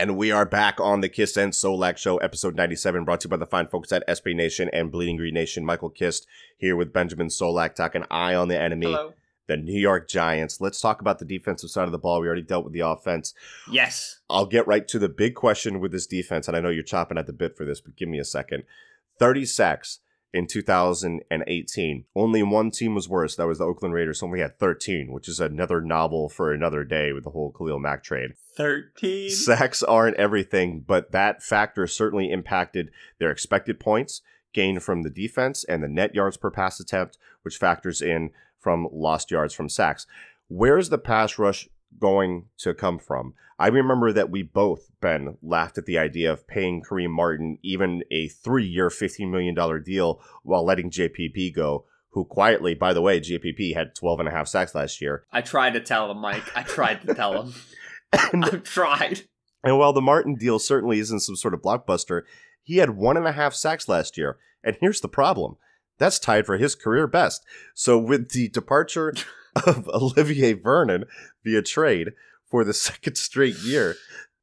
And 0.00 0.16
we 0.16 0.30
are 0.30 0.46
back 0.46 0.78
on 0.78 1.00
the 1.00 1.08
Kist 1.08 1.36
and 1.36 1.52
Solak 1.52 1.96
Show, 1.96 2.18
episode 2.18 2.54
97, 2.54 3.02
brought 3.02 3.22
to 3.22 3.26
you 3.26 3.30
by 3.30 3.36
the 3.36 3.46
fine 3.46 3.66
folks 3.66 3.90
at 3.90 4.06
SB 4.06 4.32
Nation 4.32 4.70
and 4.72 4.92
Bleeding 4.92 5.16
Green 5.16 5.34
Nation. 5.34 5.64
Michael 5.64 5.90
Kist 5.90 6.24
here 6.56 6.76
with 6.76 6.92
Benjamin 6.92 7.26
Solak, 7.26 7.74
talking 7.74 8.04
Eye 8.08 8.36
on 8.36 8.46
the 8.46 8.56
Enemy, 8.56 8.86
Hello. 8.86 9.14
the 9.48 9.56
New 9.56 9.76
York 9.76 10.08
Giants. 10.08 10.60
Let's 10.60 10.80
talk 10.80 11.00
about 11.00 11.18
the 11.18 11.24
defensive 11.24 11.70
side 11.70 11.86
of 11.86 11.90
the 11.90 11.98
ball. 11.98 12.20
We 12.20 12.28
already 12.28 12.42
dealt 12.42 12.62
with 12.62 12.74
the 12.74 12.86
offense. 12.86 13.34
Yes. 13.68 14.20
I'll 14.30 14.46
get 14.46 14.68
right 14.68 14.86
to 14.86 15.00
the 15.00 15.08
big 15.08 15.34
question 15.34 15.80
with 15.80 15.90
this 15.90 16.06
defense, 16.06 16.46
and 16.46 16.56
I 16.56 16.60
know 16.60 16.68
you're 16.68 16.84
chopping 16.84 17.18
at 17.18 17.26
the 17.26 17.32
bit 17.32 17.56
for 17.56 17.64
this, 17.64 17.80
but 17.80 17.96
give 17.96 18.08
me 18.08 18.20
a 18.20 18.24
second. 18.24 18.62
30 19.18 19.46
sacks 19.46 19.98
in 20.32 20.46
2018. 20.46 22.04
Only 22.14 22.42
one 22.42 22.70
team 22.70 22.94
was 22.94 23.08
worse. 23.08 23.36
That 23.36 23.46
was 23.46 23.58
the 23.58 23.64
Oakland 23.64 23.94
Raiders. 23.94 24.22
Only 24.22 24.40
had 24.40 24.58
13, 24.58 25.12
which 25.12 25.28
is 25.28 25.40
another 25.40 25.80
novel 25.80 26.28
for 26.28 26.52
another 26.52 26.84
day 26.84 27.12
with 27.12 27.24
the 27.24 27.30
whole 27.30 27.52
Khalil 27.52 27.78
Mack 27.78 28.02
trade. 28.02 28.32
13. 28.56 29.30
Sacks 29.30 29.82
aren't 29.82 30.16
everything, 30.16 30.84
but 30.86 31.12
that 31.12 31.42
factor 31.42 31.86
certainly 31.86 32.30
impacted 32.30 32.90
their 33.18 33.30
expected 33.30 33.80
points 33.80 34.20
gained 34.52 34.82
from 34.82 35.02
the 35.02 35.10
defense 35.10 35.64
and 35.64 35.82
the 35.82 35.88
net 35.88 36.14
yards 36.14 36.36
per 36.36 36.50
pass 36.50 36.80
attempt, 36.80 37.18
which 37.42 37.56
factors 37.56 38.00
in 38.02 38.30
from 38.58 38.88
lost 38.92 39.30
yards 39.30 39.54
from 39.54 39.68
sacks. 39.68 40.06
Where's 40.48 40.88
the 40.88 40.98
pass 40.98 41.38
rush 41.38 41.68
going 41.98 42.46
to 42.58 42.74
come 42.74 42.98
from? 42.98 43.34
I 43.58 43.68
remember 43.68 44.12
that 44.12 44.30
we 44.30 44.42
both, 44.42 44.90
Ben, 45.00 45.36
laughed 45.42 45.78
at 45.78 45.86
the 45.86 45.98
idea 45.98 46.32
of 46.32 46.46
paying 46.46 46.82
Kareem 46.82 47.10
Martin 47.10 47.58
even 47.62 48.02
a 48.10 48.28
three 48.28 48.66
year, 48.66 48.88
$15 48.88 49.30
million 49.30 49.82
deal 49.82 50.20
while 50.42 50.64
letting 50.64 50.90
JPP 50.90 51.54
go, 51.54 51.84
who 52.10 52.24
quietly, 52.24 52.74
by 52.74 52.92
the 52.92 53.02
way, 53.02 53.20
JPP 53.20 53.74
had 53.74 53.94
12 53.94 54.20
and 54.20 54.28
a 54.28 54.32
half 54.32 54.48
sacks 54.48 54.74
last 54.74 55.00
year. 55.00 55.24
I 55.32 55.40
tried 55.40 55.74
to 55.74 55.80
tell 55.80 56.10
him, 56.10 56.18
Mike. 56.18 56.56
I 56.56 56.62
tried 56.62 57.02
to 57.02 57.14
tell 57.14 57.42
him. 57.42 57.54
And 58.32 58.44
I've 58.44 58.62
tried. 58.62 59.22
And 59.64 59.78
while 59.78 59.92
the 59.92 60.00
Martin 60.00 60.36
deal 60.36 60.58
certainly 60.58 61.00
isn't 61.00 61.20
some 61.20 61.36
sort 61.36 61.54
of 61.54 61.62
blockbuster, 61.62 62.22
he 62.62 62.76
had 62.76 62.90
one 62.90 63.16
and 63.16 63.26
a 63.26 63.32
half 63.32 63.54
sacks 63.54 63.88
last 63.88 64.16
year. 64.16 64.38
And 64.62 64.76
here's 64.80 65.00
the 65.00 65.08
problem 65.08 65.56
that's 65.98 66.18
tied 66.20 66.46
for 66.46 66.56
his 66.56 66.74
career 66.74 67.06
best. 67.06 67.44
So, 67.74 67.98
with 67.98 68.30
the 68.30 68.48
departure 68.48 69.14
of 69.66 69.88
Olivier 69.94 70.52
Vernon 70.52 71.04
via 71.44 71.62
trade 71.62 72.12
for 72.50 72.64
the 72.64 72.74
second 72.74 73.16
straight 73.16 73.58
year, 73.58 73.96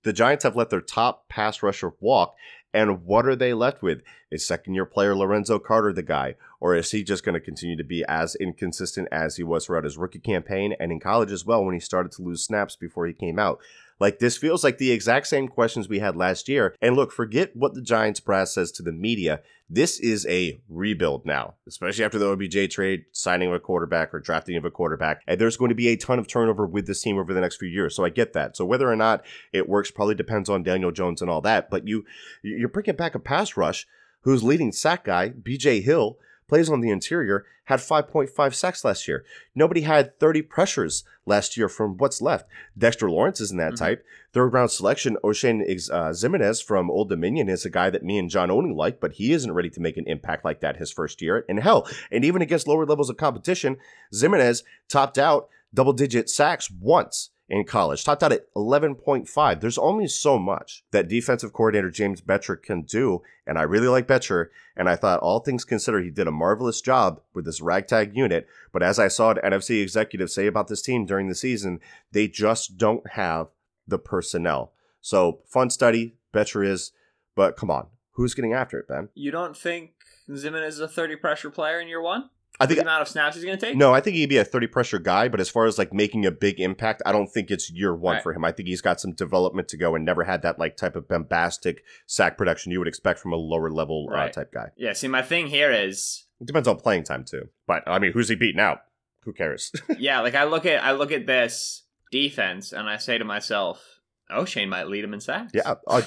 the 0.03 0.13
Giants 0.13 0.43
have 0.43 0.55
let 0.55 0.69
their 0.69 0.81
top 0.81 1.27
pass 1.29 1.63
rusher 1.63 1.93
walk. 1.99 2.35
And 2.73 3.05
what 3.05 3.25
are 3.25 3.37
they 3.37 3.53
left 3.53 3.81
with? 3.81 4.01
Is 4.29 4.45
second 4.45 4.73
year 4.73 4.85
player 4.85 5.15
Lorenzo 5.15 5.59
Carter 5.59 5.93
the 5.93 6.03
guy? 6.03 6.35
Or 6.59 6.75
is 6.75 6.91
he 6.91 7.03
just 7.03 7.23
going 7.23 7.33
to 7.33 7.39
continue 7.39 7.77
to 7.77 7.85
be 7.85 8.03
as 8.07 8.35
inconsistent 8.35 9.07
as 9.11 9.37
he 9.37 9.43
was 9.43 9.65
throughout 9.65 9.85
his 9.85 9.97
rookie 9.97 10.19
campaign 10.19 10.75
and 10.77 10.91
in 10.91 10.99
college 10.99 11.31
as 11.31 11.45
well 11.45 11.63
when 11.63 11.73
he 11.73 11.79
started 11.79 12.11
to 12.13 12.21
lose 12.21 12.43
snaps 12.43 12.75
before 12.75 13.07
he 13.07 13.13
came 13.13 13.39
out? 13.39 13.59
Like 13.99 14.19
this 14.19 14.37
feels 14.37 14.63
like 14.63 14.77
the 14.77 14.91
exact 14.91 15.27
same 15.27 15.47
questions 15.47 15.87
we 15.87 15.99
had 15.99 16.15
last 16.15 16.49
year. 16.49 16.75
And 16.81 16.95
look, 16.95 17.11
forget 17.11 17.55
what 17.55 17.73
the 17.73 17.81
Giants 17.81 18.19
brass 18.19 18.53
says 18.53 18.71
to 18.73 18.83
the 18.83 18.91
media. 18.91 19.41
This 19.69 19.99
is 19.99 20.27
a 20.27 20.61
rebuild 20.69 21.25
now, 21.25 21.55
especially 21.67 22.05
after 22.05 22.19
the 22.19 22.29
OBJ 22.29 22.71
trade, 22.71 23.05
signing 23.11 23.47
of 23.47 23.55
a 23.55 23.59
quarterback 23.59 24.13
or 24.13 24.19
drafting 24.19 24.57
of 24.57 24.65
a 24.65 24.69
quarterback. 24.69 25.21
And 25.25 25.41
there's 25.41 25.57
going 25.57 25.69
to 25.69 25.75
be 25.75 25.87
a 25.87 25.95
ton 25.95 26.19
of 26.19 26.27
turnover 26.27 26.67
with 26.67 26.85
this 26.85 27.01
team 27.01 27.17
over 27.17 27.33
the 27.33 27.41
next 27.41 27.55
few 27.55 27.69
years. 27.69 27.95
So 27.95 28.05
I 28.05 28.09
get 28.09 28.33
that. 28.33 28.55
So 28.55 28.65
whether 28.65 28.91
or 28.91 28.95
not 28.95 29.25
it 29.53 29.67
works 29.67 29.89
probably 29.89 30.15
depends 30.15 30.49
on 30.49 30.61
Daniel 30.61 30.91
Jones 30.91 31.21
and 31.21 31.31
all 31.31 31.41
that. 31.41 31.69
But 31.71 31.87
you 31.87 32.05
you're 32.43 32.69
bringing 32.69 32.95
back 32.95 33.15
a 33.15 33.19
pass 33.19 33.57
rush 33.57 33.87
whose 34.21 34.43
leading 34.43 34.71
sack 34.71 35.05
guy, 35.05 35.29
BJ 35.29 35.83
Hill, 35.83 36.17
plays 36.47 36.69
on 36.69 36.81
the 36.81 36.89
interior, 36.89 37.45
had 37.65 37.79
5.5 37.79 38.53
sacks 38.53 38.85
last 38.85 39.07
year. 39.07 39.25
Nobody 39.55 39.81
had 39.81 40.19
30 40.19 40.43
pressures 40.43 41.03
last 41.25 41.57
year 41.57 41.67
from 41.67 41.97
what's 41.97 42.21
left. 42.21 42.47
Dexter 42.77 43.09
Lawrence 43.09 43.41
isn't 43.41 43.57
that 43.57 43.73
mm-hmm. 43.73 43.83
type. 43.83 44.05
Third 44.33 44.53
round 44.53 44.71
selection, 44.71 45.17
Oshane 45.23 45.61
uh, 45.89 46.09
Ximines 46.09 46.63
from 46.63 46.91
Old 46.91 47.09
Dominion 47.09 47.49
is 47.49 47.65
a 47.65 47.69
guy 47.69 47.89
that 47.89 48.03
me 48.03 48.17
and 48.17 48.29
John 48.29 48.51
only 48.51 48.73
like, 48.73 48.99
but 48.99 49.13
he 49.13 49.31
isn't 49.31 49.53
ready 49.53 49.69
to 49.71 49.81
make 49.81 49.97
an 49.97 50.07
impact 50.07 50.45
like 50.45 50.61
that 50.61 50.77
his 50.77 50.91
first 50.91 51.21
year. 51.21 51.45
And 51.49 51.59
hell, 51.59 51.87
and 52.11 52.23
even 52.23 52.41
against 52.41 52.67
lower 52.67 52.85
levels 52.85 53.09
of 53.09 53.17
competition, 53.17 53.77
Ximines 54.13 54.63
topped 54.87 55.17
out 55.17 55.49
double 55.73 55.93
digit 55.93 56.29
sacks 56.29 56.69
once 56.69 57.31
in 57.47 57.63
college, 57.63 58.03
topped 58.03 58.23
out 58.23 58.31
at 58.31 58.51
11.5. 58.55 59.59
There's 59.59 59.77
only 59.77 60.07
so 60.07 60.39
much 60.39 60.83
that 60.91 61.07
defensive 61.07 61.53
coordinator 61.53 61.91
James 61.91 62.21
Bettcher 62.21 62.61
can 62.61 62.81
do, 62.81 63.21
and 63.45 63.57
I 63.59 63.63
really 63.63 63.87
like 63.87 64.07
Bettcher, 64.07 64.47
and 64.75 64.89
I 64.89 64.95
thought 64.95 65.19
all 65.19 65.39
things 65.39 65.63
considered, 65.63 66.03
he 66.03 66.09
did 66.09 66.27
a 66.27 66.31
marvelous 66.31 66.81
job 66.81 67.21
with 67.33 67.45
this 67.45 67.61
ragtag 67.61 68.15
unit, 68.15 68.47
but 68.71 68.81
as 68.81 68.97
I 68.97 69.07
saw 69.07 69.31
an 69.31 69.37
NFC 69.43 69.81
executive 69.81 70.31
say 70.31 70.47
about 70.47 70.67
this 70.67 70.81
team 70.81 71.05
during 71.05 71.27
the 71.27 71.35
season, 71.35 71.79
they 72.11 72.27
just 72.27 72.77
don't 72.77 73.11
have 73.11 73.47
the 73.87 73.99
personnel. 73.99 74.73
So, 75.01 75.41
fun 75.45 75.69
study, 75.69 76.15
Bettcher 76.33 76.65
is, 76.67 76.91
but 77.35 77.55
come 77.55 77.69
on, 77.69 77.87
who's 78.13 78.33
getting 78.33 78.53
after 78.53 78.79
it, 78.79 78.87
Ben? 78.87 79.09
You 79.13 79.29
don't 79.29 79.55
think 79.55 79.91
Zimin 80.29 80.67
is 80.67 80.79
a 80.79 80.87
30 80.87 81.17
pressure 81.17 81.51
player 81.51 81.79
in 81.79 81.87
year 81.87 82.01
one? 82.01 82.29
I 82.59 82.65
think 82.65 82.77
the 82.77 82.83
amount 82.83 83.01
of 83.01 83.07
snaps 83.07 83.35
he's 83.35 83.43
going 83.43 83.57
to 83.57 83.65
take. 83.65 83.75
No, 83.75 83.93
I 83.93 83.99
think 83.99 84.15
he'd 84.15 84.29
be 84.29 84.37
a 84.37 84.45
thirty 84.45 84.67
pressure 84.67 84.99
guy, 84.99 85.27
but 85.27 85.39
as 85.39 85.49
far 85.49 85.65
as 85.65 85.77
like 85.77 85.93
making 85.93 86.25
a 86.25 86.31
big 86.31 86.59
impact, 86.59 87.01
I 87.05 87.11
don't 87.11 87.27
think 87.27 87.51
it's 87.51 87.69
year 87.69 87.93
one 87.93 88.15
right. 88.15 88.23
for 88.23 88.33
him. 88.33 88.45
I 88.45 88.51
think 88.51 88.69
he's 88.69 88.81
got 88.81 89.01
some 89.01 89.13
development 89.13 89.67
to 89.69 89.77
go 89.77 89.95
and 89.95 90.05
never 90.05 90.23
had 90.23 90.41
that 90.43 90.59
like 90.59 90.77
type 90.77 90.95
of 90.95 91.07
bombastic 91.07 91.83
sack 92.05 92.37
production 92.37 92.71
you 92.71 92.79
would 92.79 92.87
expect 92.87 93.19
from 93.19 93.33
a 93.33 93.37
lower 93.37 93.69
level 93.69 94.07
uh, 94.09 94.15
right. 94.15 94.29
uh, 94.29 94.33
type 94.33 94.53
guy. 94.53 94.69
Yeah. 94.77 94.93
See, 94.93 95.07
my 95.07 95.21
thing 95.21 95.47
here 95.47 95.71
is 95.71 96.25
it 96.39 96.47
depends 96.47 96.67
on 96.67 96.77
playing 96.77 97.03
time 97.03 97.25
too. 97.25 97.49
But 97.67 97.83
I 97.87 97.99
mean, 97.99 98.11
who's 98.11 98.29
he 98.29 98.35
beating 98.35 98.61
out? 98.61 98.79
Who 99.23 99.33
cares? 99.33 99.71
yeah, 99.97 100.21
like 100.21 100.35
I 100.35 100.43
look 100.45 100.65
at 100.65 100.83
I 100.83 100.91
look 100.93 101.11
at 101.11 101.25
this 101.25 101.83
defense 102.11 102.71
and 102.71 102.89
I 102.89 102.97
say 102.97 103.17
to 103.17 103.25
myself, 103.25 103.99
"Oh, 104.29 104.45
Shane 104.45 104.69
might 104.69 104.87
lead 104.87 105.03
him 105.03 105.13
in 105.13 105.19
sacks." 105.19 105.51
Yeah. 105.53 105.75
Uh, 105.87 106.01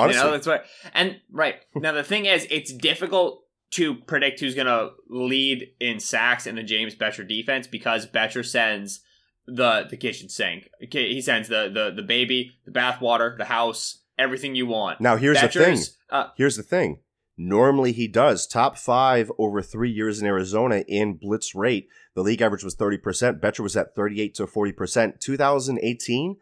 honestly, 0.00 0.18
you 0.18 0.26
know, 0.26 0.32
that's 0.32 0.46
what. 0.46 0.66
And 0.92 1.20
right 1.30 1.54
now, 1.76 1.92
the 1.92 2.02
thing 2.02 2.24
is, 2.24 2.48
it's 2.50 2.72
difficult 2.72 3.43
to 3.74 3.96
predict 3.96 4.38
who's 4.38 4.54
going 4.54 4.68
to 4.68 4.90
lead 5.08 5.68
in 5.80 5.98
sacks 5.98 6.46
in 6.46 6.54
the 6.54 6.62
James 6.62 6.94
Bettcher 6.94 7.26
defense 7.26 7.66
because 7.66 8.06
Bettcher 8.06 8.46
sends 8.46 9.00
the 9.46 9.86
the 9.90 9.96
kitchen 9.96 10.28
sink. 10.28 10.70
He 10.78 11.20
sends 11.20 11.48
the 11.48 11.70
the 11.72 11.92
the 11.94 12.06
baby, 12.06 12.52
the 12.64 12.70
bathwater, 12.70 13.36
the 13.36 13.46
house, 13.46 13.98
everything 14.16 14.54
you 14.54 14.66
want. 14.66 15.00
Now 15.00 15.16
here's 15.16 15.38
Bettcher's, 15.38 15.54
the 15.54 15.64
thing. 15.64 15.82
Uh, 16.08 16.28
here's 16.36 16.56
the 16.56 16.62
thing. 16.62 17.00
Normally 17.36 17.90
he 17.90 18.06
does 18.06 18.46
top 18.46 18.78
five 18.78 19.30
over 19.38 19.60
three 19.60 19.90
years 19.90 20.20
in 20.20 20.26
Arizona 20.26 20.84
in 20.86 21.14
blitz 21.14 21.52
rate. 21.54 21.88
The 22.14 22.22
league 22.22 22.40
average 22.40 22.62
was 22.62 22.76
30%. 22.76 23.40
Bettcher 23.40 23.60
was 23.60 23.76
at 23.76 23.96
38 23.96 24.34
to 24.36 24.46
40%. 24.46 25.18
2018, 25.18 26.36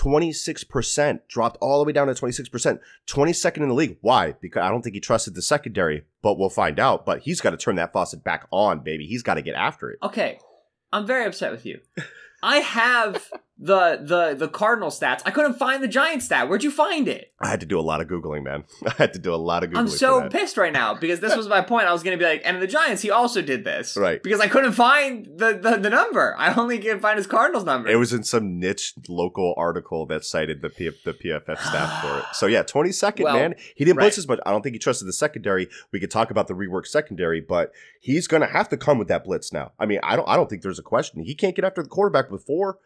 26%, 0.00 1.20
dropped 1.28 1.58
all 1.60 1.78
the 1.78 1.84
way 1.84 1.92
down 1.92 2.06
to 2.06 2.14
26%, 2.14 2.78
22nd 3.08 3.56
in 3.58 3.68
the 3.68 3.74
league. 3.74 3.98
Why? 4.00 4.32
Because 4.40 4.62
I 4.62 4.70
don't 4.70 4.82
think 4.82 4.94
he 4.94 5.00
trusted 5.00 5.34
the 5.34 5.42
secondary, 5.42 6.04
but 6.22 6.38
we'll 6.38 6.50
find 6.50 6.80
out. 6.80 7.06
But 7.06 7.20
he's 7.20 7.40
got 7.40 7.50
to 7.50 7.56
turn 7.56 7.76
that 7.76 7.92
faucet 7.92 8.24
back 8.24 8.46
on, 8.50 8.80
baby. 8.80 9.06
He's 9.06 9.22
got 9.22 9.34
to 9.34 9.42
get 9.42 9.54
after 9.54 9.90
it. 9.90 9.98
Okay. 10.02 10.38
I'm 10.92 11.06
very 11.06 11.26
upset 11.26 11.52
with 11.52 11.66
you. 11.66 11.80
I 12.42 12.58
have 12.58 13.30
the 13.56 14.00
the 14.02 14.34
the 14.34 14.48
Cardinal 14.48 14.90
stats. 14.90 15.22
I 15.24 15.30
couldn't 15.30 15.54
find 15.54 15.82
the 15.82 15.88
Giant 15.88 16.22
stat. 16.22 16.48
Where'd 16.48 16.64
you 16.64 16.72
find 16.72 17.06
it? 17.06 17.32
I 17.40 17.48
had 17.48 17.60
to 17.60 17.66
do 17.66 17.78
a 17.78 17.82
lot 17.82 18.00
of 18.00 18.08
googling, 18.08 18.42
man. 18.42 18.64
I 18.86 18.90
had 18.94 19.12
to 19.12 19.20
do 19.20 19.32
a 19.32 19.36
lot 19.36 19.62
of 19.62 19.70
googling. 19.70 19.78
I'm 19.78 19.88
so 19.88 20.28
pissed 20.28 20.56
right 20.56 20.72
now 20.72 20.94
because 20.94 21.20
this 21.20 21.36
was 21.36 21.46
my 21.46 21.60
point. 21.62 21.86
I 21.86 21.92
was 21.92 22.02
going 22.02 22.18
to 22.18 22.22
be 22.22 22.28
like, 22.28 22.42
and 22.44 22.60
the 22.60 22.66
Giants, 22.66 23.02
he 23.02 23.10
also 23.10 23.42
did 23.42 23.64
this, 23.64 23.96
right? 23.96 24.20
Because 24.20 24.40
I 24.40 24.48
couldn't 24.48 24.72
find 24.72 25.26
the, 25.26 25.52
the 25.52 25.76
the 25.76 25.90
number. 25.90 26.34
I 26.36 26.52
only 26.54 26.78
can 26.78 26.98
find 26.98 27.16
his 27.16 27.28
Cardinals 27.28 27.64
number. 27.64 27.88
It 27.88 27.96
was 27.96 28.12
in 28.12 28.24
some 28.24 28.58
niche 28.58 28.94
local 29.08 29.54
article 29.56 30.04
that 30.06 30.24
cited 30.24 30.60
the 30.60 30.70
P- 30.70 30.90
the 31.04 31.12
PFF 31.12 31.58
staff 31.58 32.02
for 32.02 32.18
it. 32.18 32.24
So 32.32 32.46
yeah, 32.46 32.64
22nd, 32.64 33.22
well, 33.22 33.36
man. 33.36 33.54
He 33.76 33.84
didn't 33.84 33.98
blitz 33.98 34.18
as 34.18 34.26
much. 34.26 34.40
I 34.44 34.50
don't 34.50 34.62
think 34.62 34.74
he 34.74 34.80
trusted 34.80 35.06
the 35.06 35.12
secondary. 35.12 35.68
We 35.92 36.00
could 36.00 36.10
talk 36.10 36.32
about 36.32 36.48
the 36.48 36.54
rework 36.54 36.86
secondary, 36.86 37.40
but 37.40 37.72
he's 38.00 38.26
going 38.26 38.40
to 38.40 38.48
have 38.48 38.68
to 38.70 38.76
come 38.76 38.98
with 38.98 39.08
that 39.08 39.24
blitz 39.24 39.52
now. 39.52 39.72
I 39.78 39.86
mean, 39.86 40.00
I 40.02 40.16
don't 40.16 40.28
I 40.28 40.34
don't 40.34 40.50
think 40.50 40.62
there's 40.62 40.80
a 40.80 40.82
question. 40.82 41.22
He 41.22 41.36
can't 41.36 41.54
get 41.54 41.64
after 41.64 41.84
the 41.84 41.88
quarterback 41.88 42.28
before 42.28 42.78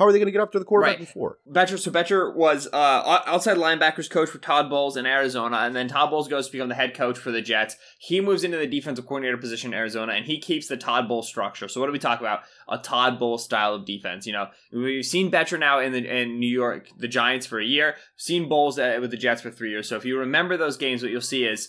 how 0.00 0.06
are 0.06 0.12
they 0.12 0.18
going 0.18 0.28
to 0.28 0.32
get 0.32 0.40
up 0.40 0.50
to 0.50 0.58
the 0.58 0.64
quarterback 0.64 0.98
right. 0.98 1.06
before? 1.06 1.36
Bettcher, 1.46 1.78
so 1.78 1.90
Bettcher 1.90 2.34
was 2.34 2.66
uh, 2.72 3.20
outside 3.26 3.58
linebackers 3.58 4.08
coach 4.08 4.30
for 4.30 4.38
Todd 4.38 4.70
Bowles 4.70 4.96
in 4.96 5.04
Arizona, 5.04 5.58
and 5.58 5.76
then 5.76 5.88
Todd 5.88 6.08
Bowles 6.08 6.26
goes 6.26 6.46
to 6.46 6.52
become 6.52 6.70
the 6.70 6.74
head 6.74 6.94
coach 6.94 7.18
for 7.18 7.30
the 7.30 7.42
Jets. 7.42 7.76
He 7.98 8.22
moves 8.22 8.42
into 8.42 8.56
the 8.56 8.66
defensive 8.66 9.06
coordinator 9.06 9.36
position 9.36 9.74
in 9.74 9.78
Arizona, 9.78 10.14
and 10.14 10.24
he 10.24 10.38
keeps 10.38 10.68
the 10.68 10.78
Todd 10.78 11.06
Bowles 11.06 11.28
structure. 11.28 11.68
So 11.68 11.80
what 11.80 11.86
do 11.86 11.92
we 11.92 11.98
talk 11.98 12.18
about? 12.20 12.40
A 12.66 12.78
Todd 12.78 13.18
Bowles 13.18 13.44
style 13.44 13.74
of 13.74 13.84
defense. 13.84 14.26
You 14.26 14.32
know, 14.32 14.46
we've 14.72 15.04
seen 15.04 15.30
Bettcher 15.30 15.60
now 15.60 15.80
in 15.80 15.92
the 15.92 15.98
in 15.98 16.40
New 16.40 16.50
York, 16.50 16.88
the 16.96 17.06
Giants 17.06 17.44
for 17.44 17.60
a 17.60 17.64
year. 17.64 17.96
Seen 18.16 18.48
Bowles 18.48 18.78
uh, 18.78 18.96
with 19.02 19.10
the 19.10 19.18
Jets 19.18 19.42
for 19.42 19.50
three 19.50 19.68
years. 19.68 19.86
So 19.86 19.96
if 19.96 20.06
you 20.06 20.18
remember 20.18 20.56
those 20.56 20.78
games, 20.78 21.02
what 21.02 21.12
you'll 21.12 21.20
see 21.20 21.44
is 21.44 21.68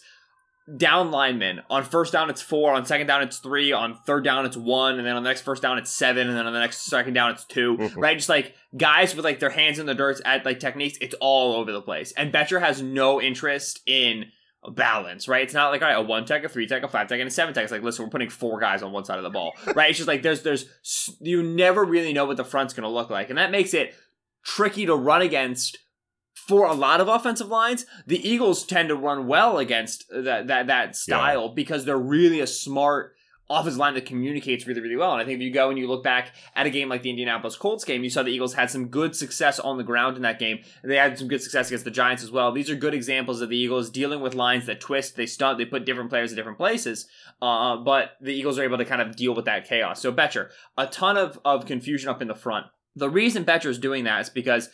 down 0.77 1.11
linemen. 1.11 1.61
On 1.69 1.83
first 1.83 2.13
down, 2.13 2.29
it's 2.29 2.41
four. 2.41 2.73
On 2.73 2.85
second 2.85 3.07
down, 3.07 3.21
it's 3.21 3.39
three. 3.39 3.71
On 3.71 3.97
third 4.05 4.23
down, 4.23 4.45
it's 4.45 4.57
one. 4.57 4.97
And 4.97 5.05
then 5.05 5.15
on 5.15 5.23
the 5.23 5.29
next 5.29 5.41
first 5.41 5.61
down, 5.61 5.77
it's 5.77 5.91
seven. 5.91 6.27
And 6.27 6.37
then 6.37 6.47
on 6.47 6.53
the 6.53 6.59
next 6.59 6.83
second 6.83 7.13
down, 7.13 7.31
it's 7.31 7.45
2 7.45 7.77
mm-hmm. 7.77 7.99
Right? 7.99 8.17
Just 8.17 8.29
like 8.29 8.55
guys 8.77 9.15
with 9.15 9.25
like 9.25 9.39
their 9.39 9.49
hands 9.49 9.79
in 9.79 9.85
the 9.85 9.95
dirt 9.95 10.21
at 10.25 10.45
like 10.45 10.59
techniques, 10.59 10.97
it's 11.01 11.15
all 11.19 11.55
over 11.55 11.71
the 11.71 11.81
place. 11.81 12.11
And 12.13 12.33
Bettcher 12.33 12.59
has 12.59 12.81
no 12.81 13.21
interest 13.21 13.81
in 13.85 14.25
balance, 14.69 15.27
right? 15.27 15.43
It's 15.43 15.53
not 15.53 15.71
like 15.71 15.81
all 15.81 15.87
right, 15.87 15.97
a 15.97 16.01
one 16.01 16.25
tech, 16.25 16.43
a 16.43 16.49
three 16.49 16.67
tech, 16.67 16.83
a 16.83 16.87
five 16.87 17.07
tech, 17.07 17.19
and 17.19 17.27
a 17.27 17.31
seven 17.31 17.53
tech. 17.53 17.63
It's 17.63 17.71
like 17.71 17.81
listen, 17.81 18.05
we're 18.05 18.11
putting 18.11 18.29
four 18.29 18.59
guys 18.59 18.83
on 18.83 18.91
one 18.91 19.05
side 19.05 19.17
of 19.17 19.23
the 19.23 19.29
ball, 19.29 19.53
right? 19.75 19.89
It's 19.89 19.97
just 19.97 20.07
like 20.07 20.21
there's 20.21 20.43
there's 20.43 20.69
you 21.19 21.41
never 21.41 21.83
really 21.83 22.13
know 22.13 22.25
what 22.25 22.37
the 22.37 22.45
front's 22.45 22.73
going 22.73 22.83
to 22.83 22.89
look 22.89 23.09
like, 23.09 23.29
and 23.29 23.37
that 23.37 23.51
makes 23.51 23.73
it 23.73 23.95
tricky 24.43 24.85
to 24.85 24.95
run 24.95 25.21
against 25.21 25.77
for 26.51 26.65
a 26.65 26.73
lot 26.73 26.99
of 26.99 27.07
offensive 27.07 27.47
lines, 27.47 27.85
the 28.05 28.27
Eagles 28.27 28.65
tend 28.65 28.89
to 28.89 28.95
run 28.95 29.25
well 29.25 29.57
against 29.57 30.03
that 30.09 30.47
that 30.47 30.67
that 30.67 30.97
style 30.97 31.45
yeah. 31.45 31.53
because 31.55 31.85
they're 31.85 31.97
really 31.97 32.41
a 32.41 32.47
smart 32.47 33.15
offensive 33.49 33.79
line 33.79 33.93
that 33.93 34.05
communicates 34.05 34.67
really, 34.67 34.81
really 34.81 34.97
well. 34.97 35.13
And 35.13 35.21
I 35.21 35.23
think 35.23 35.37
if 35.37 35.41
you 35.41 35.49
go 35.49 35.69
and 35.69 35.79
you 35.79 35.87
look 35.87 36.03
back 36.03 36.35
at 36.53 36.65
a 36.65 36.69
game 36.69 36.89
like 36.89 37.03
the 37.03 37.09
Indianapolis 37.09 37.55
Colts 37.55 37.85
game, 37.85 38.03
you 38.03 38.09
saw 38.09 38.21
the 38.21 38.31
Eagles 38.31 38.53
had 38.53 38.69
some 38.69 38.89
good 38.89 39.15
success 39.15 39.59
on 39.59 39.77
the 39.77 39.83
ground 39.83 40.17
in 40.17 40.23
that 40.23 40.39
game. 40.39 40.59
They 40.83 40.97
had 40.97 41.17
some 41.17 41.29
good 41.29 41.41
success 41.41 41.67
against 41.67 41.85
the 41.85 41.91
Giants 41.91 42.21
as 42.21 42.31
well. 42.31 42.51
These 42.51 42.69
are 42.69 42.75
good 42.75 42.93
examples 42.93 43.39
of 43.39 43.47
the 43.47 43.57
Eagles 43.57 43.89
dealing 43.89 44.19
with 44.19 44.35
lines 44.35 44.65
that 44.65 44.81
twist, 44.81 45.15
they 45.15 45.27
stunt, 45.27 45.57
they 45.57 45.63
put 45.63 45.85
different 45.85 46.09
players 46.09 46.33
in 46.33 46.35
different 46.35 46.57
places. 46.57 47.07
Uh, 47.41 47.77
but 47.77 48.11
the 48.19 48.33
Eagles 48.33 48.59
are 48.59 48.63
able 48.63 48.77
to 48.77 48.85
kind 48.85 49.01
of 49.01 49.15
deal 49.15 49.33
with 49.33 49.45
that 49.45 49.65
chaos. 49.65 50.01
So 50.01 50.11
Bettcher, 50.11 50.49
a 50.77 50.87
ton 50.87 51.15
of, 51.15 51.39
of 51.45 51.65
confusion 51.65 52.09
up 52.09 52.21
in 52.21 52.27
the 52.27 52.35
front. 52.35 52.65
The 52.93 53.09
reason 53.09 53.45
Bettcher 53.45 53.69
is 53.69 53.79
doing 53.79 54.03
that 54.03 54.19
is 54.19 54.29
because 54.29 54.69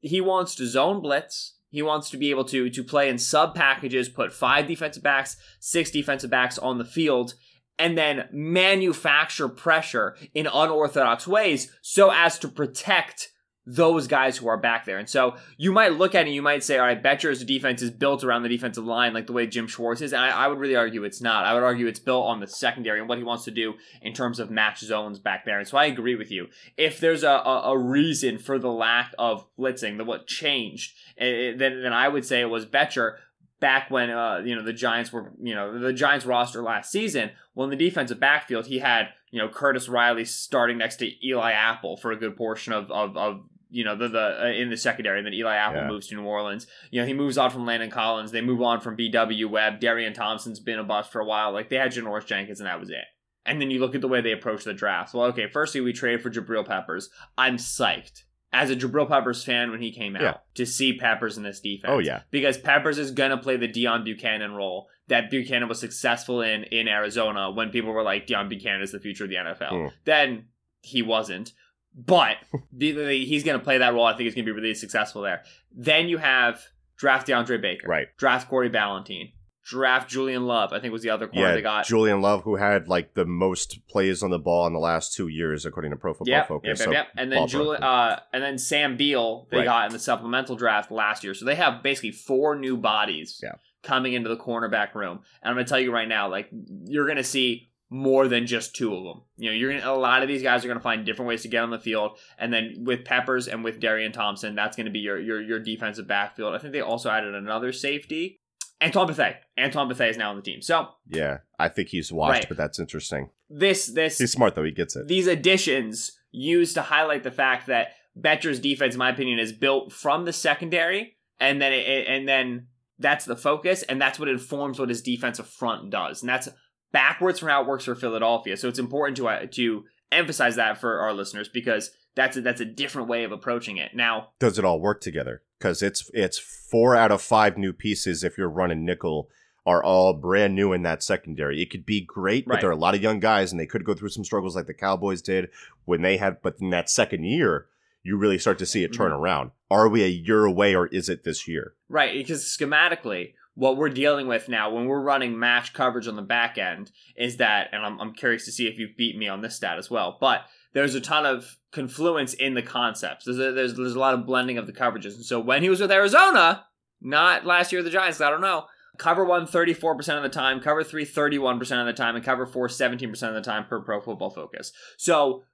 he 0.00 0.20
wants 0.20 0.54
to 0.56 0.66
zone 0.66 1.00
blitz. 1.00 1.54
He 1.70 1.82
wants 1.82 2.10
to 2.10 2.16
be 2.16 2.30
able 2.30 2.44
to 2.46 2.68
to 2.68 2.82
play 2.82 3.08
in 3.08 3.18
sub 3.18 3.54
packages, 3.54 4.08
put 4.08 4.32
five 4.32 4.66
defensive 4.66 5.02
backs, 5.02 5.36
six 5.60 5.90
defensive 5.90 6.30
backs 6.30 6.58
on 6.58 6.78
the 6.78 6.84
field, 6.84 7.34
and 7.78 7.96
then 7.96 8.28
manufacture 8.32 9.48
pressure 9.48 10.16
in 10.34 10.46
unorthodox 10.46 11.26
ways 11.26 11.72
so 11.80 12.10
as 12.10 12.38
to 12.40 12.48
protect 12.48 13.30
those 13.66 14.06
guys 14.06 14.36
who 14.36 14.48
are 14.48 14.56
back 14.56 14.84
there. 14.84 14.98
And 14.98 15.08
so 15.08 15.36
you 15.56 15.70
might 15.70 15.92
look 15.92 16.14
at 16.14 16.26
it, 16.26 16.30
you 16.30 16.42
might 16.42 16.64
say, 16.64 16.78
all 16.78 16.86
right, 16.86 17.00
Bettcher's 17.00 17.44
defense 17.44 17.82
is 17.82 17.90
built 17.90 18.24
around 18.24 18.42
the 18.42 18.48
defensive 18.48 18.84
line 18.84 19.12
like 19.12 19.26
the 19.26 19.32
way 19.32 19.46
Jim 19.46 19.66
Schwartz 19.66 20.00
is. 20.00 20.12
And 20.12 20.22
I, 20.22 20.30
I, 20.30 20.48
would 20.48 20.58
really 20.58 20.76
argue 20.76 21.04
it's 21.04 21.20
not. 21.20 21.44
I 21.44 21.54
would 21.54 21.62
argue 21.62 21.86
it's 21.86 22.00
built 22.00 22.26
on 22.26 22.40
the 22.40 22.46
secondary 22.46 23.00
and 23.00 23.08
what 23.08 23.18
he 23.18 23.24
wants 23.24 23.44
to 23.44 23.50
do 23.50 23.74
in 24.00 24.14
terms 24.14 24.40
of 24.40 24.50
match 24.50 24.80
zones 24.80 25.18
back 25.18 25.44
there. 25.44 25.58
And 25.58 25.68
so 25.68 25.76
I 25.76 25.84
agree 25.84 26.16
with 26.16 26.30
you. 26.30 26.48
If 26.76 27.00
there's 27.00 27.22
a, 27.22 27.28
a, 27.28 27.72
a 27.72 27.78
reason 27.78 28.38
for 28.38 28.58
the 28.58 28.72
lack 28.72 29.14
of 29.18 29.46
blitzing, 29.58 29.98
the 29.98 30.04
what 30.04 30.26
changed, 30.26 30.94
it, 31.16 31.24
eh, 31.24 31.26
eh, 31.26 31.54
then, 31.56 31.82
then 31.82 31.92
I 31.92 32.08
would 32.08 32.24
say 32.24 32.40
it 32.40 32.46
was 32.46 32.64
Bettcher 32.64 33.16
back 33.60 33.90
when 33.90 34.10
uh, 34.10 34.42
you 34.44 34.56
know 34.56 34.62
the 34.62 34.72
Giants 34.72 35.12
were 35.12 35.32
you 35.40 35.54
know 35.54 35.78
the 35.78 35.92
Giants 35.92 36.26
roster 36.26 36.62
last 36.62 36.90
season. 36.90 37.30
Well, 37.54 37.64
in 37.64 37.70
the 37.70 37.84
defensive 37.84 38.18
backfield, 38.18 38.66
he 38.66 38.78
had 38.78 39.10
you 39.30 39.38
know 39.40 39.48
Curtis 39.48 39.88
Riley 39.88 40.24
starting 40.24 40.78
next 40.78 40.96
to 40.96 41.26
Eli 41.26 41.52
Apple 41.52 41.96
for 41.96 42.12
a 42.12 42.16
good 42.16 42.36
portion 42.36 42.72
of 42.72 42.90
of, 42.90 43.16
of 43.16 43.40
you 43.70 43.84
know 43.84 43.96
the 43.96 44.08
the 44.08 44.42
uh, 44.42 44.46
in 44.48 44.70
the 44.70 44.76
secondary. 44.76 45.18
And 45.18 45.26
then 45.26 45.34
Eli 45.34 45.54
Apple 45.54 45.82
Yeah. 45.82 45.88
moves 45.88 46.08
to 46.08 46.16
New 46.16 46.24
Orleans. 46.24 46.66
You 46.90 47.00
know 47.00 47.06
he 47.06 47.14
moves 47.14 47.38
on 47.38 47.50
from 47.50 47.66
Landon 47.66 47.90
Collins. 47.90 48.32
They 48.32 48.40
move 48.40 48.60
on 48.62 48.80
from 48.80 48.96
B.W. 48.96 49.48
Webb. 49.48 49.80
Darian 49.80 50.12
Thompson's 50.12 50.60
been 50.60 50.78
a 50.78 50.84
bust 50.84 51.12
for 51.12 51.20
a 51.20 51.24
while. 51.24 51.52
Like 51.52 51.68
they 51.68 51.76
had 51.76 51.92
Janoris 51.92 52.26
Jenkins, 52.26 52.60
and 52.60 52.66
that 52.68 52.80
was 52.80 52.90
it. 52.90 53.04
And 53.46 53.60
then 53.60 53.70
you 53.70 53.80
look 53.80 53.94
at 53.94 54.00
the 54.02 54.08
way 54.08 54.20
they 54.20 54.32
approach 54.32 54.64
the 54.64 54.74
draft. 54.74 55.14
Well, 55.14 55.26
okay, 55.26 55.46
firstly 55.48 55.80
we 55.80 55.92
traded 55.92 56.22
for 56.22 56.30
Jabril 56.30 56.66
Peppers. 56.66 57.08
I'm 57.38 57.56
psyched 57.56 58.24
as 58.52 58.68
a 58.70 58.76
Jabril 58.76 59.08
Peppers 59.08 59.44
fan 59.44 59.70
when 59.70 59.80
he 59.80 59.92
came 59.92 60.16
out 60.16 60.22
Yeah. 60.22 60.34
to 60.56 60.66
see 60.66 60.98
Peppers 60.98 61.36
in 61.38 61.44
this 61.44 61.60
defense. 61.60 61.90
Oh 61.94 62.00
yeah, 62.00 62.22
because 62.32 62.58
Peppers 62.58 62.98
is 62.98 63.12
gonna 63.12 63.38
play 63.38 63.56
the 63.56 63.68
Deone 63.68 64.04
Bucannon 64.04 64.54
role 64.54 64.88
that 65.10 65.30
Bucannon 65.30 65.68
was 65.68 65.78
successful 65.78 66.40
in 66.40 66.64
in 66.64 66.88
Arizona 66.88 67.50
when 67.50 67.68
people 67.70 67.92
were 67.92 68.02
like 68.02 68.26
Deone 68.26 68.48
Bucannon 68.50 68.82
is 68.82 68.90
the 68.92 68.98
future 69.00 69.24
of 69.24 69.30
the 69.30 69.36
NFL. 69.36 69.70
Hmm. 69.70 69.86
Then 70.04 70.46
he 70.80 71.02
wasn't, 71.02 71.52
but 71.94 72.36
he's 72.78 73.44
gonna 73.44 73.58
play 73.58 73.78
that 73.78 73.92
role. 73.92 74.06
I 74.06 74.12
think 74.12 74.22
he's 74.24 74.34
gonna 74.34 74.46
be 74.46 74.52
really 74.52 74.74
successful 74.74 75.22
there. 75.22 75.42
Then 75.70 76.08
you 76.08 76.18
have 76.18 76.62
draft 76.96 77.28
DeAndre 77.28 77.60
Baker, 77.60 77.86
right. 77.88 78.08
Draft 78.18 78.48
Corey 78.48 78.70
Ballentine, 78.70 79.32
draft 79.64 80.08
Julian 80.10 80.46
Love. 80.46 80.72
I 80.72 80.80
think 80.80 80.92
was 80.92 81.02
the 81.02 81.10
other 81.10 81.26
corner 81.28 81.48
Yeah, 81.48 81.54
they 81.54 81.62
got. 81.62 81.86
Julian 81.86 82.20
Love, 82.20 82.42
who 82.44 82.56
had 82.56 82.88
like 82.88 83.14
the 83.14 83.24
most 83.26 83.86
plays 83.88 84.22
on 84.22 84.30
the 84.30 84.38
ball 84.38 84.66
in 84.66 84.72
the 84.72 84.78
last 84.78 85.14
two 85.14 85.28
years, 85.28 85.64
according 85.66 85.90
to 85.92 85.96
Pro 85.96 86.12
Football 86.12 86.28
Yep, 86.32 86.48
Focus. 86.48 86.78
yep, 86.80 86.86
So 86.86 86.92
yep. 86.92 87.06
And 87.16 87.32
then. 87.32 87.48
Julian, 87.48 87.82
uh, 87.82 88.20
and 88.32 88.42
then 88.42 88.58
Sam 88.58 88.96
Beal 88.96 89.48
they 89.50 89.58
Right. 89.58 89.64
got 89.64 89.86
in 89.86 89.92
the 89.92 89.98
supplemental 89.98 90.56
draft 90.56 90.90
last 90.90 91.24
year. 91.24 91.34
So 91.34 91.44
they 91.44 91.54
have 91.56 91.82
basically 91.82 92.12
four 92.12 92.54
new 92.56 92.76
bodies 92.76 93.40
Yeah. 93.42 93.52
Coming 93.82 94.12
into 94.12 94.28
the 94.28 94.36
cornerback 94.36 94.94
room. 94.94 95.20
And 95.42 95.50
I'm 95.50 95.54
gonna 95.54 95.66
tell 95.66 95.80
you 95.80 95.92
right 95.92 96.08
now, 96.08 96.28
like 96.28 96.48
you're 96.84 97.06
gonna 97.08 97.24
see 97.24 97.68
more 97.92 98.28
than 98.28 98.46
just 98.46 98.76
two 98.76 98.94
of 98.94 99.02
them. 99.04 99.22
You 99.36 99.50
know, 99.50 99.56
you're 99.56 99.72
gonna 99.78 99.90
a 99.90 99.96
lot 99.96 100.22
of 100.22 100.28
these 100.28 100.42
guys 100.42 100.64
are 100.64 100.68
gonna 100.68 100.80
find 100.80 101.04
different 101.04 101.28
ways 101.28 101.42
to 101.42 101.48
get 101.48 101.62
on 101.62 101.70
the 101.70 101.78
field. 101.78 102.18
And 102.38 102.52
then 102.52 102.74
with 102.84 103.04
Peppers 103.04 103.48
and 103.48 103.64
with 103.64 103.80
Darian 103.80 104.12
Thompson, 104.12 104.54
that's 104.54 104.76
gonna 104.76 104.90
be 104.90 105.00
your 105.00 105.18
your 105.18 105.40
your 105.40 105.58
defensive 105.58 106.06
backfield. 106.06 106.54
I 106.54 106.58
think 106.58 106.72
they 106.72 106.80
also 106.82 107.10
added 107.10 107.34
another 107.34 107.72
safety. 107.72 108.36
Antoine 108.82 109.06
Bethea. 109.08 109.36
Antoine 109.58 109.88
Bethea 109.88 110.08
is 110.08 110.16
now 110.16 110.30
on 110.30 110.36
the 110.36 110.42
team. 110.42 110.62
So 110.62 110.88
yeah, 111.06 111.38
I 111.58 111.68
think 111.68 111.88
he's 111.88 112.12
washed, 112.12 112.32
Right. 112.40 112.48
but 112.48 112.56
that's 112.56 112.78
interesting. 112.78 113.30
this 113.50 113.86
this 113.88 114.18
He's 114.18 114.32
smart 114.32 114.54
though; 114.54 114.64
he 114.64 114.70
gets 114.70 114.94
it. 114.96 115.06
these 115.08 115.26
additions 115.26 116.12
used 116.30 116.74
to 116.74 116.82
highlight 116.82 117.22
the 117.24 117.30
fact 117.30 117.66
that 117.66 117.88
Bettcher's 118.16 118.58
defense, 118.60 118.94
in 118.94 118.98
my 118.98 119.10
opinion, 119.10 119.38
is 119.38 119.52
built 119.52 119.92
from 119.92 120.24
the 120.24 120.32
secondary, 120.32 121.16
and 121.38 121.60
then 121.60 121.72
it, 121.72 122.06
and 122.08 122.26
then 122.28 122.68
that's 123.00 123.24
the 123.24 123.36
focus, 123.36 123.82
and 123.82 124.00
that's 124.00 124.18
what 124.18 124.28
informs 124.28 124.78
what 124.78 124.88
his 124.88 125.02
defensive 125.02 125.48
front 125.48 125.90
does, 125.90 126.22
and 126.22 126.28
that's 126.28 126.48
backwards 126.92 127.38
from 127.38 127.48
how 127.48 127.62
it 127.62 127.68
works 127.68 127.84
for 127.84 127.94
Philadelphia. 127.94 128.56
So 128.56 128.68
it's 128.68 128.78
important 128.78 129.16
to 129.16 129.28
uh, 129.28 129.46
to 129.52 129.84
emphasize 130.12 130.56
that 130.56 130.78
for 130.78 131.00
our 131.00 131.12
listeners 131.12 131.48
because 131.48 131.90
that's 132.14 132.36
a, 132.36 132.40
that's 132.40 132.60
a 132.60 132.64
different 132.64 133.08
way 133.08 133.24
of 133.24 133.32
approaching 133.32 133.76
it. 133.76 133.94
Now, 133.94 134.30
Does 134.38 134.58
it 134.58 134.64
all 134.64 134.80
work 134.80 135.00
together? 135.00 135.42
Because 135.58 135.82
it's 135.82 136.10
it's 136.12 136.38
four 136.38 136.94
out 136.94 137.10
of 137.10 137.22
five 137.22 137.56
new 137.56 137.72
pieces 137.72 138.22
if 138.22 138.36
you're 138.36 138.48
running 138.48 138.84
nickel 138.84 139.28
are 139.66 139.82
all 139.84 140.14
brand 140.14 140.54
new 140.54 140.72
in 140.72 140.82
that 140.82 141.02
secondary. 141.02 141.62
It 141.62 141.70
could 141.70 141.84
be 141.84 142.00
great, 142.00 142.46
but 142.46 142.60
there 142.60 142.70
are 142.70 142.72
a 142.72 142.76
lot 142.76 142.94
of 142.94 143.02
young 143.02 143.20
guys, 143.20 143.52
and 143.52 143.60
they 143.60 143.66
could 143.66 143.84
go 143.84 143.94
through 143.94 144.08
some 144.08 144.24
struggles 144.24 144.56
like 144.56 144.66
the 144.66 144.74
Cowboys 144.74 145.22
did 145.22 145.50
when 145.84 146.02
they 146.02 146.16
had. 146.16 146.40
But 146.42 146.56
in 146.60 146.70
that 146.70 146.88
second 146.88 147.24
year, 147.24 147.66
you 148.02 148.16
really 148.16 148.38
start 148.38 148.58
to 148.58 148.66
see 148.66 148.84
it 148.84 148.92
turn 148.94 149.10
Mm-hmm. 149.12 149.20
around. 149.22 149.50
Are 149.70 149.88
we 149.88 150.02
a 150.02 150.08
year 150.08 150.44
away, 150.44 150.74
or 150.74 150.86
is 150.88 151.08
it 151.08 151.24
this 151.24 151.46
year? 151.46 151.74
Right, 151.88 152.12
because 152.14 152.44
schematically, 152.44 153.34
what 153.54 153.76
we're 153.76 153.88
dealing 153.90 154.26
with 154.26 154.48
now 154.48 154.70
when 154.70 154.86
we're 154.86 155.02
running 155.02 155.38
match 155.38 155.72
coverage 155.72 156.08
on 156.08 156.16
the 156.16 156.22
back 156.22 156.56
end 156.56 156.90
is 157.16 157.36
that, 157.38 157.68
and 157.72 157.84
I'm, 157.84 158.00
I'm 158.00 158.12
curious 158.14 158.44
to 158.46 158.52
see 158.52 158.66
if 158.66 158.78
you've 158.78 158.96
beat 158.96 159.16
me 159.18 159.28
on 159.28 159.42
this 159.42 159.56
stat 159.56 159.78
as 159.78 159.90
well, 159.90 160.16
but 160.20 160.42
there's 160.72 160.94
a 160.94 161.00
ton 161.00 161.26
of 161.26 161.56
confluence 161.72 162.32
in 162.32 162.54
the 162.54 162.62
concepts. 162.62 163.24
There's 163.24 163.38
a, 163.38 163.52
there's, 163.52 163.74
there's 163.74 163.94
a 163.94 163.98
lot 163.98 164.14
of 164.14 164.24
blending 164.24 164.56
of 164.56 164.66
the 164.66 164.72
coverages. 164.72 165.16
And 165.16 165.24
so 165.24 165.40
when 165.40 165.62
he 165.62 165.68
was 165.68 165.80
with 165.80 165.90
Arizona, 165.90 166.64
not 167.00 167.44
last 167.44 167.72
year 167.72 167.80
with 167.82 167.92
the 167.92 167.98
Giants, 167.98 168.20
I 168.20 168.30
don't 168.30 168.40
know, 168.40 168.66
cover 168.98 169.24
one 169.24 169.46
34% 169.46 170.16
of 170.16 170.22
the 170.22 170.28
time, 170.28 170.60
cover 170.60 170.84
three 170.84 171.04
31% 171.04 171.60
of 171.80 171.86
the 171.86 171.92
time, 171.92 172.14
and 172.16 172.24
cover 172.24 172.46
four 172.46 172.68
17% 172.68 173.22
of 173.22 173.34
the 173.34 173.40
time 173.42 173.66
per 173.66 173.80
pro 173.80 174.00
football 174.00 174.30
focus. 174.30 174.72
So 174.96 175.44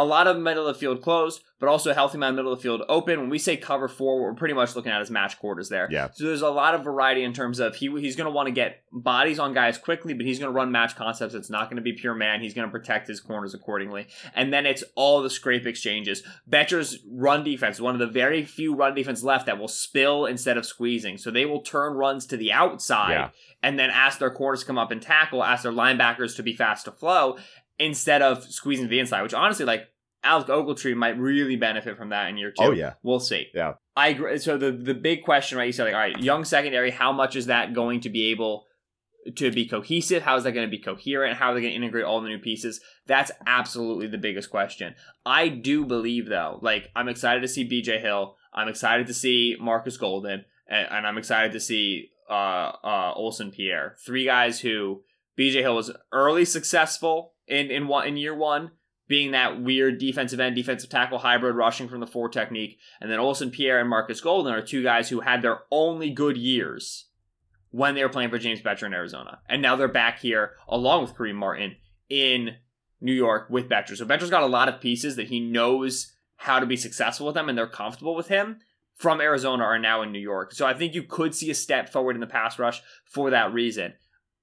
a 0.00 0.04
lot 0.04 0.26
of 0.26 0.38
middle 0.38 0.66
of 0.66 0.74
the 0.74 0.78
field 0.80 1.02
closed, 1.02 1.42
but 1.58 1.68
also 1.68 1.90
a 1.90 1.94
healthy 1.94 2.16
amount 2.16 2.30
of 2.30 2.36
middle 2.36 2.52
of 2.52 2.58
the 2.58 2.62
field 2.62 2.82
open. 2.88 3.20
When 3.20 3.28
we 3.28 3.38
say 3.38 3.56
cover 3.56 3.86
four, 3.86 4.16
what 4.16 4.22
we're 4.30 4.34
pretty 4.34 4.54
much 4.54 4.74
looking 4.74 4.90
at 4.90 5.02
is 5.02 5.10
match 5.10 5.38
quarters 5.38 5.68
there. 5.68 5.88
Yeah. 5.90 6.08
So 6.14 6.24
there's 6.24 6.40
a 6.40 6.48
lot 6.48 6.74
of 6.74 6.82
variety 6.84 7.22
in 7.22 7.32
terms 7.34 7.58
of 7.60 7.76
he 7.76 7.88
he's 8.00 8.16
going 8.16 8.24
to 8.26 8.30
want 8.30 8.46
to 8.46 8.52
get 8.52 8.82
bodies 8.90 9.38
on 9.38 9.52
guys 9.52 9.76
quickly, 9.76 10.14
but 10.14 10.24
he's 10.24 10.38
going 10.38 10.48
to 10.50 10.54
run 10.56 10.72
match 10.72 10.96
concepts. 10.96 11.34
It's 11.34 11.50
not 11.50 11.64
going 11.68 11.76
to 11.76 11.82
be 11.82 11.92
pure 11.92 12.14
man. 12.14 12.40
He's 12.40 12.54
going 12.54 12.66
to 12.66 12.72
protect 12.72 13.08
his 13.08 13.20
corners 13.20 13.52
accordingly. 13.52 14.06
And 14.34 14.52
then 14.52 14.64
it's 14.64 14.82
all 14.94 15.20
the 15.22 15.28
scrape 15.30 15.66
exchanges. 15.66 16.22
Bettcher's 16.48 16.98
run 17.10 17.44
defense, 17.44 17.78
one 17.78 17.94
of 17.94 18.00
the 18.00 18.06
very 18.06 18.44
few 18.44 18.74
run 18.74 18.94
defense 18.94 19.22
left 19.22 19.44
that 19.46 19.58
will 19.58 19.68
spill 19.68 20.24
instead 20.24 20.56
of 20.56 20.64
squeezing. 20.64 21.18
So 21.18 21.30
they 21.30 21.44
will 21.44 21.60
turn 21.60 21.92
runs 21.94 22.24
to 22.26 22.36
the 22.38 22.52
outside 22.52 23.12
Yeah. 23.12 23.30
and 23.62 23.78
then 23.78 23.90
ask 23.90 24.18
their 24.18 24.30
corners 24.30 24.60
to 24.60 24.66
come 24.66 24.78
up 24.78 24.90
and 24.90 25.02
tackle, 25.02 25.44
ask 25.44 25.62
their 25.62 25.72
linebackers 25.72 26.36
to 26.36 26.42
be 26.42 26.54
fast 26.54 26.86
to 26.86 26.92
flow 26.92 27.36
instead 27.80 28.22
of 28.22 28.44
squeezing 28.44 28.84
to 28.84 28.88
the 28.88 29.00
inside, 29.00 29.22
which 29.22 29.34
honestly, 29.34 29.64
like 29.64 29.88
Alec 30.22 30.48
Ogletree 30.48 30.94
might 30.94 31.18
really 31.18 31.56
benefit 31.56 31.96
from 31.96 32.10
that 32.10 32.28
in 32.28 32.36
year 32.36 32.50
two. 32.50 32.62
Oh 32.62 32.70
yeah, 32.70 32.94
We'll 33.02 33.20
see. 33.20 33.48
Yeah. 33.54 33.74
I 33.96 34.08
agree. 34.08 34.38
So 34.38 34.56
the 34.56 34.70
the 34.70 34.94
big 34.94 35.24
question, 35.24 35.58
right? 35.58 35.64
You 35.64 35.72
said 35.72 35.84
like, 35.84 35.94
all 35.94 36.00
right, 36.00 36.18
young 36.18 36.44
secondary. 36.44 36.90
How 36.90 37.12
much 37.12 37.34
is 37.36 37.46
that 37.46 37.74
going 37.74 38.00
to 38.02 38.10
be 38.10 38.30
able 38.30 38.66
to 39.36 39.50
be 39.50 39.66
cohesive? 39.66 40.22
How 40.22 40.36
is 40.36 40.44
that 40.44 40.52
going 40.52 40.66
to 40.66 40.70
be 40.70 40.82
coherent? 40.82 41.36
How 41.36 41.50
are 41.50 41.54
they 41.54 41.60
going 41.60 41.72
to 41.72 41.76
integrate 41.76 42.04
all 42.04 42.20
the 42.20 42.28
new 42.28 42.38
pieces? 42.38 42.80
That's 43.06 43.30
absolutely 43.46 44.06
the 44.06 44.18
biggest 44.18 44.50
question. 44.50 44.94
I 45.26 45.48
do 45.48 45.84
believe 45.84 46.28
though, 46.28 46.58
like 46.62 46.90
I'm 46.94 47.08
excited 47.08 47.40
to 47.40 47.48
see 47.48 47.68
BJ 47.68 48.00
Hill. 48.00 48.36
I'm 48.52 48.68
excited 48.68 49.06
to 49.06 49.14
see 49.14 49.56
Marcus 49.60 49.96
Golden, 49.96 50.44
and, 50.68 50.88
and 50.90 51.06
I'm 51.06 51.18
excited 51.18 51.52
to 51.52 51.60
see 51.60 52.10
uh, 52.28 52.72
uh, 52.84 53.12
Olsen 53.14 53.50
Pierre. 53.50 53.96
Three 54.04 54.24
guys 54.24 54.60
who 54.60 55.02
BJ 55.38 55.60
Hill 55.60 55.76
was 55.76 55.92
early 56.12 56.44
successful 56.44 57.34
in 57.50 57.70
in 57.70 57.88
one 57.88 58.06
in 58.06 58.16
year 58.16 58.34
one, 58.34 58.70
being 59.08 59.32
that 59.32 59.60
weird 59.60 59.98
defensive 59.98 60.40
end, 60.40 60.54
defensive 60.54 60.88
tackle 60.88 61.18
hybrid, 61.18 61.56
rushing 61.56 61.88
from 61.88 62.00
the 62.00 62.06
four 62.06 62.28
technique. 62.28 62.78
And 63.00 63.10
then 63.10 63.18
Olsen 63.18 63.50
Pierre 63.50 63.80
and 63.80 63.90
Marcus 63.90 64.20
Golden 64.20 64.54
are 64.54 64.62
two 64.62 64.82
guys 64.82 65.08
who 65.08 65.20
had 65.20 65.42
their 65.42 65.60
only 65.70 66.10
good 66.10 66.36
years 66.36 67.06
when 67.70 67.94
they 67.94 68.02
were 68.02 68.08
playing 68.08 68.30
for 68.30 68.38
James 68.38 68.62
Bettcher 68.62 68.84
in 68.84 68.94
Arizona. 68.94 69.40
And 69.48 69.60
now 69.62 69.76
they're 69.76 69.88
back 69.88 70.20
here 70.20 70.52
along 70.68 71.02
with 71.02 71.14
Kareem 71.14 71.34
Martin 71.34 71.76
in 72.08 72.56
New 73.00 73.12
York 73.12 73.48
with 73.50 73.68
Bettcher. 73.68 73.96
So 73.96 74.04
Bettcher's 74.04 74.30
got 74.30 74.42
a 74.42 74.46
lot 74.46 74.68
of 74.68 74.80
pieces 74.80 75.16
that 75.16 75.28
he 75.28 75.40
knows 75.40 76.12
how 76.36 76.58
to 76.58 76.66
be 76.66 76.76
successful 76.76 77.26
with 77.26 77.34
them 77.34 77.48
and 77.48 77.56
they're 77.56 77.66
comfortable 77.66 78.14
with 78.14 78.28
him 78.28 78.58
from 78.96 79.20
Arizona 79.20 79.64
are 79.64 79.78
now 79.78 80.02
in 80.02 80.12
New 80.12 80.18
York. 80.20 80.52
So 80.52 80.66
I 80.66 80.74
think 80.74 80.94
you 80.94 81.02
could 81.02 81.34
see 81.34 81.50
a 81.50 81.54
step 81.54 81.88
forward 81.88 82.16
in 82.16 82.20
the 82.20 82.26
pass 82.26 82.58
rush 82.58 82.82
for 83.04 83.30
that 83.30 83.52
reason. 83.52 83.94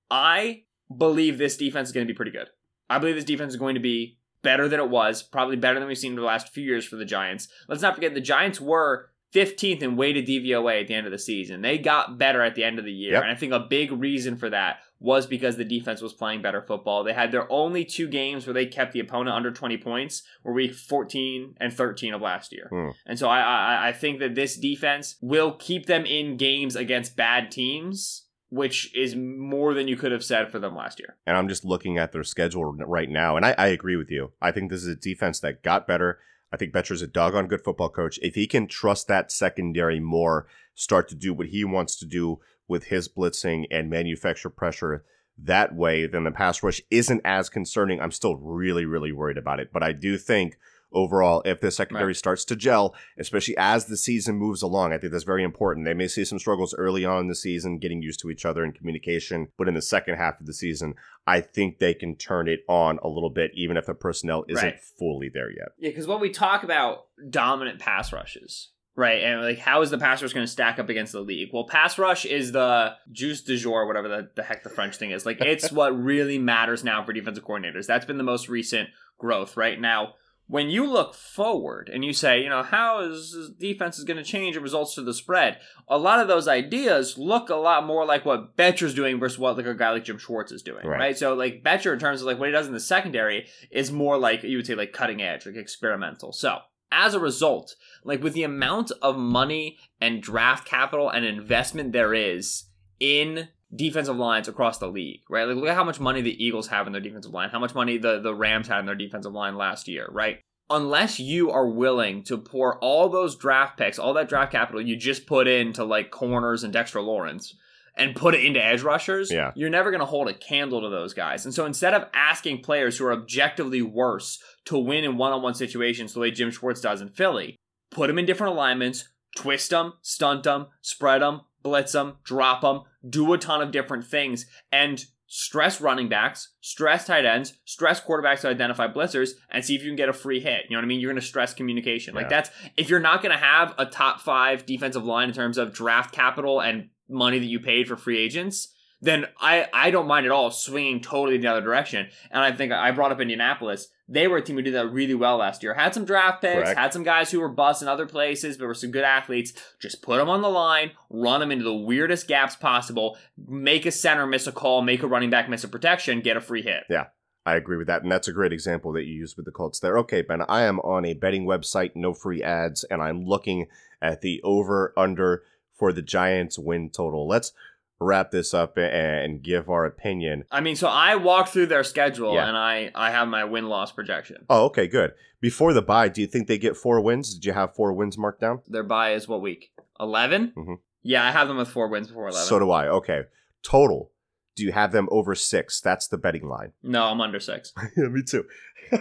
I 0.09 0.63
believe 0.95 1.37
this 1.37 1.57
defense 1.57 1.89
is 1.89 1.93
going 1.93 2.07
to 2.07 2.11
be 2.11 2.15
pretty 2.15 2.31
good. 2.31 2.47
I 2.89 2.99
believe 2.99 3.15
this 3.15 3.23
defense 3.23 3.53
is 3.53 3.59
going 3.59 3.75
to 3.75 3.81
be 3.81 4.17
better 4.41 4.67
than 4.67 4.79
it 4.79 4.89
was, 4.89 5.23
probably 5.23 5.55
better 5.55 5.79
than 5.79 5.87
we've 5.87 5.97
seen 5.97 6.13
in 6.13 6.17
the 6.17 6.21
last 6.21 6.53
few 6.53 6.63
years 6.63 6.85
for 6.85 6.95
the 6.95 7.05
Giants. 7.05 7.47
Let's 7.67 7.81
not 7.81 7.95
forget 7.95 8.13
the 8.13 8.21
Giants 8.21 8.61
were 8.61 9.09
15th 9.33 9.81
in 9.81 9.97
weighted 9.97 10.25
DVOA 10.25 10.81
at 10.81 10.87
the 10.87 10.93
end 10.93 11.05
of 11.05 11.11
the 11.11 11.19
season. 11.19 11.61
They 11.61 11.77
got 11.77 12.17
better 12.17 12.41
at 12.41 12.55
the 12.55 12.63
end 12.63 12.79
of 12.79 12.85
the 12.85 12.93
year. 12.93 13.13
Yep. 13.13 13.23
And 13.23 13.31
I 13.31 13.35
think 13.35 13.51
a 13.51 13.59
big 13.59 13.91
reason 13.91 14.37
for 14.37 14.49
that 14.49 14.77
was 14.99 15.27
because 15.27 15.57
the 15.57 15.65
defense 15.65 16.01
was 16.01 16.13
playing 16.13 16.41
better 16.41 16.61
football. 16.61 17.03
They 17.03 17.13
had 17.13 17.31
their 17.31 17.51
only 17.51 17.85
two 17.85 18.07
games 18.07 18.47
where 18.47 18.53
they 18.53 18.65
kept 18.65 18.93
the 18.93 18.99
opponent 18.99 19.35
under 19.35 19.51
20 19.51 19.77
points 19.77 20.23
were 20.43 20.53
week 20.53 20.73
14 20.73 21.55
and 21.59 21.73
13 21.73 22.13
of 22.13 22.21
last 22.21 22.51
year. 22.51 22.67
Hmm. 22.69 22.89
And 23.05 23.19
so 23.19 23.29
I, 23.29 23.41
I 23.41 23.87
I 23.89 23.91
think 23.91 24.19
that 24.19 24.35
this 24.35 24.57
defense 24.57 25.17
will 25.21 25.51
keep 25.51 25.85
them 25.85 26.05
in 26.05 26.37
games 26.37 26.75
against 26.75 27.15
bad 27.15 27.51
teams, 27.51 28.26
which 28.49 28.95
is 28.95 29.15
more 29.15 29.73
than 29.73 29.87
you 29.87 29.97
could 29.97 30.11
have 30.11 30.23
said 30.23 30.49
for 30.49 30.59
them 30.59 30.75
last 30.75 30.99
year. 30.99 31.17
and 31.25 31.35
I'm 31.37 31.49
just 31.49 31.65
looking 31.65 31.97
at 31.97 32.11
their 32.11 32.23
schedule 32.23 32.73
right 32.73 33.09
now, 33.09 33.35
and 33.35 33.45
I, 33.45 33.55
I 33.57 33.67
agree 33.67 33.95
with 33.95 34.09
you. 34.09 34.31
I 34.41 34.51
think 34.51 34.69
this 34.69 34.81
is 34.81 34.87
a 34.87 34.95
defense 34.95 35.39
that 35.41 35.63
got 35.63 35.87
better. 35.87 36.19
I 36.51 36.57
think 36.57 36.71
Bettcher's 36.71 37.01
a 37.01 37.07
doggone 37.07 37.47
good 37.47 37.63
football 37.63 37.89
coach. 37.89 38.19
If 38.21 38.35
he 38.35 38.47
can 38.47 38.67
trust 38.67 39.07
that 39.07 39.31
secondary 39.31 39.99
more, 39.99 40.47
start 40.75 41.09
to 41.09 41.15
do 41.15 41.33
what 41.33 41.47
he 41.47 41.65
wants 41.65 41.97
to 41.97 42.05
do 42.05 42.39
with 42.67 42.85
his 42.85 43.09
blitzing 43.09 43.65
and 43.69 43.89
manufacture 43.89 44.49
pressure 44.49 45.03
that 45.37 45.75
way, 45.75 46.07
then 46.07 46.23
the 46.23 46.31
pass 46.31 46.63
rush 46.63 46.81
isn't 46.89 47.21
as 47.23 47.49
concerning. 47.49 48.01
I'm 48.01 48.11
still 48.11 48.37
really, 48.37 48.85
really 48.85 49.11
worried 49.11 49.37
about 49.37 49.59
it. 49.59 49.71
But 49.71 49.83
I 49.83 49.91
do 49.91 50.17
think 50.17 50.57
overall, 50.93 51.41
if 51.45 51.59
the 51.61 51.69
secondary 51.71 52.07
Right. 52.07 52.15
starts 52.15 52.45
to 52.45 52.55
gel, 52.55 52.95
especially 53.17 53.55
as 53.57 53.85
the 53.85 53.97
season 53.97 54.35
moves 54.35 54.61
along, 54.61 54.93
I 54.93 54.97
think 54.97 55.11
that's 55.11 55.23
very 55.23 55.43
important. 55.43 55.85
They 55.85 55.93
may 55.93 56.07
see 56.07 56.23
some 56.25 56.39
struggles 56.39 56.73
early 56.77 57.03
on 57.05 57.21
in 57.21 57.27
the 57.27 57.35
season, 57.35 57.77
getting 57.79 58.01
used 58.01 58.19
to 58.21 58.29
each 58.29 58.45
other 58.45 58.63
and 58.63 58.73
communication. 58.73 59.49
But 59.57 59.67
in 59.67 59.73
the 59.73 59.81
second 59.81 60.15
half 60.15 60.39
of 60.39 60.45
the 60.45 60.53
season, 60.53 60.95
I 61.25 61.41
think 61.41 61.79
they 61.79 61.93
can 61.93 62.15
turn 62.15 62.47
it 62.47 62.61
on 62.69 62.99
a 63.03 63.07
little 63.09 63.29
bit, 63.29 63.51
even 63.53 63.75
if 63.77 63.85
the 63.85 63.93
personnel 63.93 64.45
isn't 64.47 64.63
Right. 64.63 64.79
fully 64.79 65.29
there 65.29 65.51
yet. 65.51 65.69
Yeah, 65.77 65.89
because 65.89 66.07
when 66.07 66.19
we 66.21 66.29
talk 66.29 66.63
about 66.63 67.05
dominant 67.29 67.79
pass 67.79 68.13
rushes, 68.13 68.69
right, 68.95 69.21
and 69.23 69.41
like 69.41 69.59
how 69.59 69.81
is 69.81 69.89
the 69.91 69.97
pass 69.97 70.21
rush 70.21 70.33
going 70.33 70.45
to 70.45 70.51
stack 70.51 70.79
up 70.79 70.87
against 70.89 71.11
the 71.11 71.19
league? 71.19 71.49
Well, 71.53 71.65
pass 71.67 71.97
rush 71.99 72.25
is 72.25 72.53
the 72.53 72.95
juice 73.11 73.41
du 73.41 73.57
jour, 73.57 73.85
whatever 73.85 74.07
the, 74.07 74.29
the 74.35 74.43
heck 74.43 74.63
the 74.63 74.69
French 74.69 74.95
thing 74.95 75.11
is. 75.11 75.25
Like 75.25 75.41
it's 75.41 75.71
what 75.73 75.89
really 76.01 76.39
matters 76.39 76.83
now 76.83 77.03
for 77.03 77.11
defensive 77.13 77.43
coordinators. 77.43 77.85
That's 77.87 78.05
been 78.05 78.17
the 78.17 78.23
most 78.23 78.47
recent 78.49 78.89
growth. 79.19 79.57
Right 79.57 79.79
now, 79.79 80.13
when 80.49 80.69
you 80.69 80.89
look 80.89 81.13
forward 81.13 81.89
and 81.93 82.05
you 82.05 82.13
say, 82.13 82.41
you 82.41 82.49
know, 82.49 82.63
how 82.63 82.99
is 83.01 83.51
defense 83.59 83.97
is 83.97 84.05
going 84.05 84.17
to 84.17 84.23
change 84.23 84.55
the 84.55 84.61
results 84.61 84.95
to 84.95 85.01
the 85.01 85.13
spread? 85.13 85.57
A 85.89 85.97
lot 85.97 86.19
of 86.19 86.27
those 86.27 86.47
ideas 86.47 87.17
look 87.17 87.49
a 87.49 87.55
lot 87.55 87.85
more 87.85 88.05
like 88.05 88.25
what 88.25 88.55
Bettcher's 88.55 88.95
doing 88.95 89.19
versus 89.19 89.37
what 89.37 89.57
like 89.57 89.65
a 89.65 89.73
guy 89.75 89.89
like 89.91 90.05
Jim 90.05 90.17
Schwartz 90.17 90.51
is 90.51 90.61
doing, 90.61 90.87
Right. 90.87 90.99
right? 90.99 91.17
So 91.17 91.33
like 91.33 91.63
Bettcher, 91.63 91.91
in 91.93 91.99
terms 91.99 92.21
of 92.21 92.27
like 92.27 92.39
what 92.39 92.47
he 92.47 92.53
does 92.53 92.67
in 92.67 92.73
the 92.73 92.79
secondary, 92.79 93.47
is 93.71 93.91
more 93.91 94.17
like 94.17 94.43
you 94.43 94.57
would 94.57 94.65
say 94.67 94.75
like 94.75 94.93
cutting 94.93 95.21
edge, 95.21 95.45
like 95.45 95.55
experimental. 95.55 96.31
So 96.31 96.59
as 96.91 97.13
a 97.13 97.19
result, 97.19 97.75
like 98.05 98.23
with 98.23 98.33
the 98.33 98.43
amount 98.43 98.91
of 99.01 99.17
money 99.17 99.77
and 99.99 100.21
draft 100.23 100.65
capital 100.65 101.09
and 101.09 101.25
investment 101.25 101.91
there 101.91 102.13
is 102.13 102.63
in 103.01 103.49
defensive 103.75 104.15
lines 104.15 104.47
across 104.47 104.77
the 104.77 104.87
league, 104.87 105.21
right? 105.29 105.45
Like 105.47 105.57
look 105.57 105.67
at 105.67 105.75
how 105.75 105.83
much 105.83 105.99
money 105.99 106.21
the 106.21 106.43
Eagles 106.43 106.67
have 106.67 106.87
in 106.87 106.93
their 106.93 107.01
defensive 107.01 107.33
line, 107.33 107.49
how 107.49 107.59
much 107.59 107.75
money 107.75 107.97
the, 107.97 108.19
the 108.19 108.33
Rams 108.33 108.67
had 108.67 108.79
in 108.79 108.85
their 108.85 108.95
defensive 108.95 109.33
line 109.33 109.55
last 109.57 109.87
year, 109.87 110.07
right? 110.11 110.39
Unless 110.69 111.19
you 111.19 111.51
are 111.51 111.67
willing 111.67 112.23
to 112.23 112.37
pour 112.37 112.77
all 112.79 113.09
those 113.09 113.35
draft 113.35 113.77
picks, 113.77 113.97
all 113.99 114.13
that 114.13 114.29
draft 114.29 114.51
capital 114.51 114.81
you 114.81 114.95
just 114.95 115.25
put 115.25 115.47
into 115.47 115.83
like 115.83 116.11
corners 116.11 116.63
and 116.63 116.73
Dexter 116.73 117.01
Lawrence 117.01 117.55
and 117.95 118.15
put 118.15 118.35
it 118.35 118.45
into 118.45 118.63
edge 118.63 118.83
rushers, 118.83 119.31
Yeah. 119.31 119.51
you're 119.55 119.69
never 119.69 119.89
going 119.91 120.01
to 120.01 120.05
hold 120.05 120.27
a 120.29 120.33
candle 120.33 120.81
to 120.81 120.89
those 120.89 121.13
guys. 121.13 121.45
And 121.45 121.53
so 121.53 121.65
instead 121.65 121.93
of 121.93 122.05
asking 122.13 122.61
players 122.61 122.97
who 122.97 123.05
are 123.05 123.13
objectively 123.13 123.81
worse 123.81 124.39
to 124.65 124.77
win 124.77 125.03
in 125.03 125.17
one-on-one 125.17 125.55
situations 125.55 126.13
the 126.13 126.19
way 126.19 126.31
Jim 126.31 126.51
Schwartz 126.51 126.79
does 126.81 127.01
in 127.01 127.09
Philly, 127.09 127.55
put 127.89 128.07
them 128.07 128.19
in 128.19 128.25
different 128.25 128.53
alignments, 128.53 129.09
twist 129.35 129.71
them, 129.71 129.93
stunt 130.01 130.43
them, 130.43 130.67
spread 130.81 131.21
them, 131.21 131.41
blitz 131.63 131.93
them, 131.93 132.17
drop 132.23 132.61
them, 132.61 132.81
do 133.07 133.33
a 133.33 133.37
ton 133.37 133.61
of 133.61 133.71
different 133.71 134.05
things, 134.05 134.45
and 134.71 135.05
stress 135.27 135.81
running 135.81 136.07
backs, 136.07 136.53
stress 136.61 137.05
tight 137.05 137.25
ends, 137.25 137.53
stress 137.65 138.01
quarterbacks 138.01 138.41
to 138.41 138.47
identify 138.47 138.87
blitzers, 138.87 139.31
and 139.51 139.63
see 139.63 139.75
if 139.75 139.81
you 139.83 139.89
can 139.89 139.97
get 139.97 140.09
a 140.09 140.13
free 140.13 140.39
hit. 140.39 140.63
You 140.69 140.75
know 140.75 140.79
what 140.79 140.85
I 140.85 140.87
mean? 140.87 140.99
You're 140.99 141.11
going 141.11 141.21
to 141.21 141.27
stress 141.27 141.53
communication. 141.53 142.15
Like 142.15 142.29
that's 142.29 142.49
if 142.77 142.89
you're 142.89 142.99
not 142.99 143.21
going 143.21 143.33
to 143.33 143.43
have 143.43 143.73
a 143.77 143.85
top 143.85 144.21
five 144.21 144.65
defensive 144.65 145.05
line 145.05 145.29
in 145.29 145.35
terms 145.35 145.57
of 145.57 145.73
draft 145.73 146.13
capital 146.13 146.61
and 146.61 146.89
money 147.09 147.39
that 147.39 147.45
you 147.45 147.59
paid 147.59 147.87
for 147.87 147.95
free 147.97 148.17
agents. 148.17 148.73
Then 148.99 149.25
I, 149.39 149.67
I 149.73 149.91
don't 149.91 150.07
mind 150.07 150.25
at 150.25 150.31
all 150.31 150.49
swinging 150.49 151.01
totally 151.01 151.37
the 151.37 151.47
other 151.47 151.61
direction. 151.61 152.07
And 152.31 152.43
I 152.43 152.51
think 152.51 152.71
I 152.71 152.91
brought 152.91 153.11
up 153.11 153.21
Indianapolis. 153.21 153.89
They 154.09 154.27
were 154.27 154.37
a 154.37 154.41
team 154.41 154.55
who 154.55 154.61
did 154.61 154.73
that 154.73 154.91
really 154.91 155.13
well 155.13 155.37
last 155.37 155.61
year. 155.61 155.73
Had 155.73 155.93
some 155.93 156.05
draft 156.05 156.41
picks, 156.41 156.63
Correct. 156.63 156.79
had 156.79 156.93
some 156.93 157.03
guys 157.03 157.29
who 157.29 157.39
were 157.39 157.49
busts 157.49 157.81
in 157.81 157.87
other 157.87 158.07
places, 158.07 158.57
but 158.57 158.65
were 158.65 158.73
some 158.73 158.91
good 158.91 159.03
athletes. 159.03 159.53
Just 159.79 160.01
put 160.01 160.17
them 160.17 160.29
on 160.29 160.41
the 160.41 160.49
line, 160.49 160.91
run 161.09 161.41
them 161.41 161.51
into 161.51 161.65
the 161.65 161.75
weirdest 161.75 162.27
gaps 162.27 162.55
possible, 162.55 163.17
make 163.47 163.85
a 163.85 163.91
center 163.91 164.25
miss 164.25 164.47
a 164.47 164.51
call, 164.51 164.81
make 164.81 165.03
a 165.03 165.07
running 165.07 165.29
back 165.29 165.49
miss 165.49 165.63
a 165.63 165.67
protection, 165.67 166.21
get 166.21 166.37
a 166.37 166.41
free 166.41 166.61
hit. 166.63 166.83
Yeah. 166.89 167.07
I 167.45 167.55
agree 167.55 167.77
with 167.77 167.87
that. 167.87 168.03
And 168.03 168.11
that's 168.11 168.27
a 168.27 168.33
great 168.33 168.51
example 168.51 168.91
that 168.91 169.05
you 169.05 169.13
used 169.13 169.37
with 169.37 169.45
the 169.45 169.53
Colts 169.53 169.79
there. 169.79 169.97
Okay, 169.99 170.21
Ben, 170.21 170.41
I 170.49 170.63
am 170.63 170.81
on 170.81 171.05
a 171.05 171.13
betting 171.13 171.45
website, 171.45 171.91
no 171.95 172.13
free 172.13 172.43
ads, 172.43 172.83
and 172.83 173.01
I'm 173.01 173.23
looking 173.23 173.67
at 174.01 174.19
the 174.19 174.41
over 174.43 174.93
under 174.97 175.43
for 175.73 175.93
the 175.93 176.01
Giants 176.01 176.59
win 176.59 176.89
total. 176.89 177.25
Let's 177.25 177.53
wrap 177.99 178.31
this 178.31 178.53
up 178.53 178.77
and 178.77 179.41
give 179.41 179.69
our 179.69 179.85
opinion. 179.85 180.43
I 180.51 180.61
mean, 180.61 180.75
so 180.75 180.87
I 180.87 181.15
walked 181.15 181.49
through 181.49 181.67
their 181.67 181.83
schedule 181.83 182.33
Yeah. 182.35 182.47
and 182.47 182.55
I, 182.57 182.91
I 182.95 183.11
have 183.11 183.27
my 183.27 183.43
win 183.43 183.67
loss 183.69 183.91
projection. 183.91 184.45
Oh, 184.49 184.65
okay, 184.65 184.87
good. 184.87 185.13
Before 185.41 185.73
the 185.73 185.81
bye, 185.81 186.09
do 186.09 186.21
you 186.21 186.27
think 186.27 186.47
they 186.47 186.57
get 186.57 186.77
four 186.77 187.01
wins? 187.01 187.33
Did 187.33 187.45
you 187.45 187.53
have 187.53 187.75
four 187.75 187.93
wins 187.93 188.17
marked 188.17 188.41
down? 188.41 188.61
Their 188.67 188.83
bye 188.83 189.13
is 189.13 189.27
what 189.27 189.41
week? 189.41 189.71
11? 189.99 190.53
Mhm. 190.55 190.77
Yeah, 191.03 191.25
I 191.25 191.31
have 191.31 191.47
them 191.47 191.57
with 191.57 191.69
four 191.69 191.87
wins 191.87 192.07
before 192.07 192.27
11. 192.27 192.47
So 192.47 192.59
do 192.59 192.69
I. 192.71 192.87
Okay. 192.87 193.21
Total. 193.63 194.11
Do 194.55 194.63
you 194.63 194.71
have 194.71 194.91
them 194.91 195.07
over 195.11 195.35
six? 195.35 195.79
That's 195.79 196.07
the 196.07 196.17
betting 196.17 196.47
line. 196.47 196.73
no, 196.83 197.03
I'm 197.05 197.21
under 197.21 197.39
six. 197.39 197.73
yeah, 197.97 198.05
me 198.05 198.23
too. 198.23 198.45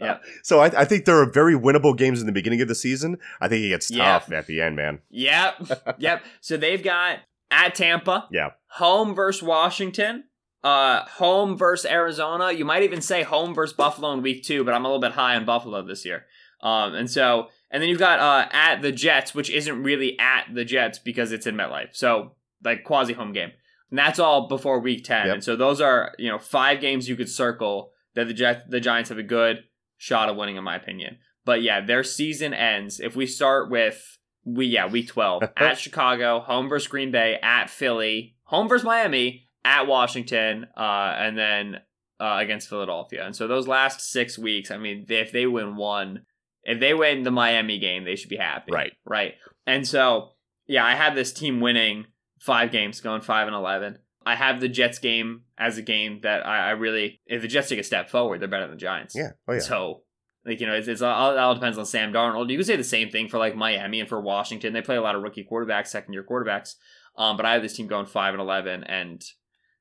Yeah. 0.00 0.18
So 0.42 0.60
I, 0.60 0.66
I 0.80 0.84
think 0.84 1.04
there 1.04 1.16
are 1.20 1.30
very 1.30 1.54
winnable 1.54 1.96
games 1.96 2.20
in 2.20 2.26
the 2.26 2.32
beginning 2.32 2.60
of 2.60 2.68
the 2.68 2.74
season. 2.74 3.18
I 3.40 3.48
think 3.48 3.64
it 3.64 3.68
gets 3.68 3.90
tough 3.90 4.30
at 4.32 4.46
the 4.46 4.60
end, 4.60 4.76
man. 4.76 5.00
Yep. 5.10 5.96
yep. 5.98 6.22
So 6.40 6.56
they've 6.56 6.82
got 6.82 7.18
at 7.54 7.74
Tampa, 7.74 8.28
Yeah. 8.32 8.50
home 8.66 9.14
versus 9.14 9.42
Washington, 9.42 10.24
uh, 10.62 11.04
home 11.04 11.56
versus 11.56 11.90
Arizona. 11.90 12.52
You 12.52 12.64
might 12.64 12.82
even 12.82 13.00
say 13.00 13.22
home 13.22 13.54
versus 13.54 13.76
Buffalo 13.76 14.12
in 14.12 14.22
week 14.22 14.42
two, 14.44 14.64
but 14.64 14.74
I'm 14.74 14.84
a 14.84 14.88
little 14.88 15.00
bit 15.00 15.12
high 15.12 15.36
on 15.36 15.44
Buffalo 15.44 15.82
this 15.86 16.04
year. 16.04 16.24
Um, 16.62 16.94
and 16.94 17.10
so, 17.10 17.48
and 17.70 17.82
then 17.82 17.88
you've 17.90 17.98
got 17.98 18.18
uh, 18.20 18.48
at 18.52 18.80
the 18.82 18.92
Jets, 18.92 19.34
which 19.34 19.50
isn't 19.50 19.82
really 19.82 20.18
at 20.18 20.46
the 20.54 20.64
Jets 20.64 20.98
because 20.98 21.32
it's 21.32 21.46
in 21.46 21.54
MetLife. 21.56 21.94
So, 21.94 22.36
like 22.62 22.84
quasi 22.84 23.12
home 23.12 23.32
game. 23.32 23.50
And 23.90 23.98
that's 23.98 24.18
all 24.18 24.48
before 24.48 24.80
week 24.80 25.04
10. 25.04 25.26
Yep. 25.26 25.34
And 25.34 25.44
so 25.44 25.54
those 25.56 25.80
are, 25.80 26.14
you 26.18 26.30
know, 26.30 26.38
five 26.38 26.80
games 26.80 27.08
you 27.08 27.16
could 27.16 27.28
circle 27.28 27.92
that 28.14 28.26
the 28.26 28.32
Jet, 28.34 28.70
the 28.70 28.80
Giants 28.80 29.10
have 29.10 29.18
a 29.18 29.22
good 29.22 29.64
shot 29.98 30.28
of 30.28 30.36
winning 30.36 30.56
in 30.56 30.64
my 30.64 30.74
opinion. 30.76 31.18
But 31.44 31.62
yeah, 31.62 31.80
their 31.84 32.02
season 32.02 32.54
ends 32.54 33.00
if 33.00 33.14
we 33.14 33.26
start 33.26 33.70
with 33.70 34.18
we 34.44 34.66
yeah, 34.66 34.86
week 34.86 35.08
12 35.08 35.42
at 35.56 35.78
Chicago, 35.78 36.40
home 36.40 36.68
versus 36.68 36.88
Green 36.88 37.10
Bay, 37.10 37.38
at 37.42 37.70
Philly, 37.70 38.36
home 38.44 38.68
versus 38.68 38.84
Miami, 38.84 39.48
at 39.64 39.86
Washington, 39.86 40.66
uh 40.76 41.14
and 41.18 41.36
then 41.36 41.80
uh, 42.20 42.38
against 42.38 42.68
Philadelphia. 42.68 43.26
And 43.26 43.34
so 43.34 43.48
those 43.48 43.66
last 43.66 44.00
6 44.00 44.38
weeks, 44.38 44.70
I 44.70 44.76
mean, 44.76 45.04
if 45.08 45.32
they 45.32 45.46
win 45.46 45.76
one, 45.76 46.22
if 46.62 46.78
they 46.80 46.94
win 46.94 47.24
the 47.24 47.30
Miami 47.30 47.78
game, 47.78 48.04
they 48.04 48.16
should 48.16 48.30
be 48.30 48.36
happy. 48.36 48.72
Right. 48.72 48.92
Right. 49.04 49.34
And 49.66 49.86
so, 49.86 50.30
yeah, 50.66 50.84
I 50.84 50.94
have 50.94 51.14
this 51.14 51.32
team 51.32 51.60
winning 51.60 52.06
five 52.38 52.70
games, 52.70 53.00
going 53.00 53.20
five 53.20 53.46
and 53.46 53.56
eleven. 53.56 53.98
I 54.26 54.36
have 54.36 54.60
the 54.60 54.68
Jets 54.68 54.98
game 54.98 55.42
as 55.58 55.76
a 55.76 55.82
game 55.82 56.20
that 56.22 56.46
I, 56.46 56.68
I 56.68 56.70
really, 56.70 57.20
if 57.26 57.42
the 57.42 57.48
Jets 57.48 57.68
take 57.68 57.78
a 57.78 57.84
step 57.84 58.08
forward, 58.08 58.40
they're 58.40 58.48
better 58.48 58.64
than 58.66 58.76
the 58.76 58.80
Giants. 58.80 59.14
Yeah. 59.14 59.32
Oh, 59.46 59.52
yeah. 59.52 59.58
So, 59.58 60.02
like 60.46 60.60
you 60.60 60.66
know, 60.66 60.74
it's, 60.74 60.88
it's 60.88 61.02
all, 61.02 61.32
it 61.32 61.38
all 61.38 61.54
depends 61.54 61.78
on 61.78 61.86
Sam 61.86 62.12
Darnold. 62.12 62.50
You 62.50 62.56
could 62.56 62.66
say 62.66 62.76
the 62.76 62.84
same 62.84 63.10
thing 63.10 63.28
for 63.28 63.38
like 63.38 63.56
Miami 63.56 64.00
and 64.00 64.08
for 64.08 64.20
Washington. 64.20 64.72
They 64.72 64.82
play 64.82 64.96
a 64.96 65.02
lot 65.02 65.14
of 65.14 65.22
rookie 65.22 65.46
quarterbacks, 65.50 65.88
second 65.88 66.12
year 66.12 66.24
quarterbacks. 66.28 66.74
Um, 67.16 67.36
but 67.36 67.46
I 67.46 67.52
have 67.52 67.62
this 67.62 67.76
team 67.76 67.86
going 67.86 68.06
five 68.06 68.34
and 68.34 68.40
eleven, 68.40 68.84
and 68.84 69.24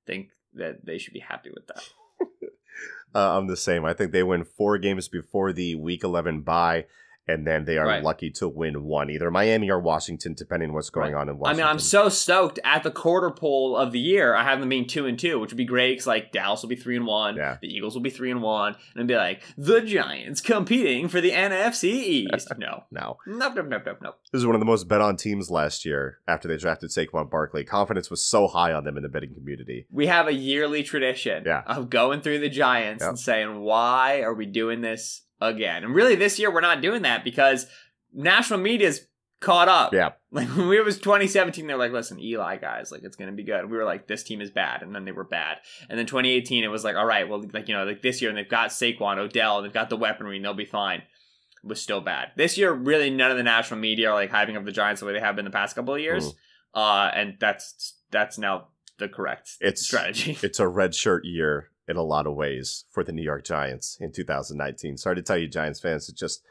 think 0.05 0.29
that 0.53 0.85
they 0.85 0.97
should 0.97 1.13
be 1.13 1.19
happy 1.19 1.49
with 1.53 1.67
that. 1.67 1.83
Uh, 3.15 3.37
I'm 3.37 3.47
the 3.47 3.57
same. 3.57 3.85
I 3.85 3.93
think 3.93 4.11
they 4.11 4.23
win 4.23 4.43
four 4.43 4.77
games 4.77 5.07
before 5.07 5.53
the 5.53 5.75
Week 5.75 6.03
11 6.03 6.41
bye, 6.41 6.85
and 7.27 7.47
then 7.47 7.65
they 7.65 7.77
are 7.77 7.85
Right. 7.87 8.03
lucky 8.03 8.29
to 8.31 8.47
win 8.49 8.83
one, 8.83 9.09
either 9.09 9.31
Miami 9.31 9.69
or 9.71 9.79
Washington, 9.79 10.33
depending 10.33 10.69
on 10.69 10.75
what's 10.75 10.89
going 10.89 11.13
Right. 11.13 11.21
on 11.21 11.29
in 11.29 11.39
I 11.45 11.53
mean, 11.53 11.63
I'm 11.63 11.79
so 11.79 12.09
stoked 12.09 12.59
at 12.63 12.83
the 12.83 12.91
quarter 12.91 13.31
pole 13.31 13.75
of 13.77 13.91
the 13.91 13.99
year. 13.99 14.33
I 14.35 14.43
have 14.43 14.59
them 14.59 14.69
being 14.69 14.87
two 14.87 15.05
and 15.05 15.17
two, 15.17 15.39
which 15.39 15.51
would 15.51 15.57
be 15.57 15.65
great 15.65 15.93
because 15.93 16.07
like 16.07 16.31
Dallas 16.31 16.61
will 16.61 16.69
be 16.69 16.75
three 16.75 16.95
and 16.97 17.05
one, 17.05 17.35
Yeah. 17.37 17.57
the 17.61 17.67
Eagles 17.73 17.93
will 17.95 18.01
be 18.01 18.09
three 18.09 18.31
and 18.31 18.41
one, 18.41 18.73
and 18.73 18.97
it'd 18.97 19.07
be 19.07 19.15
like 19.15 19.41
the 19.57 19.81
Giants 19.81 20.41
competing 20.41 21.07
for 21.07 21.21
the 21.21 21.31
NFC 21.31 21.89
East. 22.33 22.51
no, 22.57 22.83
no. 22.91 23.17
nope, 23.25 23.53
nope, 23.55 23.67
nope, 23.69 23.83
nope, 23.85 23.97
nope. 24.01 24.15
This 24.31 24.39
is 24.39 24.45
one 24.45 24.55
of 24.55 24.59
the 24.61 24.65
most 24.65 24.87
bet 24.87 25.01
on 25.01 25.15
teams 25.15 25.49
last 25.49 25.85
year 25.85 26.19
after 26.27 26.47
they 26.47 26.57
drafted 26.57 26.89
Saquon 26.89 27.29
Barkley. 27.29 27.63
Confidence 27.63 28.09
was 28.09 28.23
so 28.25 28.47
high 28.47 28.73
on 28.73 28.83
them 28.83 28.97
in 28.97 29.03
the 29.03 29.09
betting 29.09 29.33
community. 29.33 29.87
We 29.91 30.07
have 30.07 30.27
a 30.27 30.33
yearly 30.33 30.83
tradition 30.83 31.43
Yeah. 31.45 31.63
of 31.67 31.89
going 31.89 32.21
through 32.21 32.39
the 32.39 32.49
Giants 32.49 33.01
Yep. 33.01 33.09
and 33.09 33.19
saying, 33.19 33.61
"Why 33.61 34.21
are 34.21 34.33
we 34.33 34.45
doing 34.45 34.81
this 34.81 35.21
again?" 35.43 35.83
And 35.83 35.93
really, 35.95 36.15
this 36.15 36.39
year 36.39 36.51
we're 36.53 36.61
not 36.61 36.81
doing 36.81 37.01
that 37.03 37.23
because 37.23 37.67
national 38.13 38.59
media's 38.59 39.01
caught 39.39 39.67
up. 39.67 39.93
Yeah. 39.93 40.11
Like 40.33 40.47
when 40.57 40.67
we 40.67 40.81
was 40.81 40.97
2017, 40.97 41.67
they're 41.67 41.77
like, 41.77 41.91
listen, 41.91 42.19
Eli 42.19 42.57
guys, 42.57 42.91
like 42.91 43.03
it's 43.03 43.15
gonna 43.15 43.33
be 43.33 43.43
good. 43.43 43.69
We 43.69 43.77
were 43.77 43.85
like, 43.85 44.07
this 44.07 44.23
team 44.23 44.41
is 44.41 44.49
bad, 44.49 44.81
and 44.81 44.95
then 44.95 45.05
they 45.05 45.11
were 45.11 45.23
bad. 45.23 45.57
And 45.87 45.99
then 45.99 46.07
2018, 46.07 46.63
it 46.63 46.69
was 46.69 46.83
like, 46.83 46.95
all 46.95 47.05
right, 47.05 47.29
well, 47.29 47.43
like 47.53 47.67
you 47.67 47.75
know, 47.75 47.83
like 47.83 48.01
this 48.01 48.19
year, 48.19 48.31
and 48.31 48.37
they've 48.39 48.49
got 48.49 48.71
Saquon, 48.71 49.19
Odell, 49.19 49.57
and 49.57 49.65
they've 49.65 49.71
got 49.71 49.91
the 49.91 49.95
weaponry, 49.95 50.37
and 50.37 50.43
they'll 50.43 50.55
be 50.55 50.65
fine. 50.65 51.01
It 51.01 51.67
was 51.67 51.79
still 51.79 52.01
bad. 52.01 52.29
This 52.35 52.57
year, 52.57 52.73
really, 52.73 53.11
none 53.11 53.29
of 53.29 53.37
the 53.37 53.43
national 53.43 53.79
media 53.79 54.09
are 54.09 54.15
like 54.15 54.31
hyping 54.31 54.57
up 54.57 54.65
the 54.65 54.71
Giants 54.71 55.01
the 55.01 55.05
way 55.05 55.13
they 55.13 55.19
have 55.19 55.35
been 55.35 55.45
the 55.45 55.51
past 55.51 55.75
couple 55.75 55.93
of 55.93 56.01
years. 56.01 56.33
Mm. 56.33 56.35
Uh, 56.73 57.11
and 57.13 57.35
that's 57.39 57.95
that's 58.09 58.39
now 58.39 58.69
the 58.97 59.07
correct 59.07 59.51
It's- 59.61 59.85
strategy. 59.85 60.35
It's 60.41 60.59
a 60.59 60.67
red 60.67 60.95
shirt 60.95 61.25
year 61.25 61.69
in 61.87 61.97
a 61.97 62.03
lot 62.03 62.27
of 62.27 62.35
ways 62.35 62.85
for 62.89 63.03
the 63.03 63.11
New 63.11 63.23
York 63.23 63.43
Giants 63.43 63.97
in 63.99 64.11
2019. 64.11 64.97
Sorry 64.97 65.15
to 65.15 65.21
tell 65.21 65.37
you, 65.37 65.47
Giants 65.47 65.79
fans, 65.79 66.09
it's 66.09 66.19
just 66.19 66.43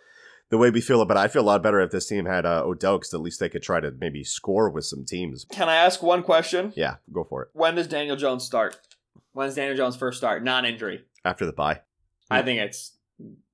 the 0.51 0.59
way 0.59 0.71
we 0.71 0.81
feel 0.81 1.01
about 1.01 1.17
it. 1.17 1.21
I 1.21 1.29
feel 1.29 1.43
a 1.43 1.45
lot 1.45 1.63
better 1.63 1.81
if 1.81 1.91
this 1.91 2.07
team 2.07 2.27
had 2.27 2.45
uh, 2.45 2.63
Odell 2.65 2.99
because 2.99 3.15
at 3.15 3.21
least 3.21 3.41
they 3.41 3.49
could 3.49 3.63
try 3.63 3.81
to 3.81 3.91
maybe 3.91 4.23
score 4.25 4.69
with 4.69 4.85
some 4.85 5.05
teams. 5.05 5.47
Can 5.51 5.69
I 5.69 5.77
ask 5.77 6.03
one 6.03 6.23
question? 6.23 6.73
Yeah, 6.77 6.97
go 7.13 7.25
for 7.25 7.43
it. 7.43 7.49
When 7.55 7.75
does 7.75 7.87
Daniel 7.87 8.17
Jones 8.17 8.45
start? 8.45 8.79
When's 9.33 9.55
Daniel 9.55 9.77
Jones 9.77 9.97
first 9.97 10.19
start? 10.19 10.45
Non-injury. 10.45 11.07
After 11.25 11.47
the 11.47 11.53
bye. 11.53 11.81
I 12.31 12.43
think 12.43 12.61
it's 12.61 12.93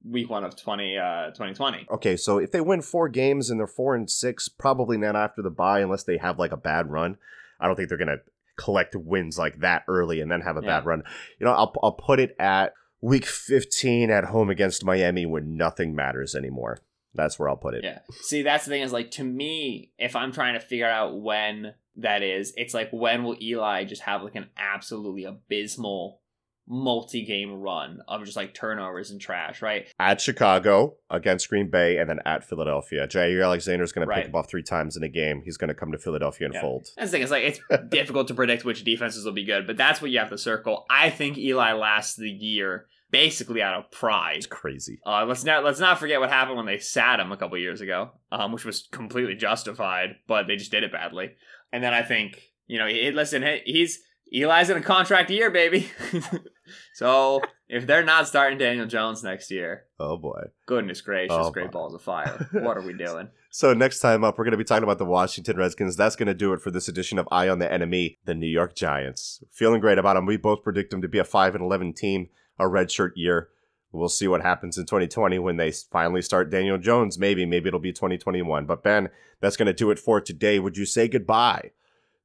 week 0.04 0.30
one 0.30 0.44
of 0.44 0.56
20, 0.56 0.96
uh, 0.96 1.26
2020. 1.28 1.86
Okay, 1.90 2.16
so 2.16 2.38
if 2.38 2.50
they 2.50 2.60
win 2.60 2.82
four 2.82 3.08
games 3.08 3.50
and 3.50 3.60
they're 3.60 3.66
four 3.66 3.94
and 3.94 4.10
six, 4.10 4.48
probably 4.48 4.96
not 4.96 5.16
after 5.16 5.42
the 5.42 5.50
bye 5.50 5.80
unless 5.80 6.04
they 6.04 6.16
have 6.18 6.38
like 6.38 6.52
a 6.52 6.56
bad 6.56 6.90
run. 6.90 7.16
I 7.60 7.66
don't 7.66 7.76
think 7.76 7.88
they're 7.88 7.98
gonna 7.98 8.18
collect 8.58 8.94
wins 8.96 9.38
like 9.38 9.60
that 9.60 9.82
early 9.88 10.20
and 10.20 10.30
then 10.30 10.40
have 10.42 10.56
a 10.56 10.60
Yeah. 10.60 10.66
bad 10.80 10.86
run. 10.86 11.02
You 11.38 11.46
know, 11.46 11.52
I'll 11.52 11.72
I'll 11.82 11.92
put 11.92 12.20
it 12.20 12.34
at 12.38 12.72
week 13.00 13.24
15 13.26 14.10
at 14.10 14.24
home 14.24 14.50
against 14.50 14.84
Miami 14.84 15.24
when 15.24 15.56
nothing 15.56 15.94
matters 15.94 16.34
anymore. 16.34 16.78
That's 17.14 17.38
where 17.38 17.48
I'll 17.48 17.56
put 17.56 17.74
it. 17.74 17.84
Yeah. 17.84 18.00
See, 18.22 18.42
that's 18.42 18.64
the 18.64 18.70
thing 18.70 18.82
is 18.82 18.92
like 18.92 19.10
to 19.12 19.24
me, 19.24 19.92
if 19.98 20.14
I'm 20.16 20.32
trying 20.32 20.54
to 20.54 20.60
figure 20.60 20.88
out 20.88 21.20
when 21.20 21.74
that 21.96 22.22
is, 22.22 22.52
it's 22.56 22.74
like 22.74 22.90
when 22.92 23.24
will 23.24 23.36
Eli 23.40 23.84
just 23.84 24.02
have 24.02 24.22
like 24.22 24.34
an 24.36 24.50
absolutely 24.56 25.24
abysmal 25.24 26.20
multi-game 26.68 27.52
run 27.60 28.00
of 28.08 28.24
just 28.24 28.36
like 28.36 28.54
turnovers 28.54 29.10
and 29.10 29.20
trash, 29.20 29.62
right? 29.62 29.88
At 29.98 30.20
Chicago, 30.20 30.96
against 31.10 31.48
Green 31.48 31.70
Bay, 31.70 31.98
and 31.98 32.08
then 32.08 32.20
at 32.24 32.44
Philadelphia. 32.44 33.06
Jaire 33.08 33.42
Alexander 33.44 33.84
is 33.84 33.92
going 33.92 34.06
to 34.06 34.08
Right. 34.10 34.24
pick 34.24 34.32
the 34.32 34.38
off 34.38 34.48
three 34.48 34.62
times 34.62 34.96
in 34.96 35.02
a 35.02 35.08
game. 35.08 35.42
He's 35.44 35.56
going 35.56 35.68
to 35.68 35.74
come 35.74 35.92
to 35.92 35.98
Philadelphia 35.98 36.46
and 36.46 36.54
Yeah. 36.54 36.60
fold. 36.60 36.88
That's 36.96 37.10
the 37.10 37.16
thing. 37.16 37.22
It's 37.22 37.30
like 37.30 37.44
it's 37.44 37.60
difficult 37.88 38.28
to 38.28 38.34
predict 38.34 38.64
which 38.64 38.84
defenses 38.84 39.24
will 39.24 39.32
be 39.32 39.44
good, 39.44 39.66
but 39.66 39.76
that's 39.76 40.00
what 40.00 40.10
you 40.10 40.18
have 40.18 40.30
to 40.30 40.38
circle. 40.38 40.86
I 40.90 41.10
think 41.10 41.36
Eli 41.38 41.72
lasts 41.72 42.16
the 42.16 42.30
year 42.30 42.86
basically 43.10 43.62
out 43.62 43.74
of 43.74 43.90
pride. 43.90 44.36
It's 44.36 44.46
crazy. 44.46 45.00
Uh, 45.06 45.24
let's 45.26 45.44
not 45.44 45.64
let's 45.64 45.80
not 45.80 45.98
forget 45.98 46.20
what 46.20 46.28
happened 46.30 46.56
when 46.58 46.66
they 46.66 46.78
sat 46.78 47.20
him 47.20 47.32
a 47.32 47.36
couple 47.36 47.56
years 47.58 47.80
ago, 47.80 48.10
um, 48.30 48.52
which 48.52 48.64
was 48.66 48.86
completely 48.92 49.34
justified, 49.34 50.16
but 50.26 50.46
they 50.46 50.56
just 50.56 50.70
did 50.70 50.82
it 50.84 50.92
badly. 50.92 51.30
And 51.72 51.82
then 51.82 51.94
I 51.94 52.02
think 52.02 52.42
you 52.66 52.78
know, 52.78 52.86
he, 52.86 53.10
listen, 53.12 53.42
he's 53.64 54.00
Eli's 54.32 54.70
in 54.70 54.76
a 54.76 54.82
contract 54.82 55.30
year, 55.30 55.50
baby. 55.50 55.90
so 56.94 57.40
if 57.68 57.86
they're 57.86 58.04
not 58.04 58.28
starting 58.28 58.58
Daniel 58.58 58.86
Jones 58.86 59.22
next 59.22 59.50
year, 59.50 59.84
Oh 59.98 60.16
boy. 60.16 60.44
goodness 60.66 61.00
gracious, 61.00 61.36
Oh, 61.38 61.50
great 61.50 61.70
balls 61.70 61.94
of 61.94 62.02
fire. 62.02 62.48
What 62.52 62.76
are 62.76 62.82
we 62.82 62.92
doing? 62.92 63.28
So 63.50 63.72
next 63.74 64.00
time 64.00 64.24
up, 64.24 64.36
we're 64.38 64.44
going 64.44 64.52
to 64.52 64.58
be 64.58 64.64
talking 64.64 64.84
about 64.84 64.98
the 64.98 65.04
Washington 65.04 65.56
Redskins. 65.56 65.96
That's 65.96 66.16
going 66.16 66.26
to 66.26 66.34
do 66.34 66.52
it 66.52 66.60
for 66.60 66.70
this 66.70 66.88
edition 66.88 67.18
of 67.18 67.26
Eye 67.30 67.48
on 67.48 67.58
the 67.58 67.72
Enemy, 67.72 68.18
the 68.24 68.34
New 68.34 68.46
York 68.46 68.74
Giants. 68.76 69.42
Feeling 69.50 69.80
great 69.80 69.98
about 69.98 70.14
them. 70.14 70.26
We 70.26 70.36
both 70.36 70.62
predict 70.62 70.90
them 70.90 71.02
to 71.02 71.08
be 71.08 71.18
a 71.18 71.24
five 71.24 71.54
and 71.54 71.64
eleven 71.64 71.92
team, 71.94 72.28
a 72.58 72.64
redshirt 72.64 73.12
year. 73.16 73.48
We'll 73.90 74.10
see 74.10 74.28
what 74.28 74.42
happens 74.42 74.76
in 74.76 74.84
2020 74.84 75.38
when 75.38 75.56
they 75.56 75.70
finally 75.72 76.20
start 76.20 76.50
Daniel 76.50 76.76
Jones. 76.76 77.18
Maybe, 77.18 77.46
maybe 77.46 77.68
it'll 77.68 77.80
be 77.80 77.92
2021. 77.92 78.66
But 78.66 78.82
Ben, 78.82 79.08
that's 79.40 79.56
going 79.56 79.66
to 79.66 79.72
do 79.72 79.90
it 79.90 79.98
for 79.98 80.20
today. 80.20 80.58
Would 80.58 80.76
you 80.76 80.84
say 80.84 81.08
goodbye 81.08 81.70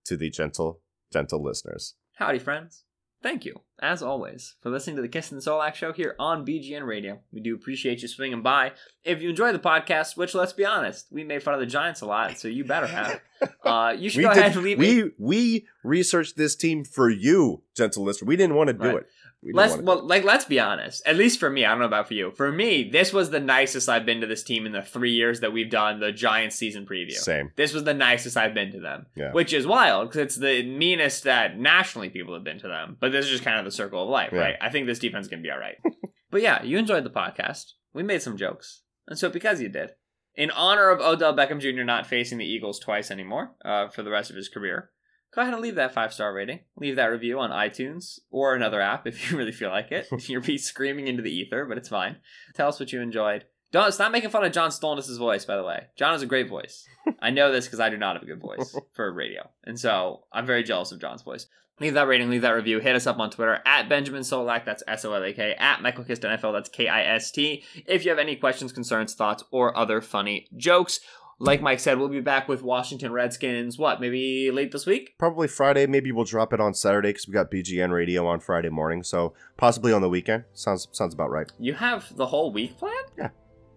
to 0.04 0.18
the 0.18 0.30
gentle, 0.30 0.82
gentle 1.14 1.42
listeners? 1.44 1.94
Howdy, 2.16 2.40
friends. 2.40 2.84
Thank 3.22 3.46
you, 3.46 3.62
as 3.82 4.04
always, 4.04 4.56
for 4.60 4.70
listening 4.70 4.98
to 4.98 5.02
the 5.02 5.08
Kist 5.08 5.32
and 5.32 5.40
Solak 5.42 5.76
show 5.76 5.94
here 5.94 6.14
on 6.20 6.46
BGN 6.46 6.86
Radio. 6.86 7.20
We 7.32 7.40
do 7.40 7.56
appreciate 7.56 8.02
you 8.02 8.10
swinging 8.10 8.42
by. 8.42 8.74
If 9.06 9.22
you 9.22 9.30
enjoy 9.30 9.54
the 9.54 9.60
podcast, 9.60 10.18
which 10.18 10.36
let's 10.36 10.52
be 10.52 10.66
honest, 10.66 11.08
we 11.10 11.24
made 11.24 11.42
fun 11.42 11.54
of 11.54 11.62
the 11.62 11.66
Giants 11.66 12.02
a 12.02 12.06
lot, 12.06 12.38
so 12.38 12.50
you 12.50 12.66
better 12.66 12.88
have. 12.88 13.22
Uh, 13.66 13.94
you 13.98 14.10
should 14.10 14.20
We 14.20 14.24
go 14.24 14.34
did- 14.34 14.40
ahead 14.40 14.56
and 14.56 14.64
leave. 14.64 14.78
we 14.78 15.12
we 15.18 15.68
researched 15.84 16.38
this 16.38 16.56
team 16.56 16.86
for 16.86 17.10
you, 17.10 17.62
gentle 17.76 18.04
listener. 18.06 18.26
We 18.26 18.38
didn't 18.38 18.56
want 18.56 18.68
to 18.70 18.74
do 18.74 18.80
Right. 18.88 18.96
it. 18.98 19.08
We 19.46 19.52
Let's 19.54 19.76
well, 19.78 20.06
like 20.08 20.24
let's 20.24 20.46
be 20.46 20.60
honest. 20.60 21.06
At 21.06 21.18
least 21.18 21.40
for 21.40 21.50
me, 21.50 21.66
I 21.66 21.70
don't 21.72 21.80
know 21.80 21.86
about 21.86 22.08
for 22.08 22.14
you. 22.14 22.32
For 22.32 22.52
me, 22.52 22.90
this 22.90 23.12
was 23.12 23.30
the 23.30 23.40
nicest 23.40 23.90
I've 23.90 24.06
been 24.06 24.22
to 24.22 24.28
this 24.28 24.44
team 24.44 24.66
in 24.66 24.72
the 24.72 24.82
three 24.82 25.12
years 25.12 25.42
that 25.42 25.52
we've 25.52 25.70
done 25.70 26.00
the 26.00 26.12
Giants 26.12 26.56
season 26.56 26.86
preview. 26.86 27.12
Same. 27.12 27.52
This 27.56 27.74
was 27.74 27.84
the 27.84 27.94
nicest 27.94 28.38
I've 28.38 28.54
been 28.54 28.72
to 28.72 28.80
them, 28.80 29.08
Yeah. 29.16 29.32
which 29.34 29.52
is 29.54 29.68
wild 29.68 30.10
because 30.10 30.22
it's 30.22 30.38
the 30.38 30.64
meanest 30.64 31.24
that 31.26 31.58
nationally 31.58 32.10
people 32.10 32.34
have 32.34 32.44
been 32.44 32.60
to 32.60 32.68
them. 32.68 32.96
But 33.00 33.12
this 33.12 33.26
is 33.26 33.32
just 33.32 33.44
kind 33.44 33.60
of 33.60 33.66
the 33.66 33.72
circle 33.72 34.02
of 34.04 34.10
life, 34.10 34.30
Yeah. 34.32 34.40
right? 34.40 34.56
I 34.62 34.70
think 34.70 34.88
this 34.88 35.00
defense 35.00 35.28
can 35.28 35.42
be 35.42 35.52
all 35.52 35.60
right. 35.60 35.76
but 36.32 36.42
yeah, 36.42 36.64
you 36.64 36.78
enjoyed 36.78 37.04
the 37.04 37.10
podcast. 37.10 37.74
We 37.94 38.04
made 38.04 38.22
some 38.22 38.38
jokes, 38.38 38.82
and 39.08 39.20
so 39.20 39.30
because 39.30 39.62
you 39.62 39.70
did, 39.70 39.92
in 40.36 40.50
honor 40.52 40.90
of 40.90 41.00
Odell 41.02 41.36
Beckham 41.36 41.60
Jr. 41.60 41.84
not 41.84 42.08
facing 42.08 42.38
the 42.38 42.46
Eagles 42.46 42.80
twice 42.80 43.12
anymore 43.12 43.52
uh, 43.64 43.90
for 43.90 44.04
the 44.04 44.10
rest 44.10 44.30
of 44.32 44.36
his 44.36 44.50
career, 44.50 44.90
go 45.34 45.42
ahead 45.42 45.54
and 45.54 45.62
leave 45.62 45.76
that 45.76 45.94
five 45.94 46.14
star 46.14 46.34
rating. 46.34 46.60
Leave 46.78 46.96
that 46.96 47.06
review 47.06 47.40
on 47.40 47.50
iTunes 47.50 48.20
or 48.32 48.56
another 48.56 48.82
app 48.82 49.08
if 49.08 49.32
you 49.32 49.38
really 49.38 49.52
feel 49.52 49.70
like 49.70 49.92
it. 49.92 50.08
You'll 50.30 50.42
be 50.42 50.58
screaming 50.58 51.08
into 51.08 51.24
the 51.24 51.34
ether, 51.34 51.66
but 51.66 51.78
it's 51.78 51.90
fine. 51.90 52.18
Tell 52.54 52.70
us 52.70 52.80
what 52.80 52.92
you 52.92 53.02
enjoyed. 53.02 53.46
Don't 53.72 53.92
stop 53.92 54.12
making 54.12 54.30
fun 54.30 54.44
of 54.44 54.52
John 54.52 54.70
Stolnis' 54.70 55.18
voice, 55.18 55.46
by 55.46 55.56
the 55.56 55.64
way. 55.64 55.88
John 55.98 56.12
has 56.12 56.22
a 56.22 56.28
great 56.28 56.48
voice. 56.48 56.88
I 57.20 57.32
know 57.32 57.52
this 57.52 57.66
because 57.66 57.80
I 57.80 57.90
do 57.90 57.98
not 57.98 58.16
have 58.16 58.22
a 58.22 58.28
good 58.28 58.40
voice 58.40 58.76
for 58.94 59.12
radio. 59.12 59.50
And 59.64 59.80
so 59.80 60.26
I'm 60.32 60.46
very 60.46 60.64
jealous 60.64 60.92
of 60.92 61.02
John's 61.02 61.24
voice. 61.24 61.48
Leave 61.80 61.96
that 61.96 62.08
rating, 62.08 62.30
leave 62.30 62.44
that 62.44 62.52
review. 62.52 62.80
Hit 62.80 62.96
us 62.96 63.08
up 63.08 63.18
on 63.18 63.32
Twitter 63.32 63.60
at 63.66 63.90
Benjamin 63.90 64.22
Solak, 64.22 64.64
that's 64.64 64.84
S 64.88 65.06
O 65.06 65.14
L 65.14 65.24
A 65.24 65.34
K, 65.34 65.56
at 65.58 65.82
Michael 65.82 66.04
Kist 66.04 66.22
NFL, 66.22 66.54
that's 66.54 66.70
K 66.70 66.88
I 66.88 67.04
S 67.16 67.32
T. 67.32 67.64
If 67.88 68.06
you 68.06 68.12
have 68.12 68.20
any 68.20 68.36
questions, 68.36 68.72
concerns, 68.72 69.16
thoughts, 69.16 69.44
or 69.50 69.76
other 69.76 70.00
funny 70.00 70.48
jokes, 70.56 71.00
like 71.44 71.62
Mike 71.62 71.80
said, 71.82 72.00
we'll 72.00 72.08
be 72.08 72.22
back 72.22 72.48
with 72.48 72.62
Washington 72.64 73.12
Redskins, 73.12 73.78
what, 73.78 74.00
maybe 74.00 74.50
late 74.50 74.72
this 74.72 74.86
week? 74.86 75.14
Probably 75.20 75.48
Friday. 75.48 75.86
Maybe 75.86 76.12
we'll 76.12 76.24
drop 76.26 76.54
it 76.54 76.62
on 76.62 76.74
Saturday 76.74 77.10
because 77.10 77.28
we 77.28 77.34
got 77.34 77.52
BGN 77.52 77.92
radio 77.92 78.26
on 78.26 78.40
Friday 78.40 78.70
morning. 78.70 79.04
So 79.04 79.34
possibly 79.58 79.92
on 79.92 80.02
the 80.02 80.08
weekend. 80.10 80.46
Sounds 80.54 80.88
sounds 80.94 81.14
about 81.14 81.30
right. 81.32 81.52
You 81.60 81.74
have 81.74 82.16
the 82.16 82.26
whole 82.26 82.52
week 82.54 82.78
planned? 82.78 82.96
Yeah, 83.18 83.30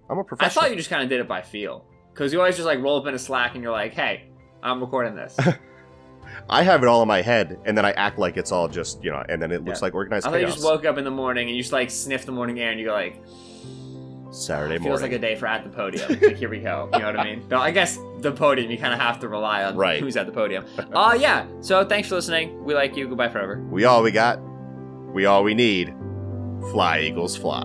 I'm 0.08 0.18
a 0.18 0.24
professional. 0.24 0.46
I 0.46 0.64
thought 0.66 0.70
you 0.70 0.76
just 0.76 0.90
kind 0.90 1.02
of 1.02 1.08
did 1.08 1.20
it 1.20 1.26
by 1.28 1.42
feel. 1.42 1.84
Because 2.14 2.32
you 2.32 2.38
always 2.38 2.56
just 2.56 2.66
like 2.66 2.78
roll 2.80 2.98
up 3.00 3.06
in 3.06 3.14
a 3.14 3.18
Slack 3.18 3.54
and 3.54 3.62
you're 3.62 3.72
like, 3.72 3.92
hey, 3.92 4.30
I'm 4.62 4.80
recording 4.80 5.14
this. 5.16 5.36
I 6.48 6.62
have 6.62 6.82
it 6.82 6.88
all 6.88 7.02
in 7.02 7.08
my 7.08 7.22
head, 7.22 7.58
and 7.64 7.76
then 7.76 7.84
I 7.84 7.92
act 7.92 8.18
like 8.18 8.36
it's 8.36 8.52
all 8.52 8.68
just 8.68 9.02
you 9.02 9.10
know, 9.10 9.22
and 9.28 9.40
then 9.42 9.50
it 9.52 9.64
looks 9.64 9.80
Yeah. 9.80 9.86
like 9.86 9.94
organized 9.94 10.26
I 10.26 10.30
thought 10.30 10.40
you 10.40 10.46
just 10.46 10.62
woke 10.64 10.84
up 10.84 10.98
in 10.98 11.04
the 11.04 11.10
morning 11.10 11.48
and 11.48 11.56
you 11.56 11.62
just 11.62 11.72
like 11.72 11.90
sniff 11.90 12.24
the 12.26 12.32
morning 12.32 12.60
air 12.60 12.70
and 12.70 12.78
you 12.80 12.86
go 12.86 12.92
like, 12.92 13.20
Saturday 14.36 14.78
feels 14.78 15.00
like 15.02 15.12
a 15.12 15.18
day 15.18 15.34
for 15.34 15.46
at 15.46 15.64
the 15.64 15.70
podium. 15.70 16.08
like 16.20 16.36
here 16.36 16.48
we 16.50 16.58
go. 16.60 16.88
You 16.92 16.98
know 17.00 17.06
what 17.06 17.18
I 17.20 17.24
mean? 17.24 17.46
No, 17.50 17.58
I 17.58 17.70
guess 17.70 17.98
the 18.20 18.32
podium 18.32 18.70
you 18.70 18.78
kind 18.78 18.92
of 18.92 19.00
have 19.00 19.18
to 19.20 19.28
rely 19.28 19.64
on 19.64 19.76
Right. 19.76 19.98
who's 20.00 20.16
at 20.16 20.26
the 20.26 20.32
podium. 20.32 20.64
Uh 20.92 21.16
yeah. 21.18 21.46
So 21.60 21.84
thanks 21.84 22.08
for 22.08 22.16
listening. 22.16 22.62
We 22.64 22.74
like 22.74 22.96
you. 22.96 23.08
Goodbye 23.08 23.28
forever. 23.30 23.58
we 23.70 23.84
all 23.84 24.02
we 24.02 24.10
got. 24.12 24.38
We 25.14 25.24
all 25.26 25.42
we 25.42 25.54
need. 25.54 25.94
Fly 26.72 27.00
Eagles 27.00 27.36
fly. 27.36 27.64